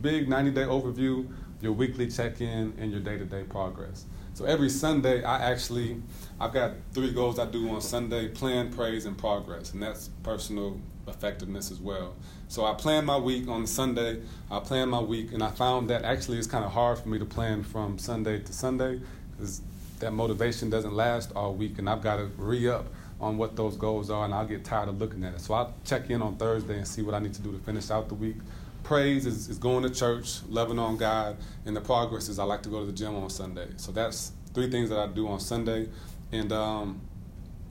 big 0.00 0.28
90 0.28 0.50
day 0.52 0.62
overview, 0.62 1.26
your 1.60 1.72
weekly 1.72 2.10
check 2.10 2.40
in, 2.40 2.74
and 2.78 2.90
your 2.90 3.00
day 3.00 3.18
to 3.18 3.24
day 3.24 3.44
progress. 3.44 4.04
So 4.34 4.44
every 4.46 4.68
Sunday, 4.68 5.22
I 5.22 5.50
actually, 5.50 6.02
I've 6.40 6.52
got 6.52 6.72
three 6.92 7.12
goals 7.12 7.38
I 7.38 7.46
do 7.46 7.68
on 7.70 7.80
Sunday 7.80 8.28
plan, 8.28 8.72
praise, 8.72 9.06
and 9.06 9.16
progress. 9.16 9.72
And 9.72 9.82
that's 9.82 10.08
personal 10.22 10.80
effectiveness 11.06 11.70
as 11.70 11.78
well. 11.78 12.14
So 12.48 12.64
I 12.64 12.74
plan 12.74 13.04
my 13.04 13.16
week 13.16 13.48
on 13.48 13.66
Sunday. 13.66 14.22
I 14.50 14.60
plan 14.60 14.88
my 14.88 15.00
week, 15.00 15.32
and 15.32 15.42
I 15.42 15.50
found 15.50 15.88
that 15.90 16.04
actually 16.04 16.38
it's 16.38 16.46
kind 16.46 16.64
of 16.64 16.72
hard 16.72 16.98
for 16.98 17.08
me 17.08 17.18
to 17.18 17.24
plan 17.24 17.62
from 17.62 17.98
Sunday 17.98 18.40
to 18.40 18.52
Sunday 18.52 19.00
because 19.32 19.62
that 20.00 20.12
motivation 20.12 20.70
doesn't 20.70 20.94
last 20.94 21.32
all 21.36 21.54
week, 21.54 21.78
and 21.78 21.88
I've 21.88 22.02
got 22.02 22.16
to 22.16 22.24
re 22.36 22.68
up 22.68 22.86
on 23.24 23.38
what 23.38 23.56
those 23.56 23.76
goals 23.76 24.10
are, 24.10 24.26
and 24.26 24.34
I'll 24.34 24.46
get 24.46 24.64
tired 24.64 24.88
of 24.90 25.00
looking 25.00 25.24
at 25.24 25.32
it. 25.34 25.40
So 25.40 25.54
I'll 25.54 25.74
check 25.84 26.10
in 26.10 26.20
on 26.20 26.36
Thursday 26.36 26.76
and 26.76 26.86
see 26.86 27.00
what 27.00 27.14
I 27.14 27.18
need 27.20 27.32
to 27.34 27.42
do 27.42 27.52
to 27.52 27.58
finish 27.58 27.90
out 27.90 28.08
the 28.08 28.14
week. 28.14 28.36
Praise 28.82 29.24
is, 29.24 29.48
is 29.48 29.56
going 29.56 29.82
to 29.82 29.90
church, 29.90 30.40
loving 30.48 30.78
on 30.78 30.98
God, 30.98 31.38
and 31.64 31.74
the 31.74 31.80
progress 31.80 32.28
is 32.28 32.38
I 32.38 32.44
like 32.44 32.62
to 32.64 32.68
go 32.68 32.80
to 32.80 32.86
the 32.86 32.92
gym 32.92 33.16
on 33.16 33.30
Sunday. 33.30 33.68
So 33.76 33.92
that's 33.92 34.32
three 34.52 34.70
things 34.70 34.90
that 34.90 34.98
I 34.98 35.06
do 35.06 35.26
on 35.26 35.40
Sunday. 35.40 35.88
And 36.32 36.52
um, 36.52 37.00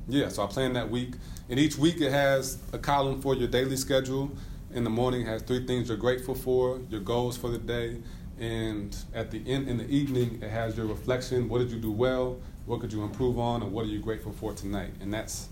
yeah, 0.08 0.30
so 0.30 0.44
I 0.44 0.48
plan 0.48 0.74
that 0.74 0.90
week. 0.90 1.14
And 1.50 1.60
each 1.60 1.78
week 1.78 2.02
it 2.02 2.12
has 2.12 2.58
a 2.74 2.80
column 2.80 3.22
for 3.22 3.36
your 3.36 3.48
daily 3.48 3.78
schedule. 3.78 4.32
In 4.74 4.84
the 4.84 4.90
morning 4.90 5.22
it 5.22 5.28
has 5.28 5.44
three 5.44 5.68
things 5.68 5.88
you're 5.88 5.98
grateful 5.98 6.34
for, 6.34 6.82
your 6.90 7.02
goals 7.02 7.38
for 7.38 7.50
the 7.50 7.60
day, 7.60 8.02
and 8.40 8.96
at 9.14 9.30
the 9.30 9.44
end 9.46 9.70
in 9.70 9.78
the 9.78 9.88
evening 9.88 10.40
it 10.42 10.50
has 10.50 10.76
your 10.76 10.88
reflection. 10.88 11.48
What 11.48 11.60
did 11.60 11.70
you 11.70 11.80
do 11.80 11.92
well? 11.92 12.40
What 12.66 12.80
could 12.80 12.94
you 12.94 13.04
improve 13.04 13.38
on? 13.40 13.62
And 13.62 13.72
what 13.72 13.86
are 13.86 13.90
you 13.90 14.00
grateful 14.00 14.32
for 14.32 14.54
tonight? 14.54 14.92
And 15.02 15.14
that's 15.14 15.50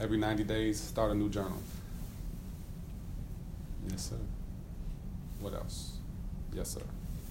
every 0.00 0.18
90 0.18 0.44
days, 0.44 0.80
start 0.80 1.10
a 1.10 1.14
new 1.14 1.28
journal. 1.28 1.60
Yes, 3.88 4.10
sir. 4.10 4.16
What 5.40 5.54
else? 5.54 5.96
Yes, 6.52 6.70
sir. 6.70 6.82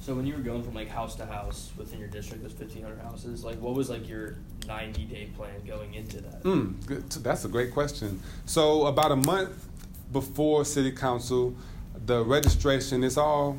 So 0.02 0.14
when 0.14 0.28
you 0.28 0.36
were 0.36 0.42
going 0.42 0.62
from 0.62 0.76
like 0.76 0.88
house 0.88 1.16
to 1.16 1.26
house 1.26 1.72
within 1.78 2.00
your 2.00 2.08
district, 2.08 2.44
those 2.44 2.54
fifteen 2.54 2.84
hundred 2.84 3.00
houses, 3.00 3.44
like 3.44 3.60
what 3.60 3.74
was 3.74 3.90
like 3.90 4.08
your 4.08 4.36
ninety 4.68 5.04
day 5.04 5.30
plan 5.36 5.66
going 5.66 5.96
into 5.96 6.22
that? 6.22 6.44
Mm, 6.44 6.86
good. 6.86 7.10
That's 7.10 7.44
a 7.44 7.48
great 7.48 7.74
question. 7.74 8.22
So 8.46 8.86
about 8.86 9.12
a 9.12 9.16
month 9.16 9.68
before 10.14 10.64
city 10.64 10.92
council, 10.92 11.56
the 12.06 12.24
registration 12.24 13.04
is 13.04 13.18
all 13.18 13.58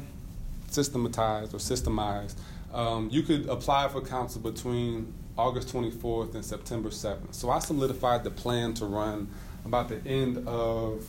systematized 0.71 1.53
or 1.53 1.59
systemized. 1.59 2.37
Um, 2.73 3.09
you 3.11 3.23
could 3.23 3.49
apply 3.49 3.89
for 3.89 4.01
council 4.01 4.41
between 4.41 5.13
August 5.39 5.73
24th 5.73 6.35
and 6.35 6.45
September 6.45 6.89
7th. 6.89 7.35
So 7.35 7.51
I 7.51 7.59
solidified 7.59 8.25
the 8.25 8.31
plan 8.31 8.75
to 8.75 8.87
run 8.87 9.29
about 9.65 9.89
the 9.89 10.01
end 10.07 10.47
of 10.49 11.07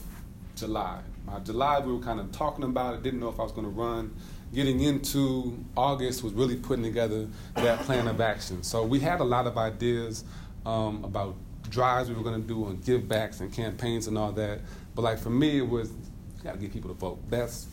July. 0.56 1.00
By 1.26 1.40
July, 1.40 1.80
we 1.80 1.94
were 1.94 2.00
kind 2.00 2.20
of 2.20 2.32
talking 2.32 2.64
about 2.64 2.96
it, 2.96 3.04
didn't 3.04 3.20
know 3.20 3.30
if 3.30 3.40
I 3.40 3.44
was 3.44 3.52
going 3.52 3.66
to 3.66 3.72
run. 3.72 4.16
Getting 4.54 4.82
into 4.82 5.64
August 5.76 6.24
was 6.24 6.34
really 6.34 6.56
putting 6.56 6.84
together 6.84 7.28
that 7.56 7.80
plan 7.82 8.08
of 8.08 8.22
action. 8.22 8.64
So 8.64 8.84
we 8.84 9.00
had 9.00 9.20
a 9.20 9.26
lot 9.26 9.46
of 9.46 9.58
ideas 9.58 10.24
um, 10.66 11.04
about 11.04 11.36
drives 11.70 12.10
we 12.10 12.16
were 12.16 12.24
going 12.24 12.42
to 12.42 12.48
do 12.48 12.66
and 12.68 12.84
give 12.84 13.08
backs 13.08 13.42
and 13.42 13.52
campaigns 13.52 14.08
and 14.08 14.18
all 14.18 14.32
that. 14.34 14.60
But 14.96 15.02
like 15.04 15.20
for 15.20 15.30
me, 15.30 15.58
it 15.58 15.68
was 15.68 15.90
you 15.90 16.44
got 16.44 16.54
to 16.54 16.60
get 16.60 16.72
people 16.72 16.90
to 16.90 16.96
vote. 16.96 17.20
That's 17.30 17.68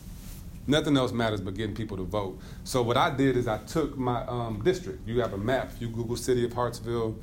nothing 0.67 0.97
else 0.97 1.11
matters 1.11 1.41
but 1.41 1.53
getting 1.53 1.75
people 1.75 1.97
to 1.97 2.03
vote. 2.03 2.39
So 2.63 2.81
what 2.81 2.97
I 2.97 3.09
did 3.09 3.37
is 3.37 3.47
I 3.47 3.57
took 3.59 3.97
my 3.97 4.25
um, 4.25 4.61
district. 4.63 5.07
You 5.07 5.21
have 5.21 5.33
a 5.33 5.37
map. 5.37 5.71
You 5.79 5.89
Google 5.89 6.15
City 6.15 6.45
of 6.45 6.53
Hartsville 6.53 7.15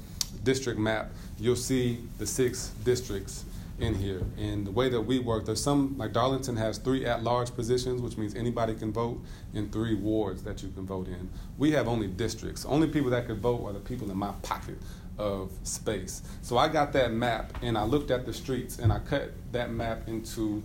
district 0.45 0.78
map, 0.78 1.12
you'll 1.38 1.57
see 1.57 2.01
the 2.18 2.26
six 2.26 2.72
districts 2.84 3.45
in 3.78 3.95
here. 3.95 4.22
And 4.38 4.66
the 4.66 4.70
way 4.70 4.88
that 4.88 5.01
we 5.01 5.18
work, 5.18 5.47
there's 5.47 5.62
some, 5.62 5.97
like 5.99 6.12
Darlington 6.12 6.57
has 6.57 6.78
three 6.78 7.05
at 7.05 7.22
large 7.22 7.55
positions, 7.55 8.01
which 8.01 8.16
means 8.16 8.34
anybody 8.34 8.74
can 8.74 8.93
vote, 8.93 9.20
in 9.55 9.70
three 9.70 9.95
wards 9.95 10.43
that 10.45 10.62
you 10.62 10.70
can 10.70 10.86
vote 10.86 11.09
in. 11.09 11.30
We 11.59 11.72
have 11.72 11.88
only 11.88 12.07
districts. 12.07 12.64
Only 12.64 12.88
people 12.88 13.11
that 13.11 13.26
can 13.26 13.40
vote 13.40 13.64
are 13.64 13.72
the 13.72 13.80
people 13.80 14.11
in 14.11 14.16
my 14.16 14.32
pocket 14.43 14.78
of 15.18 15.53
space. 15.62 16.22
So 16.43 16.59
I 16.59 16.68
got 16.68 16.93
that 16.95 17.12
map 17.12 17.59
and 17.62 17.76
I 17.76 17.84
looked 17.84 18.11
at 18.11 18.24
the 18.24 18.32
streets 18.32 18.78
and 18.78 18.93
I 18.93 18.99
cut 19.01 19.32
that 19.53 19.70
map 19.70 20.09
into 20.09 20.62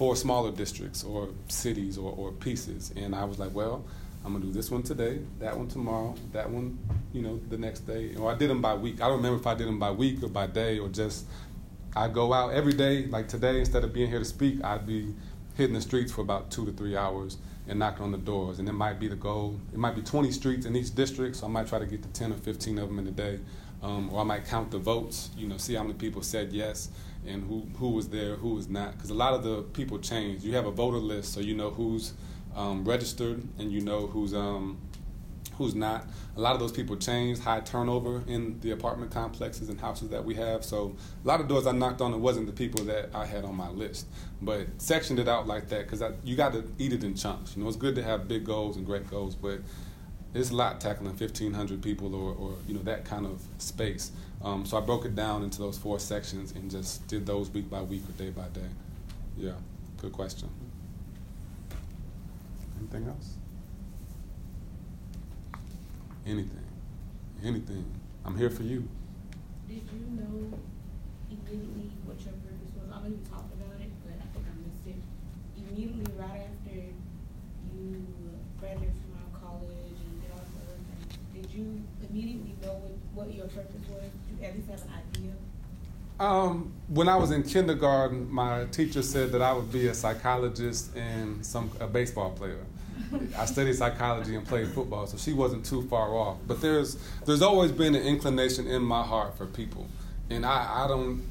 four 0.00 0.16
smaller 0.16 0.50
districts 0.50 1.04
or 1.04 1.28
cities 1.48 1.98
or, 1.98 2.10
or 2.16 2.32
pieces. 2.32 2.90
And 2.96 3.14
I 3.14 3.22
was 3.24 3.38
like, 3.38 3.54
well, 3.54 3.84
I'm 4.24 4.32
gonna 4.32 4.46
do 4.46 4.50
this 4.50 4.70
one 4.70 4.82
today, 4.82 5.18
that 5.40 5.54
one 5.54 5.68
tomorrow, 5.68 6.14
that 6.32 6.48
one, 6.48 6.78
you 7.12 7.20
know, 7.20 7.38
the 7.50 7.58
next 7.58 7.80
day. 7.80 8.14
Or 8.16 8.32
I 8.32 8.34
did 8.34 8.48
them 8.48 8.62
by 8.62 8.72
week. 8.72 9.02
I 9.02 9.08
don't 9.08 9.18
remember 9.18 9.38
if 9.38 9.46
I 9.46 9.52
did 9.52 9.68
them 9.68 9.78
by 9.78 9.90
week 9.90 10.22
or 10.22 10.28
by 10.28 10.46
day 10.46 10.78
or 10.78 10.88
just 10.88 11.26
I 11.94 12.08
go 12.08 12.32
out 12.32 12.54
every 12.54 12.72
day. 12.72 13.08
Like 13.08 13.28
today, 13.28 13.58
instead 13.58 13.84
of 13.84 13.92
being 13.92 14.08
here 14.08 14.20
to 14.20 14.24
speak, 14.24 14.64
I'd 14.64 14.86
be 14.86 15.14
hitting 15.54 15.74
the 15.74 15.82
streets 15.82 16.10
for 16.10 16.22
about 16.22 16.50
two 16.50 16.64
to 16.64 16.72
three 16.72 16.96
hours 16.96 17.36
and 17.68 17.78
knocking 17.78 18.02
on 18.02 18.12
the 18.12 18.16
doors. 18.16 18.58
And 18.58 18.66
it 18.70 18.72
might 18.72 18.98
be 18.98 19.06
the 19.06 19.16
goal. 19.16 19.60
It 19.70 19.78
might 19.78 19.94
be 19.94 20.00
20 20.00 20.32
streets 20.32 20.64
in 20.64 20.74
each 20.76 20.94
district, 20.94 21.36
so 21.36 21.46
I 21.46 21.50
might 21.50 21.66
try 21.66 21.78
to 21.78 21.84
get 21.84 22.02
to 22.04 22.08
10 22.08 22.32
or 22.32 22.36
15 22.36 22.78
of 22.78 22.88
them 22.88 23.00
in 23.00 23.06
a 23.06 23.10
day. 23.10 23.38
Um, 23.82 24.10
or 24.10 24.20
I 24.20 24.24
might 24.24 24.46
count 24.46 24.70
the 24.70 24.78
votes, 24.78 25.28
you 25.36 25.46
know, 25.46 25.58
see 25.58 25.74
how 25.74 25.82
many 25.82 25.94
people 25.94 26.22
said 26.22 26.54
yes 26.54 26.88
and 27.26 27.44
who, 27.44 27.66
who 27.76 27.90
was 27.90 28.08
there, 28.08 28.36
who 28.36 28.54
was 28.54 28.68
not. 28.68 28.92
Because 28.92 29.10
a 29.10 29.14
lot 29.14 29.34
of 29.34 29.42
the 29.42 29.62
people 29.62 29.98
change. 29.98 30.42
You 30.42 30.54
have 30.54 30.66
a 30.66 30.70
voter 30.70 30.98
list, 30.98 31.32
so 31.32 31.40
you 31.40 31.54
know 31.54 31.70
who's 31.70 32.14
um, 32.56 32.84
registered 32.84 33.42
and 33.58 33.70
you 33.70 33.80
know 33.80 34.06
who's 34.06 34.34
um, 34.34 34.78
who's 35.60 35.74
not. 35.74 36.06
A 36.36 36.40
lot 36.40 36.54
of 36.54 36.60
those 36.60 36.72
people 36.72 36.96
changed, 36.96 37.42
high 37.42 37.60
turnover 37.60 38.22
in 38.26 38.58
the 38.60 38.70
apartment 38.70 39.10
complexes 39.10 39.68
and 39.68 39.78
houses 39.78 40.08
that 40.08 40.24
we 40.24 40.34
have. 40.36 40.64
So 40.64 40.96
a 41.22 41.28
lot 41.28 41.40
of 41.40 41.48
doors 41.48 41.66
I 41.66 41.72
knocked 41.72 42.00
on, 42.00 42.14
it 42.14 42.18
wasn't 42.18 42.46
the 42.46 42.52
people 42.52 42.84
that 42.86 43.10
I 43.14 43.26
had 43.26 43.44
on 43.44 43.54
my 43.56 43.68
list. 43.68 44.06
But 44.40 44.68
sectioned 44.78 45.18
it 45.18 45.28
out 45.28 45.46
like 45.46 45.68
that 45.68 45.88
because 45.88 46.02
you 46.24 46.34
got 46.34 46.52
to 46.54 46.64
eat 46.78 46.94
it 46.94 47.04
in 47.04 47.14
chunks. 47.14 47.54
You 47.54 47.62
know, 47.62 47.68
it's 47.68 47.76
good 47.76 47.94
to 47.96 48.02
have 48.02 48.26
big 48.26 48.44
goals 48.44 48.78
and 48.78 48.86
great 48.86 49.10
goals, 49.10 49.34
but 49.34 49.60
it's 50.34 50.50
a 50.50 50.54
lot 50.54 50.80
tackling 50.80 51.16
1,500 51.16 51.82
people 51.82 52.14
or, 52.14 52.34
or 52.34 52.54
you 52.66 52.74
know 52.74 52.82
that 52.82 53.04
kind 53.04 53.26
of 53.26 53.42
space. 53.58 54.12
Um, 54.42 54.64
so 54.64 54.78
I 54.78 54.80
broke 54.80 55.04
it 55.04 55.14
down 55.14 55.42
into 55.42 55.58
those 55.58 55.76
four 55.76 55.98
sections 55.98 56.52
and 56.52 56.70
just 56.70 57.06
did 57.08 57.26
those 57.26 57.50
week 57.50 57.68
by 57.68 57.82
week 57.82 58.02
or 58.08 58.12
day 58.12 58.30
by 58.30 58.48
day. 58.48 58.68
Yeah, 59.36 59.52
good 59.98 60.12
question. 60.12 60.48
Anything 62.78 63.08
else? 63.08 63.34
Anything. 66.26 66.64
Anything. 67.44 67.84
I'm 68.24 68.36
here 68.36 68.50
for 68.50 68.62
you. 68.62 68.88
Did 69.68 69.82
you 69.92 70.04
know 70.16 70.58
immediately 71.30 71.92
what 72.04 72.20
your 72.20 72.34
purpose 72.40 72.72
was? 72.76 72.88
I'm 72.92 73.02
going 73.02 73.18
to 73.22 73.30
talk 73.30 73.44
about 73.56 73.80
it, 73.80 73.92
but 74.04 74.16
I 74.16 74.26
think 74.32 74.44
I 74.48 74.54
missed 74.64 74.86
it. 74.86 75.00
Immediately 75.56 76.04
right 76.16 76.48
after 76.48 76.76
you 77.76 78.06
graduated 78.58 78.94
from 79.00 79.12
our 79.20 79.32
college 79.40 79.96
and 80.00 80.20
did 80.20 80.30
all 80.32 80.44
the 80.44 80.60
other 80.68 80.80
things, 80.84 81.16
did 81.32 81.46
you 81.52 81.80
immediately 82.10 82.54
know 82.62 82.72
what, 83.14 83.26
what 83.26 83.34
your 83.34 83.46
purpose 83.46 83.88
was? 83.88 84.02
Did 84.28 84.40
you 84.40 84.46
at 84.46 84.56
least 84.56 84.70
have 84.70 84.82
an 84.82 84.90
idea? 85.16 85.32
Um, 86.18 86.72
when 86.88 87.08
I 87.08 87.16
was 87.16 87.30
in 87.30 87.42
kindergarten, 87.42 88.30
my 88.30 88.66
teacher 88.66 89.02
said 89.02 89.32
that 89.32 89.40
I 89.40 89.52
would 89.52 89.72
be 89.72 89.86
a 89.86 89.94
psychologist 89.94 90.94
and 90.94 91.44
some 91.44 91.70
a 91.80 91.86
baseball 91.86 92.30
player. 92.30 92.64
I 93.38 93.46
studied 93.46 93.74
psychology 93.76 94.36
and 94.36 94.46
played 94.46 94.68
football, 94.68 95.06
so 95.06 95.16
she 95.16 95.32
wasn't 95.32 95.64
too 95.64 95.82
far 95.88 96.14
off. 96.14 96.36
But 96.46 96.60
there's 96.60 96.98
there's 97.24 97.40
always 97.40 97.72
been 97.72 97.94
an 97.94 98.02
inclination 98.02 98.66
in 98.66 98.82
my 98.82 99.02
heart 99.02 99.38
for 99.38 99.46
people, 99.46 99.86
and 100.28 100.44
I, 100.44 100.84
I 100.84 100.88
don't 100.88 101.22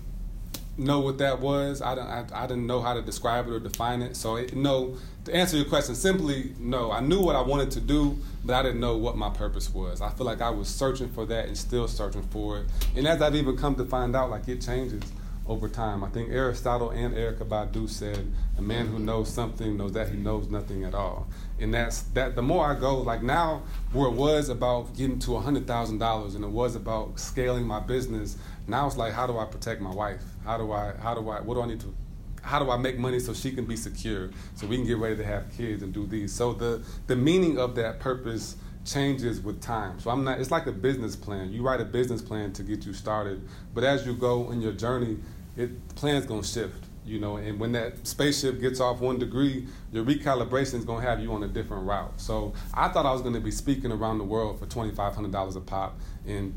know 0.80 1.00
what 1.00 1.18
that 1.20 1.40
was. 1.40 1.82
I 1.82 1.96
didn't, 1.96 2.10
I, 2.10 2.26
I 2.34 2.48
didn't 2.48 2.68
know 2.68 2.82
how 2.82 2.94
to 2.94 3.02
describe 3.02 3.48
it 3.48 3.52
or 3.52 3.60
define 3.60 4.02
it. 4.02 4.16
So, 4.16 4.38
it, 4.38 4.56
no, 4.56 4.98
to 5.26 5.36
answer 5.36 5.58
your 5.58 5.66
question, 5.66 5.96
simply 5.96 6.54
no. 6.60 6.92
I 6.92 7.02
knew 7.02 7.22
what 7.22 7.36
I 7.36 7.42
wanted 7.42 7.72
to 7.72 7.80
do, 7.80 8.18
but 8.44 8.56
I 8.56 8.64
didn't 8.64 8.80
know 8.80 8.98
what 8.98 9.18
my 9.18 9.30
purpose 9.30 9.74
was. 9.74 10.02
I 10.02 10.10
feel 10.10 10.26
like 10.26 10.42
I 10.42 10.50
was 10.50 10.68
searching 10.68 11.10
for 11.10 11.26
that 11.28 11.48
and 11.48 11.58
still 11.58 11.88
searching 11.88 12.24
for 12.24 12.60
it. 12.60 12.66
And 12.96 13.08
as 13.08 13.22
I've 13.22 13.36
even 13.36 13.58
come 13.58 13.76
to 13.76 13.86
find 13.86 14.16
out, 14.16 14.30
like 14.30 14.48
it 14.48 14.62
changes 14.62 15.04
over 15.50 15.68
time. 15.68 16.04
I 16.04 16.10
think 16.10 16.30
Aristotle 16.30 16.92
and 16.92 17.16
Erykah 17.16 17.50
Badu 17.50 17.90
said, 17.90 18.32
"A 18.58 18.62
man 18.62 18.86
who 18.86 19.00
knows 19.00 19.30
something 19.30 19.76
knows 19.78 19.94
that 19.94 20.10
he 20.10 20.16
knows 20.16 20.48
nothing 20.48 20.84
at 20.84 20.94
all." 20.94 21.28
And 21.60 21.74
that's 21.74 22.02
that. 22.14 22.36
The 22.36 22.44
more 22.44 22.66
I 22.66 22.80
go, 22.80 23.00
like 23.02 23.24
now, 23.24 23.64
where 23.92 24.08
it 24.08 24.14
was 24.14 24.48
about 24.50 24.96
getting 24.96 25.18
to 25.20 25.38
hundred 25.40 25.66
thousand 25.66 25.98
dollars, 25.98 26.36
and 26.36 26.46
it 26.46 26.52
was 26.52 26.76
about 26.76 27.20
scaling 27.20 27.66
my 27.66 27.80
business. 27.80 28.38
Now 28.70 28.88
it's 28.88 28.98
like, 28.98 29.14
how 29.14 29.28
do 29.28 29.38
I 29.38 29.46
protect 29.46 29.82
my 29.82 29.94
wife? 29.94 30.22
How 30.46 30.58
do 30.58 30.72
I? 30.72 30.94
How 31.02 31.16
do 31.16 31.28
I? 31.30 31.42
What 31.42 31.56
do 31.56 31.62
I 31.62 31.68
need 31.68 31.80
to? 31.82 31.94
How 32.42 32.64
do 32.64 32.72
I 32.72 32.78
make 32.78 32.98
money 32.98 33.20
so 33.20 33.34
she 33.34 33.52
can 33.52 33.66
be 33.66 33.76
secure, 33.76 34.30
so 34.56 34.66
we 34.66 34.78
can 34.78 34.86
get 34.86 34.98
ready 34.98 35.18
to 35.18 35.26
have 35.26 35.52
kids 35.58 35.84
and 35.84 35.94
do 35.94 36.06
these? 36.06 36.32
So 36.34 36.54
the 36.54 36.84
the 37.08 37.16
meaning 37.16 37.58
of 37.58 37.76
that 37.76 38.00
purpose 38.00 38.56
changes 38.86 39.42
with 39.42 39.62
time. 39.62 40.00
So 40.00 40.10
I'm 40.10 40.24
not. 40.24 40.40
It's 40.40 40.52
like 40.52 40.68
a 40.68 40.72
business 40.72 41.16
plan. 41.16 41.52
You 41.52 41.64
write 41.64 41.82
a 41.82 41.86
business 41.86 42.22
plan 42.22 42.54
to 42.54 42.64
get 42.64 42.86
you 42.86 42.94
started, 42.94 43.48
but 43.74 43.84
as 43.84 44.06
you 44.06 44.14
go 44.14 44.52
in 44.52 44.62
your 44.62 44.72
journey, 44.74 45.18
it 45.58 45.96
plan's 45.96 46.26
gonna 46.26 46.44
shift, 46.44 46.86
you 47.06 47.20
know. 47.20 47.38
And 47.38 47.60
when 47.60 47.72
that 47.74 48.08
spaceship 48.08 48.62
gets 48.62 48.80
off 48.80 49.00
one 49.00 49.20
degree, 49.20 49.68
your 49.92 50.06
recalibration 50.06 50.76
is 50.76 50.86
gonna 50.86 51.02
have 51.06 51.20
you 51.20 51.34
on 51.34 51.44
a 51.44 51.48
different 51.48 51.86
route. 51.86 52.20
So 52.22 52.54
I 52.74 52.88
thought 52.88 53.06
I 53.06 53.12
was 53.12 53.22
gonna 53.22 53.42
be 53.42 53.52
speaking 53.52 53.92
around 53.92 54.20
the 54.20 54.24
world 54.24 54.60
for 54.60 54.66
twenty 54.66 54.96
five 54.96 55.14
hundred 55.14 55.32
dollars 55.32 55.56
a 55.56 55.62
pop 55.62 56.00
and 56.26 56.54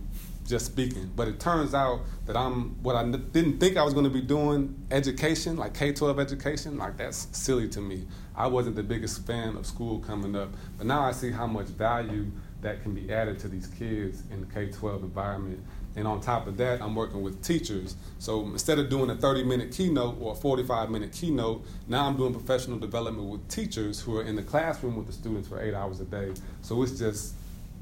just 0.52 0.66
speaking, 0.66 1.10
but 1.16 1.26
it 1.26 1.40
turns 1.40 1.74
out 1.74 2.02
that 2.26 2.36
I'm 2.36 2.80
what 2.82 2.94
I 2.94 3.04
didn't 3.04 3.58
think 3.58 3.76
I 3.76 3.82
was 3.82 3.92
going 3.92 4.04
to 4.04 4.10
be 4.10 4.20
doing 4.20 4.86
education, 4.90 5.56
like 5.56 5.74
K 5.74 5.92
twelve 5.92 6.20
education, 6.20 6.78
like 6.78 6.96
that's 6.96 7.26
silly 7.32 7.68
to 7.70 7.80
me. 7.80 8.06
I 8.36 8.46
wasn't 8.46 8.76
the 8.76 8.82
biggest 8.82 9.26
fan 9.26 9.56
of 9.56 9.66
school 9.66 9.98
coming 9.98 10.36
up, 10.36 10.50
but 10.78 10.86
now 10.86 11.02
I 11.02 11.12
see 11.12 11.30
how 11.30 11.46
much 11.46 11.66
value 11.66 12.30
that 12.60 12.82
can 12.82 12.94
be 12.94 13.12
added 13.12 13.40
to 13.40 13.48
these 13.48 13.66
kids 13.66 14.22
in 14.30 14.40
the 14.40 14.46
K 14.46 14.70
twelve 14.70 15.02
environment 15.02 15.64
and 15.94 16.08
on 16.08 16.20
top 16.20 16.46
of 16.46 16.56
that, 16.56 16.80
I'm 16.80 16.94
working 16.94 17.22
with 17.22 17.42
teachers. 17.42 17.96
So 18.18 18.42
instead 18.46 18.78
of 18.78 18.88
doing 18.88 19.10
a 19.10 19.16
30 19.16 19.44
minute 19.44 19.72
keynote 19.72 20.16
or 20.20 20.32
a 20.32 20.34
45 20.34 20.90
minute 20.90 21.12
keynote, 21.12 21.66
now 21.86 22.06
I'm 22.06 22.16
doing 22.16 22.32
professional 22.32 22.78
development 22.78 23.28
with 23.28 23.46
teachers 23.48 24.00
who 24.00 24.16
are 24.18 24.22
in 24.22 24.36
the 24.36 24.42
classroom 24.42 24.96
with 24.96 25.06
the 25.06 25.12
students 25.12 25.48
for 25.48 25.60
eight 25.60 25.74
hours 25.74 26.00
a 26.00 26.04
day. 26.04 26.32
So 26.62 26.82
it's 26.82 26.98
just 26.98 27.34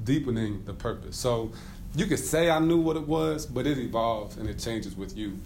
deepening 0.02 0.64
the 0.64 0.74
purpose. 0.74 1.16
So 1.16 1.52
you 1.94 2.06
could 2.06 2.18
say 2.18 2.50
I 2.50 2.58
knew 2.60 2.78
what 2.78 2.96
it 2.96 3.06
was, 3.06 3.46
but 3.46 3.66
it 3.66 3.78
evolves 3.78 4.36
and 4.36 4.48
it 4.48 4.58
changes 4.58 4.96
with 4.96 5.16
you. 5.16 5.38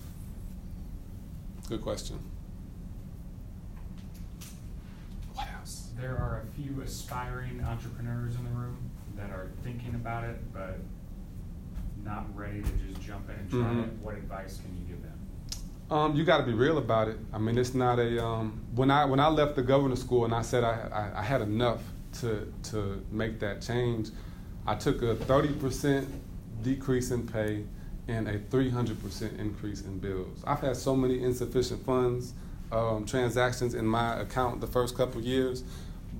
Good 1.69 1.81
question. 1.83 2.19
What 5.35 5.49
else? 5.59 5.89
There 5.99 6.17
are 6.17 6.43
a 6.47 6.61
few 6.61 6.81
aspiring 6.83 7.63
entrepreneurs 7.65 8.35
in 8.37 8.45
the 8.45 8.51
room 8.51 8.77
that 9.17 9.31
are 9.31 9.51
thinking 9.63 9.95
about 9.95 10.25
it, 10.25 10.53
but 10.53 10.79
not 12.05 12.27
ready 12.37 12.61
to 12.63 12.69
just 12.89 13.01
jump 13.01 13.29
in 13.31 13.37
and 13.37 13.51
try 13.51 13.61
Mhm. 13.61 13.85
it, 13.85 13.93
what 14.03 14.15
advice 14.15 14.61
can 14.61 14.77
you 14.77 14.85
give 14.85 15.03
them? 15.03 15.13
Um, 15.91 16.15
you 16.17 16.25
got 16.25 16.39
to 16.39 16.45
be 16.45 16.53
real 16.53 16.79
about 16.79 17.09
it. 17.09 17.19
I 17.33 17.39
mean, 17.39 17.57
it's 17.57 17.75
not 17.75 17.99
a. 17.99 18.23
Um, 18.25 18.61
when 18.75 18.91
I 18.91 19.05
when 19.05 19.21
I 19.21 19.29
left 19.29 19.55
the 19.57 19.63
governor's 19.63 20.01
school 20.01 20.25
and 20.25 20.35
I 20.35 20.43
said 20.43 20.65
I, 20.65 20.89
I, 21.15 21.21
I 21.21 21.23
had 21.23 21.41
enough 21.41 21.83
to 22.21 22.53
to 22.65 23.03
make 23.11 23.39
that 23.41 23.63
change, 23.63 24.11
I 24.67 24.75
took 24.75 25.03
a 25.03 25.15
thirty 25.15 25.53
percent 25.53 26.09
decrease 26.65 27.11
in 27.11 27.27
pay 27.27 27.65
and 28.09 28.29
a 28.29 28.39
three 28.51 28.71
hundred 28.71 29.03
percent 29.03 29.39
increase 29.39 29.83
in 29.83 29.99
bills. 29.99 30.43
I've 30.47 30.61
had 30.61 30.77
so 30.77 30.97
many 30.97 31.23
insufficient 31.23 31.85
funds 31.87 32.35
um, 32.73 33.07
transactions 33.07 33.75
in 33.75 33.87
my 33.87 34.21
account 34.21 34.61
the 34.61 34.67
first 34.67 34.97
couple 34.97 35.21
years, 35.21 35.63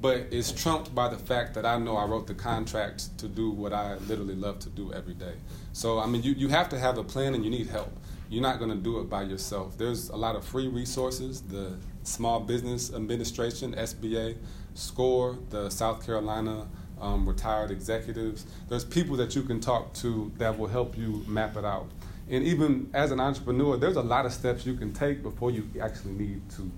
but 0.01 0.27
it's 0.31 0.53
trumped 0.53 0.95
by 0.95 1.09
the 1.09 1.19
fact 1.19 1.55
that 1.55 1.67
I 1.67 1.79
know 1.79 1.97
I 1.97 2.05
wrote 2.05 2.27
the 2.27 2.35
contract 2.35 3.19
to 3.19 3.27
do 3.27 3.51
what 3.51 3.73
I 3.73 3.97
literally 3.97 4.37
love 4.37 4.61
to 4.61 4.69
do 4.71 4.93
every 4.93 5.15
day. 5.15 5.35
So 5.73 5.99
I 5.99 6.07
mean, 6.07 6.23
you 6.23 6.33
you 6.33 6.49
have 6.49 6.69
to 6.69 6.79
have 6.79 6.99
a 6.99 7.05
plan 7.05 7.35
and 7.35 7.45
you 7.45 7.51
need 7.51 7.67
help 7.67 7.93
you're 8.29 8.43
not 8.43 8.59
going 8.59 8.71
to 8.71 8.77
do 8.77 9.01
it 9.01 9.09
by 9.09 9.23
yourself. 9.23 9.77
There's 9.79 10.09
a 10.09 10.17
lot 10.17 10.35
of 10.35 10.45
free 10.45 10.69
resources. 10.69 11.43
The 11.43 11.77
Small 12.03 12.41
Business 12.41 12.93
Administration, 12.93 13.75
SBA, 13.75 14.37
SCORE, 14.75 15.39
the 15.51 15.71
South 15.71 16.05
Carolina 16.05 16.67
um, 17.05 17.29
retired 17.29 17.71
executives. 17.71 18.47
There's 18.69 18.85
people 18.85 19.17
that 19.17 19.37
you 19.37 19.43
can 19.43 19.61
talk 19.61 19.93
to 19.95 20.33
that 20.39 20.59
will 20.59 20.69
help 20.69 20.97
you 20.97 21.23
map 21.29 21.57
it 21.57 21.65
out. 21.65 21.89
And 22.31 22.43
even 22.45 22.89
as 22.95 23.13
an 23.13 23.21
entrepreneur, 23.21 23.77
there's 23.77 23.97
a 23.97 24.03
lot 24.03 24.25
of 24.25 24.33
steps 24.33 24.65
you 24.65 24.75
can 24.75 24.93
take 24.95 25.23
before 25.23 25.51
you 25.51 25.69
actually 25.81 26.13
need 26.13 26.49
to 26.57 26.71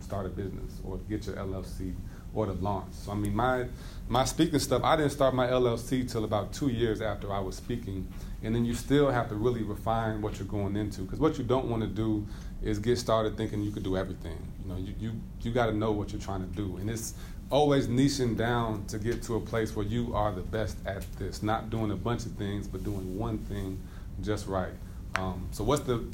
start 0.00 0.24
a 0.24 0.30
business 0.30 0.80
or 0.82 0.96
get 1.10 1.26
your 1.26 1.36
LLC 1.36 1.94
or 2.32 2.46
to 2.46 2.52
launch. 2.52 2.94
So 2.94 3.12
I 3.12 3.14
mean, 3.14 3.36
my 3.36 3.66
my 4.08 4.24
speaking 4.24 4.58
stuff, 4.58 4.82
I 4.82 4.96
didn't 4.96 5.12
start 5.12 5.34
my 5.34 5.46
LLC 5.46 6.10
till 6.10 6.24
about 6.24 6.54
two 6.54 6.68
years 6.68 7.02
after 7.02 7.30
I 7.30 7.40
was 7.40 7.56
speaking 7.56 8.10
and 8.42 8.54
then 8.54 8.64
you 8.64 8.74
still 8.74 9.10
have 9.10 9.28
to 9.28 9.34
really 9.34 9.62
refine 9.62 10.22
what 10.22 10.38
you're 10.38 10.48
going 10.48 10.76
into 10.76 11.02
because 11.02 11.18
what 11.18 11.38
you 11.38 11.44
don't 11.44 11.66
want 11.66 11.82
to 11.82 11.88
do 11.88 12.26
is 12.62 12.78
get 12.78 12.96
started 12.98 13.36
thinking 13.36 13.62
you 13.62 13.70
could 13.70 13.82
do 13.82 13.96
everything 13.96 14.36
you 14.62 14.68
know 14.68 14.76
you 14.78 14.94
you, 14.98 15.12
you 15.40 15.50
got 15.50 15.66
to 15.66 15.72
know 15.72 15.90
what 15.90 16.12
you're 16.12 16.20
trying 16.20 16.40
to 16.40 16.56
do 16.56 16.76
and 16.76 16.88
it's 16.88 17.14
always 17.50 17.88
niching 17.88 18.36
down 18.36 18.84
to 18.86 18.98
get 18.98 19.22
to 19.22 19.36
a 19.36 19.40
place 19.40 19.74
where 19.74 19.86
you 19.86 20.14
are 20.14 20.32
the 20.32 20.42
best 20.42 20.76
at 20.84 21.04
this 21.18 21.42
not 21.42 21.70
doing 21.70 21.90
a 21.90 21.96
bunch 21.96 22.26
of 22.26 22.32
things 22.32 22.68
but 22.68 22.84
doing 22.84 23.16
one 23.16 23.38
thing 23.38 23.80
just 24.20 24.46
right 24.46 24.72
um, 25.14 25.48
so 25.50 25.64
what's 25.64 25.82
the 25.82 26.04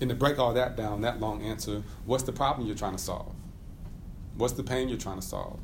and 0.00 0.10
to 0.10 0.16
break 0.16 0.38
all 0.38 0.52
that 0.52 0.76
down 0.76 1.00
that 1.00 1.20
long 1.20 1.42
answer 1.42 1.82
what's 2.06 2.24
the 2.24 2.32
problem 2.32 2.66
you're 2.66 2.76
trying 2.76 2.96
to 2.96 3.02
solve 3.02 3.32
what's 4.36 4.54
the 4.54 4.62
pain 4.62 4.88
you're 4.88 4.98
trying 4.98 5.20
to 5.20 5.26
solve 5.26 5.60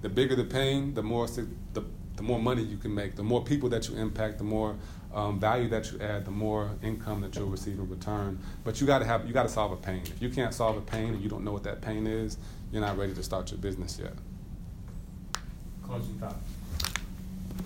the 0.00 0.08
bigger 0.08 0.34
the 0.34 0.44
pain 0.44 0.94
the 0.94 1.02
more 1.02 1.26
the, 1.26 1.84
the 2.16 2.22
more 2.22 2.38
money 2.38 2.62
you 2.62 2.78
can 2.78 2.94
make 2.94 3.16
the 3.16 3.22
more 3.22 3.44
people 3.44 3.68
that 3.68 3.88
you 3.88 3.96
impact 3.96 4.38
the 4.38 4.44
more 4.44 4.76
um, 5.12 5.40
value 5.40 5.68
that 5.68 5.90
you 5.90 5.98
add, 6.00 6.24
the 6.24 6.30
more 6.30 6.70
income 6.82 7.20
that 7.22 7.34
you'll 7.34 7.48
receive 7.48 7.78
in 7.78 7.88
return. 7.88 8.38
But 8.64 8.80
you 8.80 8.86
got 8.86 9.00
to 9.00 9.04
have 9.04 9.26
you 9.26 9.32
got 9.32 9.42
to 9.42 9.48
solve 9.48 9.72
a 9.72 9.76
pain. 9.76 10.02
If 10.04 10.22
you 10.22 10.28
can't 10.28 10.54
solve 10.54 10.76
a 10.76 10.80
pain 10.80 11.14
and 11.14 11.22
you 11.22 11.28
don't 11.28 11.44
know 11.44 11.52
what 11.52 11.64
that 11.64 11.80
pain 11.80 12.06
is, 12.06 12.36
you're 12.72 12.82
not 12.82 12.96
ready 12.96 13.14
to 13.14 13.22
start 13.22 13.50
your 13.50 13.58
business 13.58 13.98
yet. 14.00 14.12
Closing 15.90 16.18
thoughts. 16.18 16.36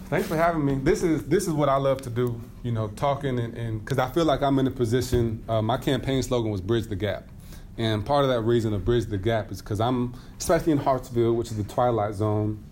Thanks 0.09 0.27
for 0.27 0.37
having 0.37 0.65
me. 0.65 0.77
This 0.77 1.03
is 1.03 1.25
this 1.27 1.47
is 1.47 1.53
what 1.53 1.69
I 1.69 1.77
love 1.77 2.01
to 2.03 2.11
do. 2.11 2.41
You 2.63 2.73
know, 2.73 2.89
talking 2.89 3.39
and 3.39 3.85
because 3.85 3.99
I 3.99 4.09
feel 4.09 4.25
like 4.25 4.41
I'm 4.41 4.59
in 4.59 4.67
a 4.67 4.71
position. 4.71 5.45
Uh, 5.47 5.61
my 5.61 5.77
campaign 5.77 6.23
slogan 6.23 6.51
was 6.51 6.63
"Bridge 6.63 6.87
the 6.87 6.97
Gap," 6.97 7.29
and 7.77 8.03
part 8.07 8.25
of 8.25 8.31
that 8.31 8.41
reason 8.41 8.73
of 8.73 8.83
bridge 8.83 9.05
the 9.05 9.19
gap 9.19 9.53
is 9.53 9.61
because 9.61 9.79
I'm, 9.79 10.15
especially 10.39 10.73
in 10.73 10.79
Hartsville, 10.79 11.35
which 11.35 11.51
is 11.51 11.59
the 11.59 11.65
twilight 11.65 12.15
zone. 12.15 12.65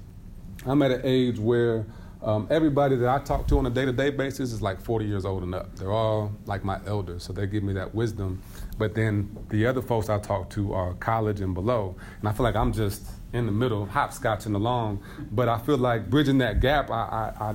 I'm 0.64 0.80
at 0.80 0.90
an 0.90 1.02
age 1.04 1.38
where 1.38 1.84
um, 2.22 2.46
everybody 2.50 2.96
that 2.96 3.08
I 3.10 3.22
talk 3.22 3.46
to 3.48 3.58
on 3.58 3.66
a 3.66 3.70
day 3.70 3.84
to 3.84 3.92
day 3.92 4.08
basis 4.08 4.52
is 4.52 4.62
like 4.62 4.80
40 4.80 5.04
years 5.04 5.26
old 5.26 5.42
and 5.42 5.54
up. 5.54 5.76
They're 5.76 5.92
all 5.92 6.32
like 6.46 6.64
my 6.64 6.80
elders, 6.86 7.24
so 7.24 7.34
they 7.34 7.46
give 7.46 7.62
me 7.62 7.74
that 7.74 7.94
wisdom. 7.94 8.40
But 8.78 8.94
then 8.94 9.36
the 9.50 9.66
other 9.66 9.82
folks 9.82 10.08
I 10.08 10.18
talk 10.18 10.50
to 10.50 10.72
are 10.72 10.94
college 10.94 11.40
and 11.40 11.54
below. 11.54 11.96
And 12.20 12.28
I 12.28 12.32
feel 12.32 12.44
like 12.44 12.56
I'm 12.56 12.72
just 12.72 13.02
in 13.32 13.46
the 13.46 13.52
middle, 13.52 13.86
hopscotching 13.86 14.54
along. 14.54 15.02
But 15.30 15.48
I 15.48 15.58
feel 15.58 15.78
like 15.78 16.10
bridging 16.10 16.38
that 16.38 16.60
gap, 16.60 16.90
I, 16.90 17.32
I, 17.38 17.44
I 17.50 17.54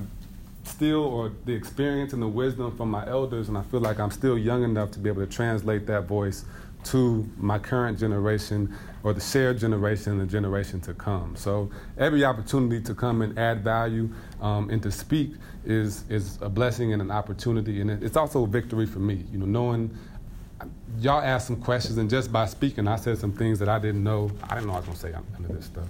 still, 0.64 1.02
or 1.02 1.32
the 1.44 1.52
experience 1.52 2.12
and 2.12 2.22
the 2.22 2.28
wisdom 2.28 2.76
from 2.76 2.90
my 2.90 3.06
elders, 3.06 3.48
and 3.48 3.56
I 3.56 3.62
feel 3.62 3.80
like 3.80 3.98
I'm 3.98 4.10
still 4.10 4.38
young 4.38 4.62
enough 4.64 4.90
to 4.92 4.98
be 4.98 5.08
able 5.08 5.24
to 5.24 5.32
translate 5.32 5.86
that 5.86 6.04
voice 6.04 6.44
to 6.84 7.28
my 7.36 7.58
current 7.58 7.98
generation 7.98 8.74
or 9.02 9.12
the 9.12 9.20
shared 9.20 9.58
generation 9.58 10.12
and 10.12 10.20
the 10.20 10.26
generation 10.26 10.80
to 10.80 10.94
come. 10.94 11.34
So 11.36 11.70
every 11.96 12.24
opportunity 12.24 12.80
to 12.82 12.94
come 12.94 13.22
and 13.22 13.38
add 13.38 13.64
value 13.64 14.10
um, 14.40 14.70
and 14.70 14.82
to 14.82 14.90
speak 14.90 15.32
is 15.64 16.04
is 16.08 16.38
a 16.40 16.48
blessing 16.48 16.92
and 16.92 17.02
an 17.02 17.10
opportunity, 17.10 17.80
and 17.80 17.90
it's 18.02 18.16
also 18.16 18.44
a 18.44 18.46
victory 18.46 18.86
for 18.86 19.00
me. 19.00 19.24
You 19.32 19.38
know, 19.38 19.46
knowing 19.46 19.96
y'all 21.00 21.22
asked 21.22 21.46
some 21.46 21.60
questions, 21.60 21.98
and 21.98 22.08
just 22.08 22.32
by 22.32 22.46
speaking, 22.46 22.88
I 22.88 22.96
said 22.96 23.18
some 23.18 23.32
things 23.32 23.58
that 23.58 23.68
I 23.68 23.78
didn't 23.78 24.02
know. 24.02 24.30
I 24.42 24.54
didn't 24.54 24.68
know 24.68 24.74
I 24.74 24.78
was 24.78 24.86
gonna 24.86 24.98
say 24.98 25.12
of 25.12 25.48
this 25.48 25.66
stuff. 25.66 25.88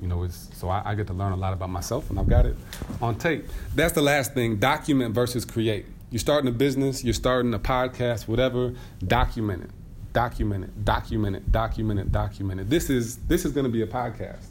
You 0.00 0.08
know, 0.08 0.22
it's, 0.22 0.48
so 0.54 0.68
I, 0.68 0.82
I 0.84 0.94
get 0.94 1.06
to 1.08 1.12
learn 1.12 1.32
a 1.32 1.36
lot 1.36 1.52
about 1.52 1.70
myself, 1.70 2.10
and 2.10 2.18
I've 2.18 2.28
got 2.28 2.46
it 2.46 2.56
on 3.02 3.16
tape. 3.16 3.48
That's 3.74 3.92
the 3.92 4.02
last 4.02 4.34
thing: 4.34 4.56
document 4.56 5.14
versus 5.14 5.44
create. 5.44 5.86
You're 6.10 6.20
starting 6.20 6.48
a 6.48 6.52
business, 6.52 7.04
you're 7.04 7.14
starting 7.14 7.54
a 7.54 7.58
podcast, 7.58 8.26
whatever. 8.26 8.74
Document 9.06 9.64
it 9.64 9.70
document 10.12 10.64
it, 10.64 10.84
document 10.84 11.36
it, 11.36 11.52
document 11.52 12.00
it, 12.00 12.12
document 12.12 12.60
it. 12.60 12.70
This 12.70 12.90
is 12.90 13.16
this 13.28 13.44
is 13.44 13.52
to 13.52 13.68
be 13.68 13.82
a 13.82 13.86
podcast. 13.86 14.46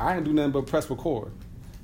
I 0.00 0.14
didn't 0.14 0.26
do 0.26 0.32
nothing 0.32 0.52
but 0.52 0.66
press 0.66 0.88
record. 0.88 1.32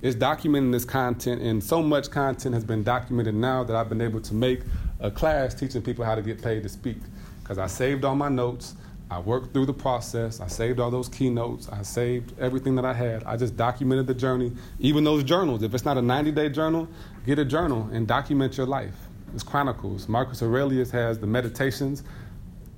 It's 0.03 0.17
documenting 0.17 0.71
this 0.71 0.85
content, 0.85 1.41
and 1.41 1.65
so 1.65 1.83
much 1.83 2.11
content 2.11 2.55
has 2.55 2.65
been 2.65 2.83
documented 2.83 3.35
now 3.35 3.65
that 3.65 3.75
I've 3.75 3.89
been 3.89 4.03
able 4.03 4.21
to 4.21 4.35
make 4.35 4.61
a 5.05 5.11
class 5.11 5.55
teaching 5.55 5.83
people 5.83 6.05
how 6.05 6.15
to 6.15 6.23
get 6.23 6.43
paid 6.43 6.63
to 6.63 6.69
speak. 6.69 6.97
Because 7.43 7.59
I 7.59 7.67
saved 7.67 8.07
all 8.07 8.17
my 8.17 8.31
notes, 8.31 8.75
I 9.11 9.21
worked 9.21 9.53
through 9.53 9.67
the 9.67 9.75
process, 9.75 10.41
I 10.41 10.47
saved 10.47 10.81
all 10.81 10.91
those 10.91 11.11
keynotes, 11.11 11.69
I 11.69 11.83
saved 11.83 12.33
everything 12.41 12.75
that 12.77 12.87
I 12.87 12.95
had. 12.95 13.23
I 13.25 13.37
just 13.37 13.55
documented 13.55 14.07
the 14.07 14.15
journey, 14.15 14.51
even 14.81 15.05
those 15.05 15.23
journals. 15.23 15.63
If 15.63 15.75
it's 15.75 15.85
not 15.85 15.99
a 15.99 16.03
90 16.03 16.33
day 16.33 16.49
journal, 16.49 16.89
get 17.27 17.39
a 17.39 17.45
journal 17.45 17.89
and 17.93 18.09
document 18.09 18.57
your 18.57 18.67
life. 18.67 18.97
It's 19.35 19.43
chronicles. 19.43 20.09
Marcus 20.09 20.43
Aurelius 20.43 20.91
has 20.93 21.19
the 21.19 21.27
meditations 21.27 22.03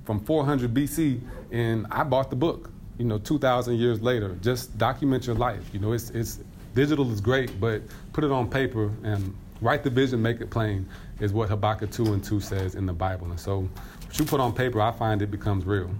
from 0.05 0.19
400 0.19 0.75
BC, 0.75 1.21
and 1.53 1.87
I 1.93 2.03
bought 2.03 2.31
the 2.31 2.37
book. 2.37 2.71
You 2.99 3.05
know, 3.05 3.19
2,000 3.19 3.77
years 3.77 4.01
later, 4.01 4.37
just 4.41 4.77
document 4.79 5.27
your 5.27 5.37
life. 5.37 5.63
You 5.73 5.79
know, 5.79 5.93
it's 5.93 6.11
it's 6.11 6.41
digital 6.75 7.11
is 7.13 7.21
great, 7.21 7.61
but 7.61 7.83
put 8.13 8.25
it 8.25 8.33
on 8.33 8.49
paper 8.51 8.91
and 9.05 9.35
write 9.61 9.83
the 9.83 9.91
vision, 9.91 10.23
make 10.23 10.41
it 10.41 10.51
plain, 10.51 10.89
is 11.21 11.33
what 11.33 11.49
Habakkuk 11.49 11.91
2 11.91 12.13
and 12.13 12.23
2 12.23 12.41
says 12.41 12.75
in 12.75 12.87
the 12.87 12.93
Bible. 12.93 13.31
And 13.31 13.41
so, 13.41 13.69
what 14.05 14.19
you 14.19 14.25
put 14.25 14.41
on 14.41 14.53
paper, 14.53 14.81
I 14.81 14.93
find 14.93 15.23
it 15.23 15.31
becomes 15.31 15.65
real. 15.65 15.91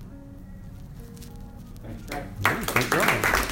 Thanks, 1.83 2.03
Brad. 2.03 2.27
Yeah, 2.43 2.61
thank 2.61 2.91
God. 2.91 3.47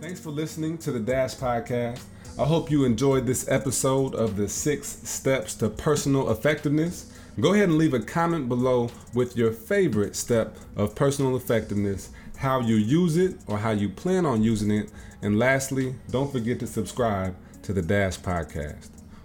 Thanks 0.00 0.20
for 0.20 0.30
listening 0.30 0.78
to 0.78 0.92
the 0.92 1.00
Dash 1.00 1.34
Podcast. 1.34 2.00
I 2.38 2.44
hope 2.44 2.70
you 2.70 2.84
enjoyed 2.84 3.26
this 3.26 3.48
episode 3.48 4.14
of 4.14 4.36
the 4.36 4.48
six 4.48 4.86
steps 4.88 5.54
to 5.56 5.68
personal 5.68 6.30
effectiveness. 6.30 7.12
Go 7.40 7.52
ahead 7.52 7.68
and 7.68 7.78
leave 7.78 7.94
a 7.94 8.00
comment 8.00 8.48
below 8.48 8.90
with 9.12 9.36
your 9.36 9.50
favorite 9.50 10.14
step 10.14 10.56
of 10.76 10.94
personal 10.94 11.36
effectiveness, 11.36 12.10
how 12.36 12.60
you 12.60 12.76
use 12.76 13.16
it 13.16 13.36
or 13.48 13.58
how 13.58 13.72
you 13.72 13.88
plan 13.88 14.24
on 14.24 14.42
using 14.42 14.70
it. 14.70 14.90
And 15.20 15.38
lastly, 15.38 15.96
don't 16.10 16.30
forget 16.30 16.60
to 16.60 16.66
subscribe 16.66 17.34
to 17.62 17.72
the 17.72 17.82
Dash 17.82 18.18
Podcast. 18.18 18.97